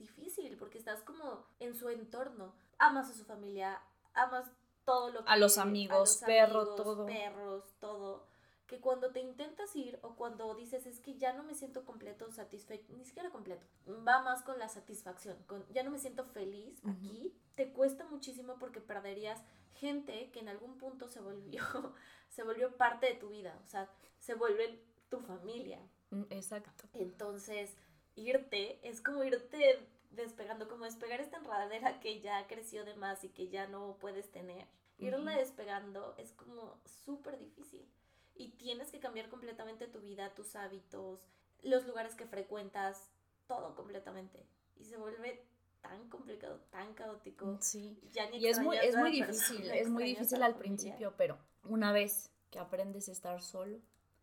difícil 0.00 0.56
porque 0.56 0.78
estás 0.78 1.02
como 1.02 1.46
en 1.60 1.76
su 1.76 1.88
entorno, 1.88 2.54
amas 2.78 3.08
a 3.10 3.14
su 3.14 3.24
familia, 3.24 3.80
amas 4.14 4.50
todo 4.84 5.10
lo 5.10 5.24
que 5.24 5.30
a 5.30 5.36
los 5.36 5.58
amigos, 5.58 6.20
perros, 6.26 6.74
todo. 6.74 7.06
Perros, 7.06 7.64
todo 7.78 8.30
que 8.70 8.78
cuando 8.78 9.10
te 9.10 9.18
intentas 9.18 9.74
ir 9.74 9.98
o 10.02 10.14
cuando 10.14 10.54
dices 10.54 10.86
es 10.86 11.00
que 11.00 11.18
ya 11.18 11.32
no 11.32 11.42
me 11.42 11.56
siento 11.56 11.84
completo, 11.84 12.30
satisfecho, 12.30 12.92
ni 12.92 13.04
siquiera 13.04 13.28
completo, 13.30 13.66
va 14.06 14.22
más 14.22 14.42
con 14.44 14.60
la 14.60 14.68
satisfacción, 14.68 15.36
con 15.48 15.66
ya 15.72 15.82
no 15.82 15.90
me 15.90 15.98
siento 15.98 16.24
feliz 16.24 16.80
aquí, 16.86 17.34
te 17.56 17.72
cuesta 17.72 18.04
muchísimo 18.04 18.60
porque 18.60 18.80
perderías 18.80 19.42
gente 19.74 20.30
que 20.30 20.38
en 20.38 20.48
algún 20.48 20.78
punto 20.78 21.08
se 21.08 21.20
volvió, 21.20 21.64
se 22.28 22.44
volvió 22.44 22.76
parte 22.76 23.06
de 23.06 23.14
tu 23.14 23.30
vida, 23.30 23.58
o 23.64 23.66
sea, 23.66 23.90
se 24.20 24.34
vuelven 24.34 24.80
tu 25.08 25.18
familia. 25.18 25.80
Mm, 26.10 26.26
exacto. 26.30 26.84
Entonces, 26.92 27.76
irte 28.20 28.78
es 28.86 29.00
como 29.00 29.24
irte 29.24 29.78
despegando, 30.10 30.68
como 30.68 30.84
despegar 30.84 31.20
esta 31.20 31.38
enredadera 31.38 32.00
que 32.00 32.20
ya 32.20 32.46
creció 32.46 32.84
de 32.84 32.94
más 32.94 33.24
y 33.24 33.30
que 33.30 33.48
ya 33.48 33.66
no 33.66 33.96
puedes 34.00 34.30
tener. 34.30 34.66
Irla 34.98 35.38
despegando 35.38 36.14
es 36.18 36.32
como 36.32 36.78
súper 36.84 37.38
difícil 37.38 37.88
y 38.34 38.48
tienes 38.50 38.90
que 38.90 39.00
cambiar 39.00 39.28
completamente 39.30 39.86
tu 39.86 40.00
vida, 40.00 40.34
tus 40.34 40.56
hábitos, 40.56 41.20
los 41.62 41.86
lugares 41.86 42.14
que 42.14 42.26
frecuentas, 42.26 43.10
todo 43.46 43.74
completamente. 43.74 44.44
Y 44.76 44.84
se 44.84 44.96
vuelve 44.96 45.42
tan 45.80 46.08
complicado, 46.08 46.60
tan 46.70 46.92
caótico. 46.94 47.56
Sí. 47.60 47.98
y 48.34 48.46
es 48.46 48.58
muy, 48.60 48.76
es 48.76 48.96
muy 48.96 49.10
difícil, 49.10 49.70
es 49.70 49.88
muy 49.88 50.04
difícil 50.04 50.42
al 50.42 50.56
principio, 50.56 51.14
pero 51.16 51.38
una 51.64 51.92
vez 51.92 52.30
que 52.50 52.58
aprendes 52.58 53.08
a 53.08 53.12
estar 53.12 53.40
solo, 53.40 53.78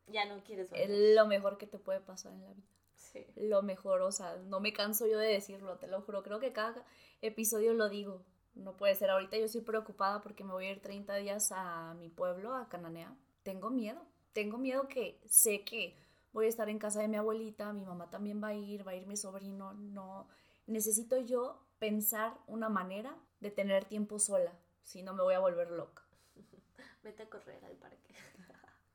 ya 0.07 0.25
no 0.25 0.43
quieres 0.43 0.69
volver. 0.69 0.89
Es 0.91 1.15
lo 1.15 1.25
mejor 1.27 1.57
que 1.57 1.67
te 1.67 1.79
puede 1.79 1.99
pasar 1.99 2.33
en 2.33 2.43
la 2.43 2.53
vida. 2.53 2.67
Sí. 3.11 3.25
Lo 3.35 3.61
mejor, 3.61 4.01
o 4.01 4.11
sea, 4.11 4.37
no 4.37 4.59
me 4.59 4.73
canso 4.73 5.07
yo 5.07 5.17
de 5.17 5.27
decirlo, 5.27 5.77
te 5.77 5.87
lo 5.87 6.01
juro. 6.01 6.23
Creo 6.23 6.39
que 6.39 6.53
cada 6.53 6.85
episodio 7.21 7.73
lo 7.73 7.89
digo. 7.89 8.23
No 8.55 8.75
puede 8.75 8.95
ser 8.95 9.09
ahorita, 9.11 9.37
yo 9.37 9.45
estoy 9.45 9.61
preocupada 9.61 10.21
porque 10.21 10.43
me 10.43 10.51
voy 10.51 10.65
a 10.65 10.71
ir 10.71 10.81
30 10.81 11.15
días 11.15 11.51
a 11.51 11.93
mi 11.95 12.09
pueblo, 12.09 12.55
a 12.55 12.67
Cananea 12.69 13.15
tengo 13.47 13.69
miedo. 13.69 14.05
Tengo 14.33 14.57
miedo 14.57 14.89
que 14.89 15.21
sé 15.25 15.63
que 15.63 15.95
voy 16.33 16.47
a 16.47 16.49
estar 16.49 16.67
en 16.67 16.79
casa 16.79 16.99
de 16.99 17.07
mi 17.07 17.15
abuelita, 17.15 17.71
mi 17.71 17.85
mamá 17.85 18.09
también 18.09 18.43
va 18.43 18.49
a 18.49 18.53
ir, 18.53 18.85
va 18.85 18.91
a 18.91 18.95
ir 18.95 19.07
mi 19.07 19.15
sobrino. 19.15 19.73
No, 19.73 20.27
necesito 20.65 21.17
yo 21.17 21.65
pensar 21.79 22.37
una 22.45 22.67
manera 22.67 23.15
de 23.39 23.49
tener 23.49 23.85
tiempo 23.85 24.19
sola, 24.19 24.51
si 24.83 25.01
no 25.01 25.13
me 25.13 25.23
voy 25.23 25.33
a 25.33 25.39
volver 25.39 25.71
loca. 25.71 26.03
Vete 27.03 27.23
a 27.23 27.29
correr 27.29 27.63
al 27.63 27.77
parque. 27.77 28.13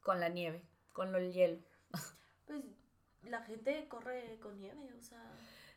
con 0.03 0.21
la 0.21 0.29
nieve, 0.29 0.63
con 0.93 1.15
el 1.15 1.33
hielo. 1.33 1.59
pues 2.47 2.63
la 3.25 3.43
gente 3.43 3.87
corre 3.89 4.39
con 4.41 4.59
nieve, 4.59 4.93
o 4.99 5.03
sea. 5.03 5.23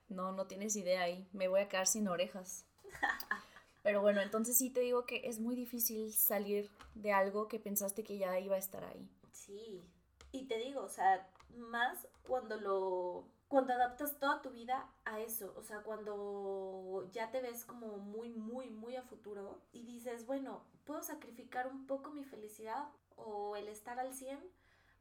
No, 0.10 0.32
no 0.32 0.46
tienes 0.48 0.76
idea 0.76 1.02
ahí. 1.02 1.28
Me 1.34 1.48
voy 1.48 1.62
a 1.62 1.70
quedar 1.70 1.88
sin 1.88 2.08
orejas. 2.08 2.66
Pero 3.84 4.02
bueno, 4.02 4.22
entonces 4.22 4.58
sí 4.58 4.70
te 4.70 4.80
digo 4.80 5.06
que 5.06 5.28
es 5.28 5.40
muy 5.40 5.56
difícil 5.56 6.12
salir 6.14 6.72
de 6.96 7.12
algo 7.12 7.48
que 7.48 7.60
pensaste 7.60 8.04
que 8.04 8.18
ya 8.18 8.40
iba 8.40 8.56
a 8.56 8.60
estar 8.60 8.84
ahí. 8.84 9.08
Sí. 9.32 9.84
Y 10.32 10.46
te 10.46 10.58
digo, 10.58 10.82
o 10.82 10.90
sea, 10.90 11.28
más 11.56 12.08
cuando 12.24 12.60
lo 12.60 13.26
cuando 13.48 13.74
adaptas 13.74 14.18
toda 14.20 14.42
tu 14.42 14.50
vida 14.50 14.90
a 15.06 15.20
eso, 15.20 15.54
o 15.56 15.62
sea, 15.62 15.82
cuando 15.82 17.08
ya 17.12 17.30
te 17.32 17.42
ves 17.42 17.64
como 17.64 17.98
muy, 17.98 18.30
muy, 18.30 18.70
muy 18.70 18.96
a 18.96 19.04
futuro 19.04 19.62
y 19.72 19.84
dices, 19.84 20.26
bueno, 20.26 20.64
puedo 20.84 21.04
sacrificar 21.04 21.68
un 21.68 21.86
poco 21.86 22.12
mi 22.12 22.24
felicidad 22.24 22.90
o 23.16 23.56
el 23.56 23.68
estar 23.68 24.00
al 24.00 24.14
100 24.14 24.40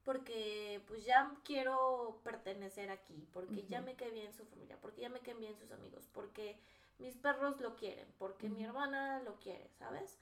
porque 0.04 0.82
pues 0.86 1.04
ya 1.04 1.32
quiero 1.44 2.20
pertenecer 2.22 2.90
aquí, 2.90 3.26
porque 3.32 3.66
ya 3.66 3.80
me 3.80 3.94
quedé 3.94 4.10
bien 4.10 4.32
su 4.32 4.44
familia, 4.44 4.76
porque 4.80 5.02
ya 5.02 5.08
me 5.08 5.20
quedé 5.20 5.34
bien 5.34 5.56
sus 5.56 5.70
amigos, 5.72 6.08
porque 6.12 6.58
mis 6.98 7.16
perros 7.16 7.60
lo 7.60 7.74
quieren, 7.76 8.06
porque 8.18 8.48
mi 8.48 8.64
hermana 8.64 9.20
lo 9.22 9.38
quiere, 9.40 9.68
¿sabes? 9.78 10.16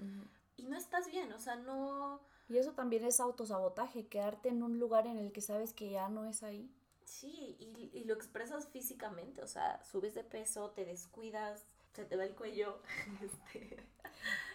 Y 0.57 0.65
no 0.65 0.77
estás 0.77 1.11
bien, 1.11 1.33
o 1.33 1.39
sea, 1.39 1.57
no... 1.57 2.21
Y 2.49 2.59
eso 2.59 2.73
también 2.73 3.05
es 3.05 3.21
autosabotaje, 3.21 4.07
quedarte 4.07 4.49
en 4.49 4.63
un 4.63 4.79
lugar 4.79 5.07
en 5.07 5.19
el 5.19 5.33
que 5.33 5.41
sabes 5.41 5.73
que 5.73 5.91
ya 5.91 6.09
no 6.09 6.27
es 6.27 6.43
ahí. 6.43 6.71
Sí, 7.05 7.57
y, 7.59 8.05
lo 8.05 8.15
expresas 8.15 8.69
físicamente, 8.69 9.43
o 9.43 9.47
sea, 9.47 9.83
subes 9.85 10.15
de 10.15 10.25
peso, 10.25 10.71
te 10.71 10.85
descuidas, 10.85 11.65
se 11.93 12.05
te 12.05 12.17
va 12.17 12.25
el 12.25 12.35
cuello, 12.35 12.81
este... 13.23 13.85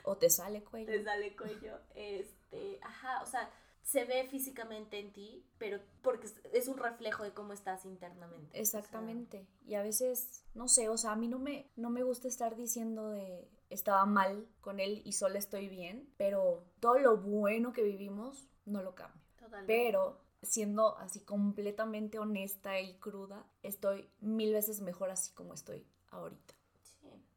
O 0.04 0.16
te 0.16 0.30
sale 0.30 0.64
cuello. 0.64 0.88
Te 0.88 1.04
sale 1.04 1.36
cuello, 1.36 1.80
este, 1.94 2.80
ajá, 2.82 3.22
o 3.22 3.26
sea, 3.26 3.50
se 3.88 4.04
ve 4.04 4.28
físicamente 4.28 5.00
en 5.00 5.14
ti, 5.14 5.46
pero 5.58 5.80
porque 6.02 6.28
es 6.52 6.68
un 6.68 6.78
reflejo 6.78 7.24
de 7.24 7.34
cómo 7.34 7.54
estás 7.54 7.86
internamente. 7.86 8.60
Exactamente. 8.60 9.48
y 9.66 9.76
a 9.76 9.82
veces, 9.82 10.44
no 10.54 10.68
sé, 10.68 10.90
o 10.90 10.98
sea, 10.98 11.14
a 11.14 11.16
mí 11.16 11.30
no 11.30 11.40
me, 11.40 11.72
no 11.78 11.90
me 11.90 12.04
gusta 12.04 12.28
estar 12.28 12.58
diciendo 12.58 13.12
de 13.12 13.50
estaba 13.70 14.06
mal 14.06 14.46
con 14.60 14.82
él 14.82 15.02
y 15.06 15.14
solo 15.14 15.38
estoy 15.38 15.70
bien, 15.70 16.14
pero 16.18 16.66
todo 16.82 17.00
lo 17.00 17.18
bueno 17.18 17.72
que 17.72 17.84
vivimos 17.84 18.50
no 18.66 18.84
lo 18.84 18.94
cambio. 18.94 19.22
Totalmente. 19.40 19.74
Pero 19.74 20.20
siendo 20.42 20.98
así 20.98 21.22
completamente 21.22 22.20
honesta 22.20 22.82
y 22.82 22.96
cruda, 22.96 23.46
estoy 23.64 24.10
mil 24.20 24.52
veces 24.52 24.82
mejor 24.82 25.12
así 25.12 25.32
como 25.34 25.54
estoy 25.54 25.88
ahorita. 26.12 26.57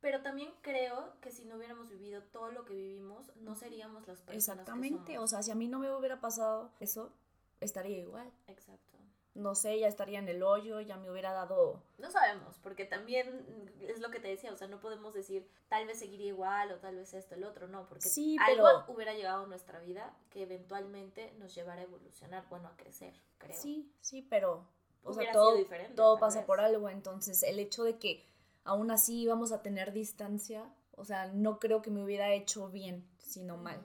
Pero 0.01 0.23
también 0.23 0.51
creo 0.63 1.13
que 1.21 1.31
si 1.31 1.45
no 1.45 1.57
hubiéramos 1.57 1.89
vivido 1.89 2.23
todo 2.33 2.51
lo 2.51 2.65
que 2.65 2.75
vivimos, 2.75 3.31
no 3.37 3.55
seríamos 3.55 4.07
las 4.07 4.23
personas 4.23 4.37
Exactamente, 4.37 5.19
o 5.19 5.27
sea, 5.27 5.43
si 5.43 5.51
a 5.51 5.55
mí 5.55 5.69
no 5.69 5.79
me 5.79 5.93
hubiera 5.93 6.21
pasado 6.21 6.71
eso, 6.81 7.13
estaría 7.61 7.99
igual. 7.99 8.31
Exacto. 8.47 8.99
No 9.35 9.55
sé, 9.55 9.79
ya 9.79 9.87
estaría 9.87 10.19
en 10.19 10.29
el 10.29 10.43
hoyo, 10.43 10.81
ya 10.81 10.97
me 10.97 11.11
hubiera 11.11 11.33
dado... 11.33 11.81
No 11.99 12.11
sabemos, 12.11 12.59
porque 12.63 12.85
también 12.85 13.69
es 13.81 14.01
lo 14.01 14.11
que 14.11 14.19
te 14.19 14.29
decía, 14.29 14.53
o 14.53 14.57
sea, 14.57 14.67
no 14.67 14.81
podemos 14.81 15.15
decir 15.15 15.49
tal 15.69 15.87
vez 15.87 16.01
seguiría 16.01 16.27
igual 16.27 16.73
o 16.73 16.79
tal 16.79 16.97
vez 16.97 17.15
esto, 17.15 17.37
el 17.37 17.45
otro, 17.45 17.69
no, 17.69 17.87
porque 17.87 18.09
sí, 18.09 18.37
algo 18.41 18.85
hubiera 18.89 19.15
llegado 19.15 19.45
a 19.45 19.47
nuestra 19.47 19.79
vida 19.79 20.17
que 20.31 20.43
eventualmente 20.43 21.33
nos 21.39 21.55
llevara 21.55 21.83
a 21.83 21.85
evolucionar, 21.85 22.45
bueno, 22.49 22.69
a 22.69 22.77
crecer, 22.77 23.15
creo. 23.39 23.57
Sí, 23.57 23.93
sí, 24.01 24.23
pero... 24.23 24.67
O 25.03 25.15
sea, 25.15 25.33
todo, 25.33 25.57
todo 25.97 26.19
pasa 26.19 26.45
por 26.45 26.61
algo, 26.61 26.91
entonces 26.91 27.43
el 27.43 27.59
hecho 27.59 27.85
de 27.85 27.99
que 27.99 28.30
aún 28.65 28.91
así 28.91 29.21
íbamos 29.21 29.53
a 29.53 29.63
tener 29.63 29.93
distancia, 29.93 30.73
o 30.97 31.05
sea, 31.05 31.29
no 31.33 31.59
creo 31.59 31.83
que 31.83 31.91
me 31.91 32.03
hubiera 32.03 32.33
hecho 32.33 32.69
bien, 32.69 33.09
sino 33.19 33.57
mal. 33.57 33.81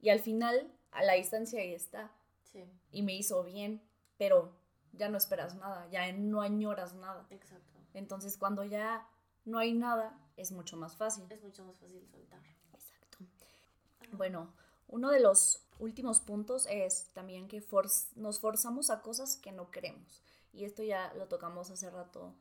Y 0.00 0.10
al 0.10 0.20
final, 0.20 0.70
a 0.90 1.02
la 1.02 1.14
distancia 1.14 1.60
ahí 1.60 1.74
está. 1.74 2.10
Sí. 2.52 2.64
Y 2.90 3.02
me 3.02 3.14
hizo 3.14 3.42
bien, 3.44 3.82
pero 4.18 4.52
ya 4.92 5.08
no 5.08 5.16
esperas 5.16 5.54
nada, 5.54 5.88
ya 5.90 6.10
no 6.12 6.42
añoras 6.42 6.94
nada. 6.94 7.26
Exacto. 7.30 7.78
Entonces, 7.94 8.36
cuando 8.36 8.64
ya 8.64 9.06
no 9.44 9.58
hay 9.58 9.72
nada, 9.72 10.18
es 10.36 10.52
mucho 10.52 10.76
más 10.76 10.96
fácil. 10.96 11.24
Es 11.30 11.42
mucho 11.42 11.64
más 11.64 11.76
fácil 11.78 12.06
soltar. 12.06 12.40
Exacto. 12.72 13.18
Bueno, 14.12 14.52
uno 14.88 15.10
de 15.10 15.20
los 15.20 15.64
últimos 15.78 16.20
puntos 16.20 16.66
es 16.70 17.08
también 17.14 17.48
que 17.48 17.64
nos 18.16 18.40
forzamos 18.40 18.90
a 18.90 19.02
cosas 19.02 19.36
que 19.36 19.52
no 19.52 19.70
queremos. 19.70 20.22
Y 20.52 20.64
esto 20.64 20.82
ya 20.82 21.12
lo 21.14 21.26
tocamos 21.28 21.70
hace 21.70 21.90
rato 21.90 22.34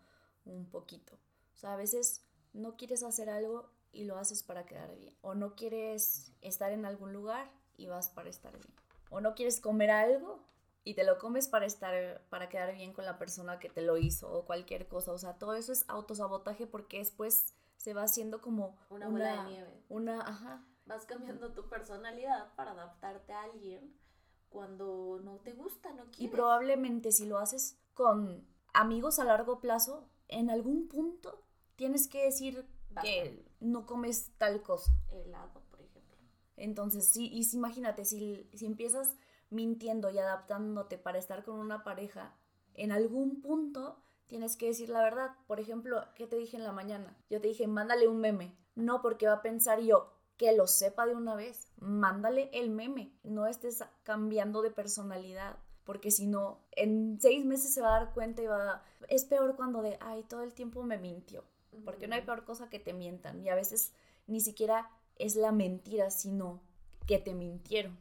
un 0.45 0.65
poquito. 0.65 1.17
O 1.59 1.61
sea, 1.61 1.73
a 1.73 1.75
veces 1.75 2.23
no 2.53 2.77
quieres 2.77 3.03
hacer 3.03 3.29
algo 3.29 3.69
y 3.91 4.05
lo 4.05 4.17
haces 4.17 4.43
para 4.43 4.65
quedar 4.65 4.95
bien. 4.95 5.13
O 5.19 5.35
no 5.35 5.57
quieres 5.57 6.31
estar 6.39 6.71
en 6.71 6.85
algún 6.85 7.11
lugar 7.11 7.51
y 7.75 7.87
vas 7.87 8.09
para 8.09 8.29
estar 8.29 8.57
bien. 8.57 8.73
O 9.09 9.19
no 9.19 9.35
quieres 9.35 9.59
comer 9.59 9.91
algo 9.91 10.41
y 10.85 10.93
te 10.93 11.03
lo 11.03 11.17
comes 11.17 11.49
para 11.49 11.65
estar 11.65 12.23
para 12.29 12.47
quedar 12.47 12.73
bien 12.73 12.93
con 12.93 13.03
la 13.03 13.17
persona 13.17 13.59
que 13.59 13.67
te 13.67 13.81
lo 13.81 13.97
hizo 13.97 14.31
o 14.31 14.45
cualquier 14.45 14.87
cosa. 14.87 15.11
O 15.11 15.17
sea, 15.17 15.37
todo 15.37 15.53
eso 15.53 15.73
es 15.73 15.83
autosabotaje 15.89 16.65
porque 16.65 16.99
después 16.99 17.53
se 17.75 17.93
va 17.93 18.03
haciendo 18.03 18.39
como 18.39 18.77
una, 18.89 19.09
bola 19.09 19.43
de 19.43 19.49
nieve. 19.49 19.83
Una, 19.89 20.21
ajá. 20.21 20.65
Vas 20.85 21.05
cambiando 21.05 21.51
tu 21.51 21.67
personalidad 21.67 22.55
para 22.55 22.71
adaptarte 22.71 23.33
a 23.33 23.43
alguien 23.43 23.99
cuando 24.47 25.19
no 25.25 25.39
te 25.39 25.51
gusta, 25.51 25.89
no 25.89 26.03
quieres. 26.03 26.21
Y 26.21 26.29
probablemente 26.29 27.11
si 27.11 27.25
lo 27.25 27.37
haces 27.37 27.77
con 27.93 28.47
amigos 28.73 29.19
a 29.19 29.25
largo 29.25 29.59
plazo, 29.59 30.09
en 30.29 30.49
algún 30.49 30.87
punto 30.87 31.48
tienes 31.79 32.09
que 32.09 32.25
decir 32.25 32.67
que 33.01 33.41
no 33.61 33.85
comes 33.85 34.33
tal 34.37 34.61
cosa. 34.61 34.91
Helado, 35.11 35.61
por 35.71 35.79
ejemplo. 35.81 36.17
Entonces, 36.57 37.07
sí, 37.07 37.29
y 37.31 37.47
imagínate, 37.55 38.03
si, 38.03 38.49
si 38.53 38.65
empiezas 38.65 39.15
mintiendo 39.49 40.11
y 40.11 40.19
adaptándote 40.19 40.97
para 40.97 41.19
estar 41.19 41.45
con 41.45 41.57
una 41.57 41.85
pareja, 41.85 42.35
en 42.73 42.91
algún 42.91 43.39
punto 43.41 44.03
tienes 44.27 44.57
que 44.57 44.67
decir 44.67 44.89
la 44.89 45.01
verdad. 45.01 45.31
Por 45.47 45.61
ejemplo, 45.61 46.03
¿qué 46.15 46.27
te 46.27 46.35
dije 46.35 46.57
en 46.57 46.65
la 46.65 46.73
mañana? 46.73 47.17
Yo 47.29 47.39
te 47.39 47.47
dije, 47.47 47.65
mándale 47.65 48.09
un 48.09 48.19
meme. 48.19 48.57
No, 48.75 49.01
porque 49.01 49.27
va 49.27 49.35
a 49.35 49.41
pensar 49.41 49.79
yo 49.79 50.11
que 50.35 50.51
lo 50.51 50.67
sepa 50.67 51.05
de 51.05 51.15
una 51.15 51.35
vez. 51.35 51.71
Mándale 51.77 52.49
el 52.51 52.69
meme. 52.71 53.17
No 53.23 53.47
estés 53.47 53.85
cambiando 54.03 54.61
de 54.61 54.71
personalidad. 54.71 55.57
Porque 55.85 56.11
si 56.11 56.27
no, 56.27 56.59
en 56.71 57.19
seis 57.21 57.45
meses 57.45 57.73
se 57.73 57.81
va 57.81 57.95
a 57.95 57.99
dar 58.01 58.13
cuenta 58.13 58.41
y 58.41 58.47
va 58.47 58.69
a... 58.69 58.83
Es 59.07 59.23
peor 59.23 59.55
cuando 59.55 59.81
de, 59.81 59.97
ay, 60.01 60.23
todo 60.23 60.43
el 60.43 60.53
tiempo 60.53 60.83
me 60.83 60.97
mintió. 60.97 61.45
Porque 61.85 62.07
no 62.07 62.15
hay 62.15 62.21
peor 62.21 62.45
cosa 62.45 62.69
que 62.69 62.79
te 62.79 62.93
mientan. 62.93 63.41
Y 63.41 63.49
a 63.49 63.55
veces 63.55 63.93
ni 64.27 64.41
siquiera 64.41 64.89
es 65.15 65.35
la 65.35 65.51
mentira, 65.51 66.11
sino 66.11 66.61
que 67.07 67.17
te 67.19 67.33
mintieron. 67.33 67.97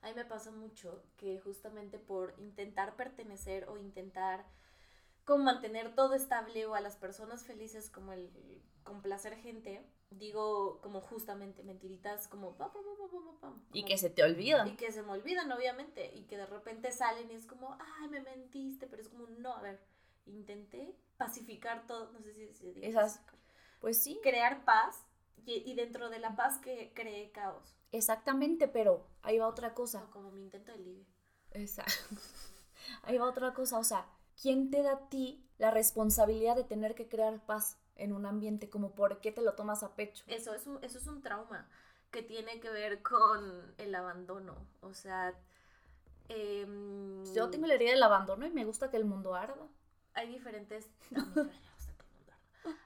A 0.00 0.08
mí 0.08 0.14
me 0.14 0.24
pasa 0.24 0.50
mucho 0.50 1.04
que 1.16 1.40
justamente 1.40 1.98
por 1.98 2.34
intentar 2.38 2.96
pertenecer 2.96 3.68
o 3.68 3.78
intentar 3.78 4.44
como 5.24 5.44
mantener 5.44 5.94
todo 5.94 6.14
estable 6.14 6.66
o 6.66 6.74
a 6.74 6.80
las 6.80 6.96
personas 6.96 7.44
felices 7.44 7.88
como 7.88 8.12
el 8.12 8.30
complacer 8.82 9.36
gente, 9.36 9.86
digo 10.10 10.80
como 10.80 11.00
justamente 11.00 11.62
mentiritas 11.62 12.26
como 12.28 12.56
y 13.72 13.84
que 13.84 13.96
se 13.96 14.10
te 14.10 14.22
olvidan 14.22 14.68
y 14.68 14.76
que 14.76 14.92
se 14.92 15.02
me 15.02 15.12
olvidan 15.12 15.50
obviamente 15.52 16.12
y 16.14 16.24
que 16.24 16.36
de 16.36 16.46
repente 16.46 16.90
salen 16.92 17.30
y 17.30 17.34
es 17.34 17.46
como 17.46 17.76
ay 17.80 18.08
me 18.08 18.20
mentiste 18.20 18.86
pero 18.86 19.00
es 19.00 19.08
como 19.08 19.26
no 19.28 19.54
a 19.54 19.62
ver 19.62 19.80
intenté 20.26 20.96
pacificar 21.16 21.86
todo 21.86 22.12
no 22.12 22.20
sé 22.22 22.32
si, 22.32 22.52
si 22.54 22.74
esas 22.82 23.20
pues 23.80 24.02
sí 24.02 24.20
crear 24.22 24.64
paz 24.64 25.04
y, 25.44 25.74
dentro 25.74 26.08
de 26.08 26.20
la 26.20 26.36
paz 26.36 26.58
que 26.58 26.92
cree 26.94 27.32
caos 27.32 27.74
exactamente 27.90 28.68
pero 28.68 29.06
ahí 29.22 29.38
va 29.38 29.48
otra 29.48 29.74
cosa 29.74 30.06
como 30.10 30.30
mi 30.30 30.42
intento 30.42 30.72
de 30.72 30.78
libre 30.78 31.06
exacto 31.50 32.16
ahí 33.02 33.18
va 33.18 33.26
otra 33.26 33.52
cosa 33.52 33.78
o 33.78 33.84
sea 33.84 34.06
¿quién 34.40 34.70
te 34.70 34.82
da 34.82 34.92
a 34.92 35.08
ti 35.08 35.44
la 35.58 35.70
responsabilidad 35.70 36.56
de 36.56 36.64
tener 36.64 36.94
que 36.94 37.08
crear 37.08 37.44
paz 37.44 37.78
en 37.96 38.12
un 38.12 38.26
ambiente? 38.26 38.70
Como, 38.70 38.94
¿por 38.94 39.20
qué 39.20 39.32
te 39.32 39.42
lo 39.42 39.54
tomas 39.54 39.82
a 39.82 39.94
pecho? 39.94 40.24
Eso 40.26 40.54
es 40.54 40.66
un, 40.66 40.82
eso 40.82 40.98
es 40.98 41.06
un 41.06 41.22
trauma 41.22 41.68
que 42.10 42.22
tiene 42.22 42.60
que 42.60 42.70
ver 42.70 43.02
con 43.02 43.74
el 43.78 43.94
abandono. 43.94 44.54
O 44.80 44.92
sea, 44.92 45.34
em, 46.28 47.24
yo 47.34 47.48
tengo 47.50 47.66
la 47.66 47.74
herida 47.74 47.92
del 47.92 48.02
abandono 48.02 48.46
y 48.46 48.50
me 48.50 48.64
gusta 48.64 48.90
que 48.90 48.96
el 48.96 49.04
mundo 49.04 49.34
arda. 49.34 49.68
Hay 50.14 50.28
diferentes... 50.28 50.88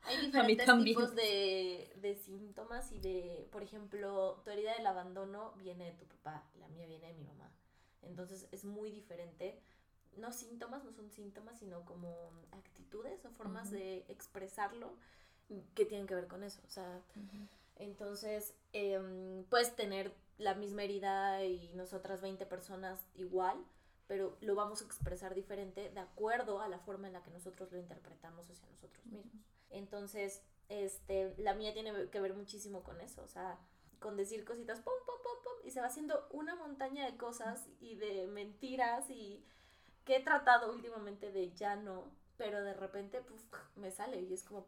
Hay 0.05 0.25
diferentes 0.25 0.67
tipos 0.85 1.15
de, 1.15 1.93
de, 1.97 2.15
síntomas 2.15 2.93
y 2.93 2.99
de, 2.99 3.47
por 3.53 3.63
ejemplo, 3.63 4.41
tu 4.43 4.51
herida 4.51 4.75
del 4.75 4.87
abandono 4.87 5.53
viene 5.59 5.85
de 5.85 5.93
tu 5.93 6.07
papá, 6.07 6.45
la 6.59 6.69
mía 6.69 6.87
viene 6.87 7.09
de 7.09 7.13
mi 7.13 7.25
mamá. 7.25 7.51
Entonces 8.03 8.49
es 8.53 8.65
muy 8.65 8.91
diferente. 8.91 9.61
No 10.17 10.33
síntomas, 10.33 10.85
no 10.85 10.93
son 10.93 11.11
síntomas, 11.11 11.59
sino 11.59 11.85
como 11.85 12.31
actitudes 12.53 13.23
o 13.27 13.31
formas 13.33 13.71
de 13.71 14.07
expresarlo 14.09 14.95
que 15.75 15.85
tienen 15.85 16.07
que 16.07 16.15
ver 16.15 16.27
con 16.27 16.43
eso. 16.43 16.63
O 16.67 16.71
sea, 16.71 17.03
entonces 17.77 18.55
em, 18.73 19.45
puedes 19.45 19.75
tener 19.77 20.13
la 20.39 20.55
misma 20.55 20.85
herida 20.85 21.45
y 21.45 21.71
nosotras 21.75 22.21
20 22.21 22.47
personas 22.47 23.07
igual, 23.15 23.59
pero 24.07 24.37
lo 24.41 24.55
vamos 24.55 24.83
a 24.83 24.85
expresar 24.85 25.35
diferente 25.35 25.91
de 25.91 26.01
acuerdo 26.01 26.61
a 26.61 26.69
la 26.69 26.79
forma 26.79 27.07
en 27.07 27.15
la 27.15 27.23
que 27.23 27.31
nosotros 27.31 27.73
lo 27.73 27.79
interpretamos 27.79 28.49
hacia 28.49 28.67
nosotros 28.69 29.05
mismos. 29.07 29.43
Entonces, 29.71 30.43
este, 30.69 31.35
la 31.39 31.55
mía 31.55 31.73
tiene 31.73 32.09
que 32.11 32.21
ver 32.21 32.35
muchísimo 32.35 32.83
con 32.83 33.01
eso, 33.01 33.23
o 33.23 33.29
sea, 33.29 33.59
con 34.01 34.17
decir 34.17 34.45
cositas, 34.45 34.81
pum, 34.81 34.95
pum, 35.05 35.17
pum, 35.23 35.43
pum, 35.43 35.67
y 35.67 35.71
se 35.71 35.81
va 35.81 35.87
haciendo 35.87 36.29
una 36.31 36.55
montaña 36.55 37.05
de 37.05 37.17
cosas 37.17 37.67
y 37.81 37.97
de 37.97 38.27
mentiras 38.27 39.11
y 39.11 39.45
que 40.05 40.17
he 40.17 40.23
tratado 40.23 40.73
últimamente 40.73 41.33
de 41.33 41.53
ya 41.53 41.77
no, 41.77 42.05
pero 42.37 42.63
de 42.63 42.75
repente 42.75 43.23
me 43.75 43.91
sale 43.91 44.21
y 44.21 44.33
es 44.33 44.45
como 44.45 44.67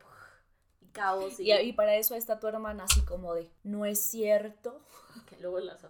y 0.80 0.86
caos. 0.86 1.38
Y... 1.40 1.52
Y, 1.52 1.72
para 1.72 1.96
eso 1.96 2.14
está 2.14 2.40
tu 2.40 2.46
hermana 2.46 2.84
así 2.84 3.00
como 3.02 3.34
de, 3.34 3.50
no 3.64 3.84
es 3.84 4.00
cierto. 4.00 4.80
Que 5.28 5.36
luego 5.40 5.58
las 5.58 5.80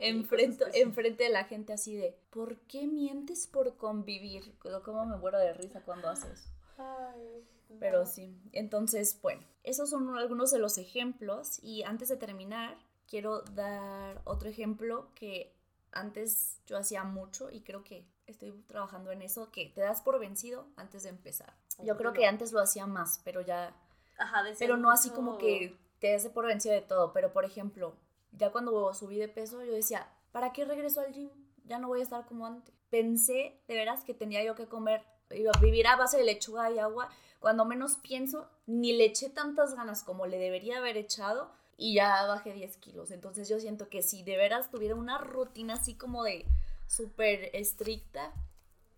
enfrente, 0.00 0.64
enfrente 0.80 1.24
de 1.24 1.30
la 1.30 1.44
gente 1.44 1.72
así 1.72 1.94
de, 1.94 2.16
¿por 2.30 2.56
qué 2.60 2.86
mientes 2.86 3.46
por 3.46 3.76
convivir? 3.76 4.56
¿Cómo 4.84 5.04
me 5.04 5.16
muero 5.16 5.38
de 5.38 5.52
risa 5.52 5.82
cuando 5.82 6.08
haces 6.08 6.50
Ay, 6.78 7.44
Pero 7.78 8.06
sí, 8.06 8.36
entonces, 8.52 9.18
bueno, 9.22 9.42
esos 9.62 9.90
son 9.90 10.16
algunos 10.16 10.50
de 10.50 10.58
los 10.58 10.78
ejemplos 10.78 11.62
y 11.62 11.82
antes 11.82 12.08
de 12.08 12.16
terminar, 12.16 12.76
quiero 13.06 13.42
dar 13.42 14.20
otro 14.24 14.48
ejemplo 14.48 15.10
que 15.14 15.54
antes 15.92 16.58
yo 16.66 16.78
hacía 16.78 17.04
mucho 17.04 17.50
y 17.50 17.60
creo 17.60 17.84
que 17.84 18.06
estoy 18.26 18.52
trabajando 18.66 19.10
en 19.12 19.22
eso, 19.22 19.50
que 19.50 19.68
te 19.68 19.82
das 19.82 20.00
por 20.00 20.18
vencido 20.18 20.66
antes 20.76 21.02
de 21.02 21.10
empezar. 21.10 21.54
Yo 21.82 21.96
creo 21.96 22.12
que 22.12 22.26
antes 22.26 22.52
lo 22.52 22.60
hacía 22.60 22.86
más, 22.86 23.20
pero 23.24 23.40
ya... 23.40 23.76
Ajá, 24.18 24.44
pero 24.58 24.76
no 24.76 24.90
así 24.90 25.10
como 25.10 25.38
que 25.38 25.76
te 25.98 26.12
das 26.12 26.26
por 26.28 26.46
vencido 26.46 26.74
de 26.74 26.82
todo, 26.82 27.12
pero 27.12 27.32
por 27.32 27.44
ejemplo, 27.44 27.94
ya 28.32 28.50
cuando 28.50 28.92
subí 28.94 29.18
de 29.18 29.28
peso, 29.28 29.62
yo 29.62 29.72
decía, 29.72 30.08
¿para 30.32 30.52
qué 30.52 30.64
regreso 30.64 31.00
al 31.00 31.12
gym? 31.12 31.30
Ya 31.64 31.78
no 31.78 31.88
voy 31.88 32.00
a 32.00 32.04
estar 32.04 32.26
como 32.26 32.46
antes. 32.46 32.74
Pensé 32.90 33.60
de 33.68 33.74
veras 33.74 34.04
que 34.04 34.14
tenía 34.14 34.42
yo 34.42 34.54
que 34.54 34.66
comer, 34.66 35.02
iba 35.30 35.52
a 35.54 35.60
vivir 35.60 35.86
a 35.86 35.96
base 35.96 36.18
de 36.18 36.24
lechuga 36.24 36.70
y 36.70 36.78
agua. 36.78 37.08
Cuando 37.40 37.64
menos 37.64 37.96
pienso, 37.96 38.48
ni 38.66 38.92
le 38.92 39.06
eché 39.06 39.28
tantas 39.30 39.74
ganas 39.74 40.02
como 40.02 40.26
le 40.26 40.38
debería 40.38 40.78
haber 40.78 40.96
echado 40.96 41.50
y 41.76 41.94
ya 41.94 42.26
bajé 42.26 42.52
10 42.52 42.76
kilos. 42.76 43.10
Entonces 43.10 43.48
yo 43.48 43.58
siento 43.58 43.88
que 43.88 44.02
si 44.02 44.22
de 44.22 44.36
veras 44.36 44.70
tuviera 44.70 44.94
una 44.94 45.18
rutina 45.18 45.74
así 45.74 45.94
como 45.94 46.22
de 46.24 46.46
súper 46.86 47.50
estricta. 47.54 48.32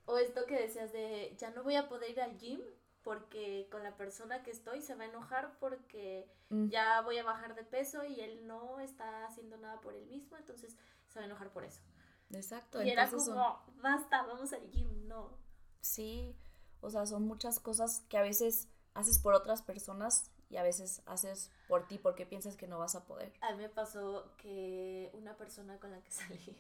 O 0.06 0.18
esto 0.18 0.44
que 0.46 0.60
decías 0.60 0.92
de, 0.92 1.34
ya 1.38 1.50
no 1.50 1.62
voy 1.62 1.76
a 1.76 1.88
poder 1.88 2.10
ir 2.10 2.20
al 2.20 2.36
gym 2.38 2.60
porque 3.05 3.68
con 3.70 3.84
la 3.84 3.96
persona 3.96 4.42
que 4.42 4.50
estoy 4.50 4.80
se 4.80 4.94
va 4.94 5.05
a 5.05 5.09
enojar 5.09 5.57
porque 5.61 6.26
mm. 6.48 6.68
ya 6.68 7.02
voy 7.02 7.18
a 7.18 7.22
bajar 7.22 7.55
de 7.55 7.62
peso 7.62 8.05
y 8.05 8.20
él 8.20 8.46
no 8.46 8.80
está 8.80 9.26
haciendo 9.26 9.57
nada 9.59 9.80
por 9.80 9.94
él 9.94 10.07
mismo, 10.07 10.36
entonces 10.36 10.76
se 11.09 11.18
va 11.18 11.24
a 11.24 11.26
enojar 11.26 11.52
por 11.52 11.64
eso. 11.64 11.80
Exacto. 12.32 12.82
Y 12.82 12.90
era 12.90 13.09
como, 13.09 13.62
basta, 13.76 14.22
vamos 14.22 14.52
al 14.52 14.68
gym, 14.70 15.07
no. 15.07 15.38
Sí, 15.80 16.34
o 16.80 16.90
sea, 16.90 17.07
son 17.07 17.26
muchas 17.26 17.61
cosas 17.61 18.00
que 18.09 18.16
a 18.16 18.22
veces 18.22 18.68
haces 18.94 19.18
por 19.18 19.34
otras 19.34 19.62
personas 19.62 20.30
y 20.48 20.57
a 20.57 20.62
veces 20.62 21.02
haces 21.07 21.50
por 21.68 21.86
ti 21.86 21.98
porque 21.98 22.26
piensas 22.26 22.57
que 22.57 22.66
no 22.66 22.78
vas 22.78 22.94
a 22.94 23.05
poder. 23.05 23.32
A 23.42 23.52
mí 23.52 23.59
me 23.59 23.68
pasó 23.68 24.34
que 24.38 25.11
una 25.12 25.36
persona 25.36 25.78
con 25.78 25.90
la 25.90 26.02
que 26.02 26.11
salí 26.11 26.57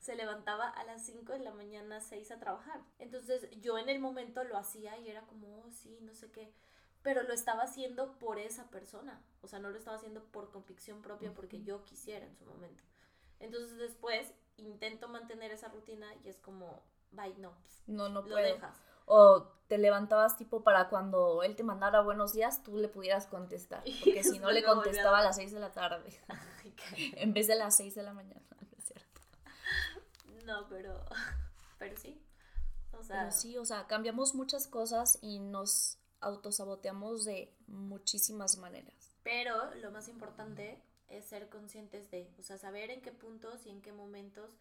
se 0.00 0.16
levantaba 0.16 0.68
a 0.68 0.82
las 0.84 1.04
5 1.04 1.34
de 1.34 1.40
la 1.40 1.52
mañana, 1.52 2.00
6 2.00 2.30
a 2.32 2.40
trabajar. 2.40 2.80
Entonces 2.98 3.48
yo 3.60 3.78
en 3.78 3.88
el 3.90 4.00
momento 4.00 4.42
lo 4.44 4.56
hacía 4.56 4.98
y 4.98 5.08
era 5.08 5.22
como, 5.26 5.58
oh, 5.58 5.70
sí, 5.70 5.98
no 6.00 6.14
sé 6.14 6.32
qué. 6.32 6.52
Pero 7.02 7.22
lo 7.22 7.32
estaba 7.32 7.62
haciendo 7.62 8.18
por 8.18 8.38
esa 8.38 8.70
persona. 8.70 9.22
O 9.42 9.46
sea, 9.46 9.58
no 9.58 9.70
lo 9.70 9.76
estaba 9.76 9.96
haciendo 9.96 10.24
por 10.24 10.50
convicción 10.50 11.02
propia 11.02 11.32
porque 11.34 11.62
yo 11.62 11.84
quisiera 11.84 12.26
en 12.26 12.34
su 12.34 12.46
momento. 12.46 12.82
Entonces 13.38 13.76
después 13.76 14.32
intento 14.56 15.08
mantener 15.08 15.50
esa 15.50 15.68
rutina 15.68 16.06
y 16.24 16.28
es 16.28 16.38
como, 16.38 16.82
bye, 17.12 17.36
no. 17.38 17.52
Pues, 17.62 17.82
no, 17.86 18.08
no 18.08 18.22
lo 18.22 18.36
dejas. 18.36 18.76
O 19.04 19.42
te 19.68 19.76
levantabas 19.76 20.36
tipo 20.36 20.62
para 20.62 20.88
cuando 20.88 21.42
él 21.42 21.56
te 21.56 21.62
mandara 21.62 22.00
buenos 22.00 22.32
días, 22.32 22.62
tú 22.62 22.76
le 22.76 22.88
pudieras 22.88 23.26
contestar. 23.26 23.82
Porque 24.02 24.24
si 24.24 24.38
no 24.38 24.50
le 24.50 24.62
contestaba 24.62 25.18
a 25.18 25.22
las 25.22 25.36
6 25.36 25.52
de 25.52 25.60
la 25.60 25.72
tarde. 25.72 26.18
en 27.16 27.34
vez 27.34 27.48
de 27.48 27.56
las 27.56 27.76
6 27.76 27.94
de 27.94 28.02
la 28.02 28.14
mañana. 28.14 28.40
No, 30.50 30.66
pero, 30.68 31.04
pero 31.78 31.96
sí. 31.96 32.20
O 32.98 33.04
sea, 33.04 33.20
pero 33.20 33.32
sí, 33.32 33.56
o 33.56 33.64
sea, 33.64 33.86
cambiamos 33.86 34.34
muchas 34.34 34.66
cosas 34.66 35.18
y 35.22 35.38
nos 35.38 35.98
autosaboteamos 36.20 37.24
de 37.24 37.54
muchísimas 37.68 38.58
maneras. 38.58 39.16
Pero 39.22 39.72
lo 39.76 39.92
más 39.92 40.08
importante 40.08 40.82
es 41.08 41.24
ser 41.24 41.48
conscientes 41.48 42.10
de, 42.10 42.34
o 42.38 42.42
sea, 42.42 42.58
saber 42.58 42.90
en 42.90 43.00
qué 43.00 43.12
puntos 43.12 43.64
y 43.64 43.70
en 43.70 43.80
qué 43.80 43.92
momentos 43.92 44.56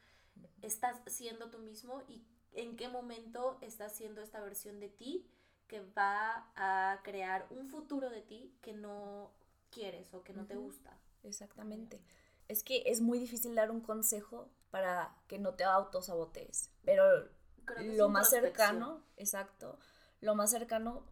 estás 0.61 0.97
siendo 1.07 1.49
tú 1.49 1.57
mismo 1.57 2.03
y 2.07 2.23
en 2.53 2.75
qué 2.75 2.87
momento 2.87 3.57
estás 3.61 3.95
siendo 3.95 4.21
esta 4.21 4.41
versión 4.41 4.79
de 4.79 4.89
ti 4.89 5.27
que 5.67 5.81
va 5.81 6.51
a 6.55 7.01
crear 7.03 7.47
un 7.49 7.67
futuro 7.67 8.11
de 8.11 8.21
ti 8.21 8.53
que 8.61 8.73
no 8.73 9.31
quieres 9.71 10.13
o 10.13 10.23
que 10.23 10.33
no 10.33 10.45
te 10.45 10.55
gusta. 10.55 10.95
Exactamente. 11.23 11.99
Es 12.47 12.63
que 12.63 12.83
es 12.85 13.01
muy 13.01 13.17
difícil 13.17 13.55
dar 13.55 13.71
un 13.71 13.81
consejo 13.81 14.49
para 14.71 15.15
que 15.27 15.39
no 15.39 15.55
te 15.55 15.63
autosabotees. 15.63 16.71
Pero 16.83 17.29
lo 17.77 18.09
más 18.09 18.29
cercano, 18.29 19.03
exacto, 19.17 19.79
lo 20.21 20.35
más 20.35 20.51
cercano 20.51 21.05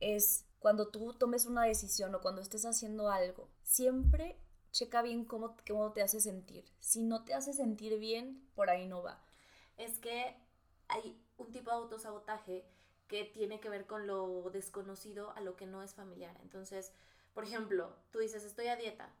es 0.00 0.46
cuando 0.58 0.88
tú 0.88 1.14
tomes 1.14 1.46
una 1.46 1.64
decisión 1.64 2.14
o 2.14 2.20
cuando 2.20 2.40
estés 2.40 2.64
haciendo 2.64 3.10
algo, 3.10 3.50
siempre 3.62 4.38
checa 4.72 5.02
bien 5.02 5.24
cómo, 5.24 5.56
cómo 5.66 5.92
te 5.92 6.02
hace 6.02 6.20
sentir. 6.20 6.64
Si 6.78 7.02
no 7.02 7.24
te 7.24 7.34
hace 7.34 7.52
sentir 7.52 7.98
bien, 7.98 8.48
por 8.54 8.70
ahí 8.70 8.86
no 8.86 9.02
va. 9.02 9.22
Es 9.76 9.98
que 9.98 10.36
hay 10.88 11.20
un 11.36 11.50
tipo 11.52 11.70
de 11.70 11.76
autosabotaje 11.76 12.64
que 13.08 13.24
tiene 13.24 13.60
que 13.60 13.68
ver 13.68 13.86
con 13.86 14.06
lo 14.06 14.50
desconocido 14.50 15.32
a 15.32 15.40
lo 15.40 15.56
que 15.56 15.66
no 15.66 15.82
es 15.82 15.94
familiar. 15.94 16.36
Entonces, 16.42 16.92
por 17.34 17.44
ejemplo, 17.44 17.96
tú 18.12 18.18
dices, 18.18 18.44
estoy 18.44 18.68
a 18.68 18.76
dieta, 18.76 19.12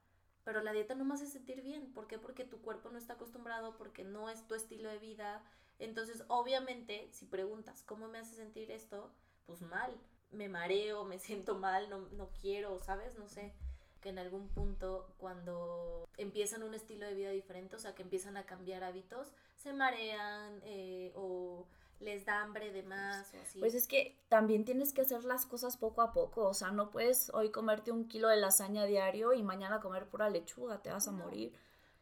pero 0.44 0.62
la 0.62 0.72
dieta 0.72 0.94
no 0.94 1.04
me 1.04 1.14
hace 1.14 1.26
sentir 1.26 1.62
bien. 1.62 1.92
¿Por 1.92 2.06
qué? 2.06 2.18
Porque 2.18 2.44
tu 2.44 2.60
cuerpo 2.60 2.90
no 2.90 2.98
está 2.98 3.14
acostumbrado, 3.14 3.76
porque 3.76 4.04
no 4.04 4.30
es 4.30 4.46
tu 4.46 4.54
estilo 4.54 4.88
de 4.88 4.98
vida. 4.98 5.42
Entonces, 5.78 6.24
obviamente, 6.28 7.08
si 7.12 7.26
preguntas, 7.26 7.82
¿cómo 7.84 8.08
me 8.08 8.18
hace 8.18 8.34
sentir 8.34 8.70
esto? 8.70 9.12
Pues 9.46 9.62
mal, 9.62 9.92
me 10.30 10.48
mareo, 10.48 11.04
me 11.04 11.18
siento 11.20 11.56
mal, 11.56 11.88
no, 11.90 12.00
no 12.10 12.30
quiero, 12.40 12.80
¿sabes? 12.82 13.18
No 13.18 13.28
sé 13.28 13.54
que 14.00 14.08
en 14.08 14.18
algún 14.18 14.48
punto 14.48 15.12
cuando 15.18 16.08
empiezan 16.16 16.62
un 16.62 16.74
estilo 16.74 17.06
de 17.06 17.14
vida 17.14 17.30
diferente, 17.30 17.76
o 17.76 17.78
sea, 17.78 17.94
que 17.94 18.02
empiezan 18.02 18.36
a 18.36 18.46
cambiar 18.46 18.82
hábitos, 18.82 19.32
se 19.56 19.72
marean 19.72 20.60
eh, 20.64 21.12
o 21.14 21.66
les 22.00 22.24
da 22.24 22.40
hambre 22.42 22.72
de 22.72 22.82
más 22.82 23.32
o 23.34 23.40
así. 23.40 23.60
Pues 23.60 23.74
es 23.74 23.86
que 23.86 24.16
también 24.28 24.64
tienes 24.64 24.92
que 24.92 25.02
hacer 25.02 25.24
las 25.24 25.46
cosas 25.46 25.76
poco 25.76 26.02
a 26.02 26.12
poco, 26.12 26.48
o 26.48 26.54
sea, 26.54 26.70
no 26.70 26.90
puedes 26.90 27.30
hoy 27.30 27.50
comerte 27.50 27.92
un 27.92 28.08
kilo 28.08 28.28
de 28.28 28.36
lasaña 28.36 28.84
diario 28.86 29.32
y 29.32 29.42
mañana 29.42 29.80
comer 29.80 30.06
pura 30.08 30.30
lechuga, 30.30 30.82
te 30.82 30.90
vas 30.90 31.06
a 31.06 31.12
morir. 31.12 31.54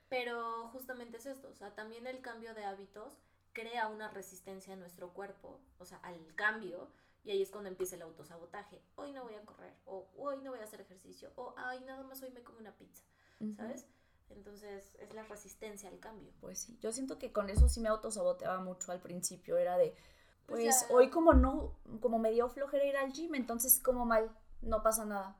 Pero 0.09 0.69
justamente 0.69 1.19
es 1.19 1.27
esto, 1.27 1.49
o 1.49 1.55
sea, 1.55 1.75
también 1.75 2.07
el 2.07 2.21
cambio 2.21 2.55
de 2.55 2.65
hábitos 2.65 3.19
crea 3.53 3.89
una 3.89 4.09
resistencia 4.09 4.73
en 4.73 4.81
nuestro 4.81 5.13
cuerpo, 5.13 5.59
o 5.79 5.85
sea, 5.85 5.99
al 5.99 6.35
cambio, 6.37 6.89
y 7.25 7.33
ahí 7.33 7.43
es 7.43 7.51
cuando 7.51 7.69
empieza 7.69 7.97
el 7.97 8.03
autosabotaje. 8.03 8.81
Hoy 8.95 9.13
no 9.13 9.25
voy 9.25 9.35
a 9.35 9.45
correr, 9.45 9.75
o 9.85 10.07
hoy 10.17 10.39
no 10.43 10.53
voy 10.53 10.61
a 10.61 10.65
hacer 10.65 10.81
ejercicio, 10.81 11.31
o 11.37 11.55
ay, 11.57 11.81
nada 11.81 12.05
más 12.05 12.23
hoy 12.23 12.31
me 12.31 12.43
como 12.43 12.59
una 12.59 12.73
pizza, 12.73 13.03
¿sabes? 13.57 13.87
Entonces 14.31 14.95
es 15.01 15.15
la 15.15 15.23
resistencia 15.25 15.89
al 15.89 15.99
cambio. 15.99 16.33
Pues 16.41 16.61
sí, 16.61 16.79
yo 16.81 16.93
siento 16.93 17.19
que 17.19 17.33
con 17.33 17.51
eso 17.51 17.69
sí 17.69 17.81
me 17.81 17.89
autosaboteaba 17.89 18.61
mucho 18.61 18.93
al 18.93 19.01
principio, 19.01 19.57
era 19.57 19.79
de, 19.79 19.95
pues, 20.47 20.65
pues 20.65 20.87
hoy 20.91 21.11
como 21.11 21.33
no, 21.33 21.79
como 22.01 22.19
me 22.19 22.31
dio 22.31 22.49
flojera 22.49 22.85
ir 22.85 22.97
al 22.97 23.13
gym, 23.13 23.35
entonces 23.35 23.81
como 23.81 24.05
mal, 24.05 24.31
no 24.61 24.83
pasa 24.83 25.05
nada, 25.05 25.37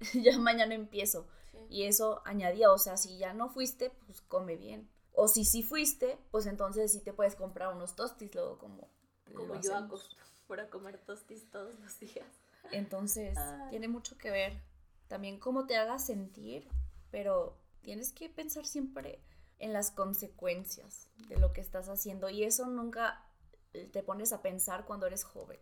ya 0.14 0.38
mañana 0.38 0.74
empiezo. 0.74 1.26
Y 1.68 1.84
eso 1.84 2.22
añadía, 2.24 2.72
o 2.72 2.78
sea, 2.78 2.96
si 2.96 3.18
ya 3.18 3.32
no 3.32 3.48
fuiste, 3.48 3.90
pues 4.06 4.20
come 4.22 4.56
bien. 4.56 4.88
O 5.12 5.28
si 5.28 5.44
sí 5.44 5.62
fuiste, 5.62 6.18
pues 6.30 6.46
entonces 6.46 6.92
sí 6.92 7.00
te 7.00 7.12
puedes 7.12 7.36
comprar 7.36 7.74
unos 7.74 7.94
tostis 7.94 8.34
luego 8.34 8.58
como... 8.58 8.88
Como 9.34 9.60
yo 9.60 9.76
acostumbro 9.76 10.62
a 10.62 10.70
comer 10.70 10.98
tostis 10.98 11.48
todos 11.50 11.78
los 11.78 12.00
días. 12.00 12.26
Entonces, 12.72 13.38
tiene 13.70 13.88
mucho 13.88 14.18
que 14.18 14.30
ver 14.30 14.60
también 15.08 15.38
cómo 15.38 15.66
te 15.66 15.76
hagas 15.76 16.06
sentir, 16.06 16.68
pero 17.10 17.59
tienes 17.82 18.12
que 18.12 18.28
pensar 18.28 18.66
siempre 18.66 19.20
en 19.58 19.72
las 19.72 19.90
consecuencias 19.90 21.08
de 21.28 21.38
lo 21.38 21.52
que 21.52 21.60
estás 21.60 21.88
haciendo 21.88 22.28
y 22.30 22.44
eso 22.44 22.66
nunca 22.66 23.26
te 23.72 24.02
pones 24.02 24.32
a 24.32 24.42
pensar 24.42 24.84
cuando 24.84 25.06
eres 25.06 25.24
joven. 25.24 25.60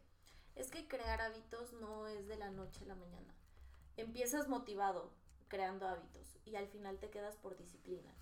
Es 0.54 0.70
que 0.70 0.88
crear 0.88 1.20
hábitos 1.20 1.72
no 1.74 2.08
es 2.08 2.26
de 2.26 2.36
la 2.36 2.50
noche 2.50 2.84
a 2.84 2.88
la 2.88 2.94
mañana. 2.94 3.34
Empiezas 3.96 4.48
motivado 4.48 5.12
creando 5.48 5.86
hábitos 5.86 6.38
y 6.44 6.56
al 6.56 6.68
final 6.68 6.98
te 6.98 7.10
quedas 7.10 7.36
por 7.36 7.56
disciplina. 7.56 8.12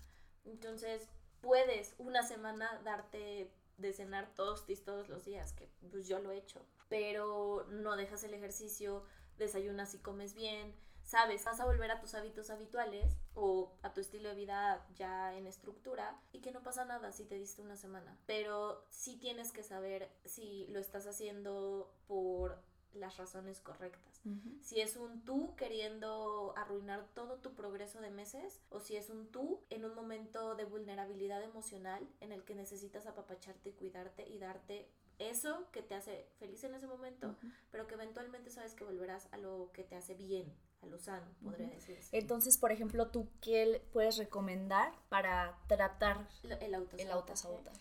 Entonces, 0.45 1.07
puedes 1.41 1.93
una 1.97 2.23
semana 2.23 2.81
darte 2.83 3.51
de 3.77 3.93
cenar 3.93 4.33
tostis 4.33 4.83
todos 4.83 5.07
los 5.09 5.25
días, 5.25 5.53
que 5.53 5.69
pues 5.91 6.07
yo 6.07 6.19
lo 6.19 6.31
he 6.31 6.37
hecho, 6.37 6.65
pero 6.89 7.65
no 7.69 7.95
dejas 7.95 8.23
el 8.23 8.33
ejercicio, 8.33 9.03
desayunas 9.37 9.93
y 9.93 9.99
comes 9.99 10.33
bien, 10.33 10.73
sabes, 11.07 11.45
vas 11.45 11.59
a 11.59 11.65
volver 11.65 11.89
a 11.89 11.99
tus 11.99 12.13
hábitos 12.13 12.49
habituales 12.49 13.15
o 13.33 13.71
a 13.81 13.93
tu 13.93 14.01
estilo 14.01 14.29
de 14.29 14.35
vida 14.35 14.85
ya 14.95 15.33
en 15.35 15.47
estructura 15.47 16.19
y 16.33 16.41
que 16.41 16.51
no 16.51 16.61
pasa 16.61 16.85
nada 16.85 17.13
si 17.13 17.23
te 17.23 17.35
diste 17.35 17.61
una 17.61 17.77
semana. 17.77 18.17
Pero 18.27 18.85
sí 18.89 19.15
tienes 19.17 19.51
que 19.51 19.63
saber 19.63 20.11
si 20.25 20.67
lo 20.67 20.79
estás 20.79 21.07
haciendo 21.07 21.93
por 22.07 22.61
las 22.93 23.17
razones 23.17 23.61
correctas. 23.61 24.21
Si 24.61 24.81
es 24.81 24.97
un 24.97 25.23
tú 25.23 25.55
queriendo 25.55 26.53
arruinar 26.57 27.07
todo 27.13 27.37
tu 27.37 27.53
progreso 27.53 28.01
de 28.01 28.09
meses 28.09 28.59
o 28.69 28.81
si 28.81 28.97
es 28.97 29.09
un 29.09 29.31
tú 29.31 29.61
en 29.69 29.85
un 29.85 29.95
momento 29.95 30.55
de 30.55 30.65
vulnerabilidad 30.65 31.41
emocional 31.41 32.05
en 32.19 32.33
el 32.33 32.43
que 32.43 32.53
necesitas 32.53 33.07
apapacharte 33.07 33.69
y 33.69 33.73
cuidarte 33.73 34.27
y 34.27 34.37
darte 34.39 34.89
eso 35.19 35.67
que 35.71 35.81
te 35.81 35.95
hace 35.95 36.27
feliz 36.39 36.63
en 36.65 36.75
ese 36.75 36.87
momento, 36.87 37.35
pero 37.71 37.87
que 37.87 37.95
eventualmente 37.95 38.51
sabes 38.51 38.73
que 38.73 38.83
volverás 38.83 39.29
a 39.31 39.37
lo 39.37 39.71
que 39.73 39.83
te 39.83 39.95
hace 39.95 40.13
bien, 40.13 40.53
a 40.81 40.85
lo 40.85 40.99
sano, 40.99 41.25
podría 41.43 41.67
decirse. 41.67 42.17
Entonces, 42.17 42.57
por 42.57 42.71
ejemplo, 42.71 43.07
¿tú 43.07 43.27
qué 43.41 43.81
puedes 43.91 44.17
recomendar 44.17 44.93
para 45.09 45.57
tratar 45.67 46.27
el 46.59 47.11
autosabotaje? 47.11 47.79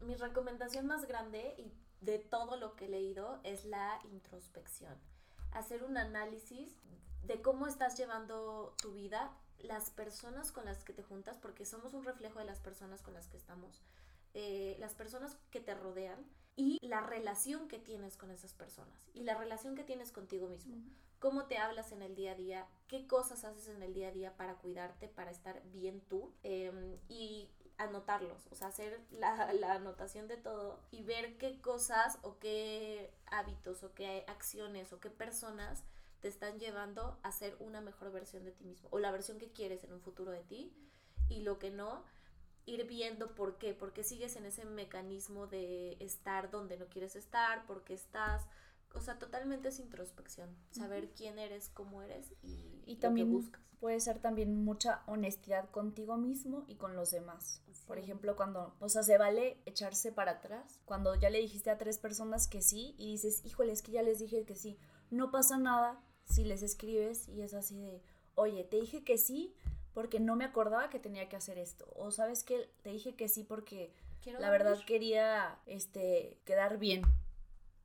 Mi 0.00 0.14
recomendación 0.14 0.86
más 0.86 1.06
grande 1.06 1.54
y 1.58 1.72
de 2.00 2.18
todo 2.18 2.56
lo 2.56 2.74
que 2.74 2.86
he 2.86 2.88
leído 2.88 3.40
es 3.44 3.64
la 3.64 4.00
introspección. 4.10 4.94
Hacer 5.52 5.84
un 5.84 5.96
análisis 5.96 6.76
de 7.24 7.40
cómo 7.40 7.66
estás 7.66 7.96
llevando 7.96 8.74
tu 8.82 8.92
vida, 8.92 9.30
las 9.58 9.90
personas 9.90 10.50
con 10.50 10.64
las 10.64 10.82
que 10.82 10.92
te 10.92 11.02
juntas, 11.02 11.38
porque 11.38 11.64
somos 11.64 11.94
un 11.94 12.04
reflejo 12.04 12.40
de 12.40 12.44
las 12.44 12.58
personas 12.58 13.02
con 13.02 13.14
las 13.14 13.28
que 13.28 13.36
estamos, 13.36 13.80
eh, 14.34 14.76
las 14.80 14.94
personas 14.94 15.36
que 15.50 15.60
te 15.60 15.74
rodean 15.74 16.18
y 16.56 16.78
la 16.82 17.00
relación 17.00 17.68
que 17.68 17.78
tienes 17.78 18.16
con 18.16 18.30
esas 18.30 18.52
personas 18.54 19.08
y 19.14 19.22
la 19.22 19.36
relación 19.36 19.76
que 19.76 19.84
tienes 19.84 20.10
contigo 20.10 20.48
mismo. 20.48 20.76
Cómo 21.22 21.44
te 21.44 21.56
hablas 21.56 21.92
en 21.92 22.02
el 22.02 22.16
día 22.16 22.32
a 22.32 22.34
día, 22.34 22.66
qué 22.88 23.06
cosas 23.06 23.44
haces 23.44 23.68
en 23.68 23.80
el 23.80 23.94
día 23.94 24.08
a 24.08 24.10
día 24.10 24.36
para 24.36 24.56
cuidarte, 24.56 25.06
para 25.06 25.30
estar 25.30 25.62
bien 25.66 26.00
tú 26.08 26.34
em, 26.42 26.98
y 27.08 27.48
anotarlos, 27.78 28.48
o 28.50 28.56
sea, 28.56 28.66
hacer 28.66 29.00
la, 29.12 29.52
la, 29.52 29.74
anotación 29.74 30.26
de 30.26 30.36
todo 30.36 30.80
y 30.90 31.04
ver 31.04 31.38
qué 31.38 31.60
cosas 31.60 32.18
o 32.22 32.40
qué 32.40 33.14
hábitos 33.26 33.84
o 33.84 33.94
qué 33.94 34.24
acciones 34.26 34.92
o 34.92 34.98
qué 34.98 35.10
personas 35.10 35.84
te 36.22 36.26
están 36.26 36.58
llevando 36.58 37.16
a 37.22 37.30
ser 37.30 37.56
una 37.60 37.80
mejor 37.80 38.10
versión 38.10 38.42
de 38.42 38.50
ti 38.50 38.64
mismo 38.64 38.88
o 38.90 38.98
la 38.98 39.12
versión 39.12 39.38
que 39.38 39.52
quieres 39.52 39.84
en 39.84 39.92
un 39.92 40.00
futuro 40.00 40.32
de 40.32 40.42
ti 40.42 40.74
y 41.28 41.42
lo 41.42 41.60
que 41.60 41.70
no, 41.70 42.04
ir 42.66 42.84
viendo 42.88 43.36
por 43.36 43.58
qué, 43.58 43.74
porque 43.74 44.02
sigues 44.02 44.34
en 44.34 44.46
ese 44.46 44.64
mecanismo 44.64 45.46
de 45.46 45.96
estar 46.00 46.50
donde 46.50 46.76
no 46.76 46.86
quieres 46.86 47.14
estar, 47.14 47.64
porque 47.66 47.94
estás, 47.94 48.44
o 48.94 49.00
sea, 49.00 49.18
totalmente 49.18 49.68
es 49.68 49.78
introspección, 49.78 50.56
saber 50.70 51.10
quién 51.10 51.38
eres, 51.38 51.68
cómo 51.68 52.02
eres 52.02 52.32
y, 52.42 52.82
y 52.86 52.96
también 52.96 53.30
buscas. 53.30 53.62
Puede 53.80 53.98
ser 53.98 54.20
también 54.20 54.64
mucha 54.64 55.02
honestidad 55.06 55.68
contigo 55.70 56.16
mismo 56.16 56.64
y 56.68 56.76
con 56.76 56.94
los 56.94 57.10
demás. 57.10 57.62
Por 57.86 57.98
ejemplo, 57.98 58.36
cuando, 58.36 58.76
o 58.78 58.88
sea, 58.88 59.02
se 59.02 59.18
vale 59.18 59.60
echarse 59.66 60.12
para 60.12 60.32
atrás, 60.32 60.80
cuando 60.84 61.16
ya 61.16 61.30
le 61.30 61.40
dijiste 61.40 61.68
a 61.68 61.78
tres 61.78 61.98
personas 61.98 62.46
que 62.46 62.62
sí 62.62 62.94
y 62.96 63.10
dices, 63.10 63.44
híjole, 63.44 63.72
es 63.72 63.82
que 63.82 63.90
ya 63.90 64.02
les 64.02 64.20
dije 64.20 64.44
que 64.44 64.54
sí, 64.54 64.78
no 65.10 65.32
pasa 65.32 65.58
nada 65.58 66.00
si 66.24 66.44
les 66.44 66.62
escribes 66.62 67.28
y 67.28 67.42
es 67.42 67.54
así 67.54 67.80
de, 67.80 68.02
oye, 68.36 68.62
te 68.64 68.80
dije 68.80 69.02
que 69.02 69.18
sí, 69.18 69.54
porque 69.94 70.20
no 70.20 70.36
me 70.36 70.44
acordaba 70.44 70.88
que 70.88 70.98
tenía 70.98 71.28
que 71.28 71.36
hacer 71.36 71.58
esto. 71.58 71.86
O 71.96 72.10
sabes 72.10 72.44
que 72.44 72.70
te 72.82 72.90
dije 72.90 73.14
que 73.14 73.28
sí 73.28 73.44
porque 73.44 73.92
la 74.38 74.50
verdad 74.50 74.78
quería 74.86 75.58
este, 75.66 76.38
quedar 76.44 76.78
bien. 76.78 77.02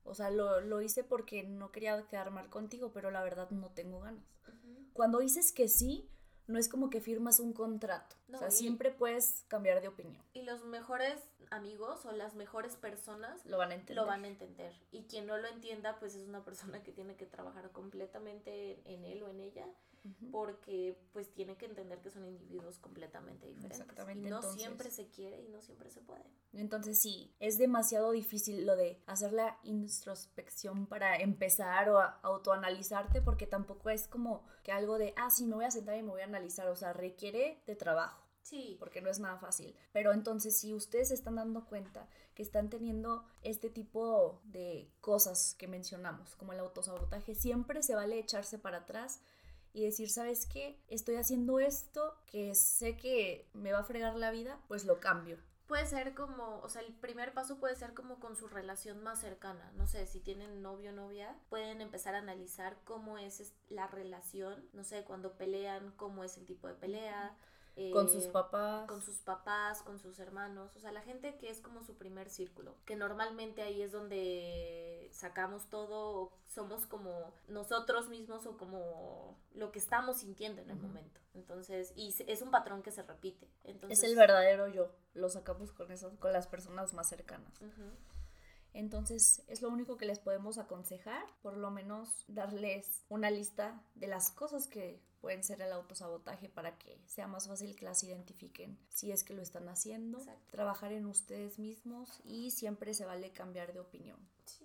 O 0.08 0.16
sea, 0.16 0.32
lo, 0.32 0.82
hice 0.82 1.04
porque 1.04 1.44
no 1.44 1.72
quería 1.72 2.08
quedar 2.08 2.32
mal 2.32 2.50
contigo, 2.50 2.92
pero 2.94 3.12
la 3.12 3.24
verdad 3.24 3.50
no 3.52 3.70
tengo 3.72 4.00
ganas. 4.00 4.24
Cuando 4.94 5.20
dices 5.20 5.52
que 5.52 5.68
sí, 5.68 6.10
no 6.48 6.58
es 6.58 6.70
como 6.70 6.90
que 6.90 7.02
firmas 7.02 7.40
un 7.40 7.54
contrato. 7.54 8.16
o 8.34 8.38
sea, 8.38 8.50
siempre 8.50 8.92
puedes 8.92 9.44
cambiar 9.48 9.82
de 9.82 9.90
opinión. 9.90 10.24
Y 10.34 10.44
los 10.44 10.64
mejores 10.66 11.20
amigos 11.52 12.06
o 12.06 12.12
las 12.12 12.36
mejores 12.36 12.76
personas 12.76 13.46
lo 13.46 13.58
van 13.58 13.72
a 13.72 13.76
entender. 13.76 13.96
Lo 13.96 14.06
van 14.06 14.24
a 14.24 14.28
entender. 14.28 14.74
Y 14.92 15.04
quien 15.04 15.28
no 15.28 15.38
lo 15.38 15.48
entienda, 15.48 16.00
pues 16.00 16.16
es 16.16 16.28
una 16.28 16.44
persona 16.44 16.84
que 16.84 16.92
tiene 16.92 17.16
que 17.16 17.26
trabajar 17.26 17.72
completamente 17.72 18.82
en 18.86 19.06
él 19.06 19.24
o 19.24 19.30
en 19.30 19.40
ella 19.40 19.68
porque 20.32 20.98
pues 21.14 21.34
tiene 21.34 21.58
que 21.58 21.66
entender 21.66 22.00
que 22.02 22.10
son 22.10 22.26
individuos 22.26 22.78
completamente 22.80 23.48
diferentes. 23.48 23.80
Exactamente. 23.80 24.28
Y 24.28 24.30
no 24.30 24.42
siempre 24.42 24.90
se 24.90 25.10
quiere 25.10 25.42
y 25.42 25.50
no 25.50 25.62
siempre 25.62 25.90
se 25.90 26.02
puede. 26.02 26.24
Entonces 26.54 27.00
sí, 27.00 27.36
es 27.40 27.58
demasiado 27.58 28.12
difícil 28.12 28.66
lo 28.66 28.76
de 28.76 29.02
hacer 29.06 29.34
la 29.34 29.58
introspección 29.64 30.88
para 30.88 31.18
empezar 31.18 31.90
o 31.90 32.00
autoanalizarte 32.24 33.22
porque 33.22 33.48
tampoco 33.48 33.90
es 33.90 34.08
como 34.08 34.46
que 34.64 34.72
algo 34.72 34.98
de, 34.98 35.14
ah, 35.18 35.30
sí, 35.30 35.46
me 35.46 35.56
voy 35.56 35.66
a 35.66 35.72
sentar 35.72 35.98
y 35.98 36.04
me 36.04 36.12
voy 36.12 36.22
a 36.22 36.26
analizar, 36.26 36.68
o 36.70 36.76
sea, 36.76 36.94
requiere 36.94 37.62
de 37.66 37.76
trabajo. 37.76 38.27
Sí. 38.48 38.78
Porque 38.80 39.02
no 39.02 39.10
es 39.10 39.20
nada 39.20 39.38
fácil. 39.38 39.76
Pero 39.92 40.14
entonces, 40.14 40.58
si 40.58 40.74
ustedes 40.74 41.12
están 41.12 41.36
dando 41.36 41.66
cuenta 41.66 42.08
que 42.34 42.44
están 42.44 42.70
teniendo 42.70 43.26
este 43.42 43.70
tipo 43.70 44.40
de 44.46 44.90
cosas 45.02 45.54
que 45.56 45.68
mencionamos, 45.68 46.36
como 46.36 46.54
el 46.54 46.60
autosabotaje, 46.60 47.36
siempre 47.36 47.84
se 47.84 47.96
vale 47.96 48.18
echarse 48.18 48.58
para 48.58 48.80
atrás 48.80 49.20
y 49.74 49.84
decir, 49.84 50.10
¿sabes 50.10 50.46
qué? 50.46 50.80
Estoy 50.88 51.16
haciendo 51.16 51.60
esto 51.60 52.16
que 52.26 52.56
sé 52.56 52.96
que 52.96 53.50
me 53.54 53.74
va 53.74 53.80
a 53.80 53.84
fregar 53.84 54.16
la 54.16 54.32
vida, 54.32 54.62
pues 54.70 54.86
lo 54.86 55.02
cambio. 55.02 55.38
Puede 55.68 55.86
ser 55.86 56.14
como, 56.14 56.62
o 56.62 56.70
sea, 56.70 56.82
el 56.82 56.94
primer 56.94 57.34
paso 57.34 57.60
puede 57.60 57.76
ser 57.76 57.94
como 57.94 58.22
con 58.22 58.38
su 58.38 58.48
relación 58.48 59.04
más 59.04 59.20
cercana. 59.20 59.74
No 59.76 59.86
sé, 59.86 60.08
si 60.08 60.22
tienen 60.22 60.62
novio 60.62 60.92
o 60.92 60.94
novia, 60.94 61.38
pueden 61.50 61.82
empezar 61.82 62.16
a 62.16 62.20
analizar 62.20 62.78
cómo 62.86 63.18
es 63.18 63.54
la 63.68 63.88
relación, 63.88 64.70
no 64.72 64.86
sé, 64.86 65.04
cuando 65.04 65.34
pelean, 65.34 65.92
cómo 65.98 66.24
es 66.24 66.38
el 66.38 66.46
tipo 66.46 66.70
de 66.70 66.76
pelea, 66.76 67.36
con 67.94 68.10
sus 68.10 68.26
papás. 68.26 68.88
Con 68.88 69.02
sus 69.02 69.18
papás, 69.20 69.82
con 69.84 70.00
sus 70.00 70.20
hermanos, 70.20 70.76
o 70.76 70.80
sea, 70.80 70.92
la 70.92 71.02
gente 71.02 71.38
que 71.38 71.50
es 71.50 71.62
como 71.62 71.84
su 71.84 71.96
primer 71.96 72.30
círculo, 72.30 72.76
que 72.86 72.96
normalmente 72.96 73.62
ahí 73.62 73.82
es 73.82 73.92
donde 73.92 75.10
sacamos 75.14 75.70
todo, 75.70 76.32
somos 76.48 76.86
como 76.86 77.34
nosotros 77.48 78.10
mismos 78.10 78.46
o 78.46 78.58
como 78.58 79.38
lo 79.54 79.72
que 79.72 79.80
estamos 79.80 80.18
sintiendo 80.18 80.62
en 80.62 80.72
el 80.72 80.78
momento. 80.78 81.20
Entonces, 81.34 81.94
y 81.96 82.16
es 82.28 82.42
un 82.42 82.50
patrón 82.50 82.82
que 82.82 82.92
se 82.92 83.04
repite. 83.04 83.48
Entonces, 83.64 84.00
es 84.00 84.10
el 84.10 84.16
verdadero 84.16 84.68
yo, 84.68 84.92
lo 85.14 85.30
sacamos 85.30 85.72
con, 85.72 85.92
esas, 85.92 86.18
con 86.18 86.34
las 86.34 86.48
personas 86.48 86.94
más 86.94 87.08
cercanas. 87.08 87.54
Entonces 88.74 89.44
es 89.48 89.64
lo 89.64 89.70
único 89.70 89.98
que 89.98 90.06
les 90.06 90.20
podemos 90.20 90.60
aconsejar, 90.60 91.24
por 91.42 91.58
lo 91.58 91.72
menos 91.72 92.26
darles 92.28 93.04
una 93.10 93.32
lista 93.32 93.82
de 93.96 94.06
las 94.06 94.30
cosas 94.30 94.68
que 94.68 95.02
pueden 95.22 95.44
ser 95.44 95.62
el 95.62 95.72
autosabotaje 95.72 96.50
para 96.50 96.78
que 96.78 97.00
sea 97.08 97.28
más 97.28 97.48
fácil 97.48 97.76
que 97.76 97.86
las 97.86 98.04
identifiquen 98.04 98.78
si 98.90 99.12
es 99.12 99.24
que 99.24 99.34
lo 99.34 99.42
están 99.42 99.68
haciendo, 99.70 100.20
trabajar 100.52 100.92
en 100.92 101.06
ustedes 101.06 101.60
mismos 101.60 102.22
y 102.24 102.52
siempre 102.52 102.94
se 102.94 103.06
vale 103.06 103.32
cambiar 103.32 103.74
de 103.74 103.80
opinión. 103.80 104.18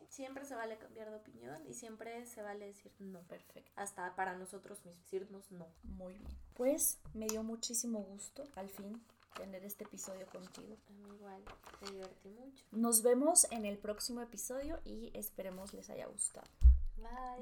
siempre 0.08 0.44
se 0.44 0.54
vale 0.54 0.78
cambiar 0.78 1.10
de 1.10 1.16
opinión 1.16 1.66
y 1.66 1.74
siempre 1.74 2.26
se 2.26 2.42
vale 2.42 2.66
decir 2.66 2.92
no. 2.98 3.20
Perfecto. 3.22 3.70
Hasta 3.76 4.14
para 4.14 4.36
nosotros 4.36 4.84
mismos, 4.84 5.02
decirnos 5.04 5.50
no. 5.50 5.66
Muy 5.82 6.14
bien. 6.14 6.36
Pues 6.54 6.98
me 7.14 7.26
dio 7.26 7.42
muchísimo 7.42 8.02
gusto 8.02 8.44
al 8.56 8.68
fin 8.68 9.02
tener 9.34 9.64
este 9.64 9.84
episodio 9.84 10.26
contigo. 10.26 10.76
igual, 11.14 11.42
me 11.80 11.90
divertí 11.90 12.28
mucho. 12.28 12.64
Nos 12.70 13.02
vemos 13.02 13.46
en 13.50 13.64
el 13.64 13.78
próximo 13.78 14.20
episodio 14.20 14.78
y 14.84 15.10
esperemos 15.14 15.72
les 15.72 15.88
haya 15.90 16.06
gustado. 16.06 16.46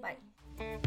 Bye. 0.01 0.17
Bye. 0.57 0.81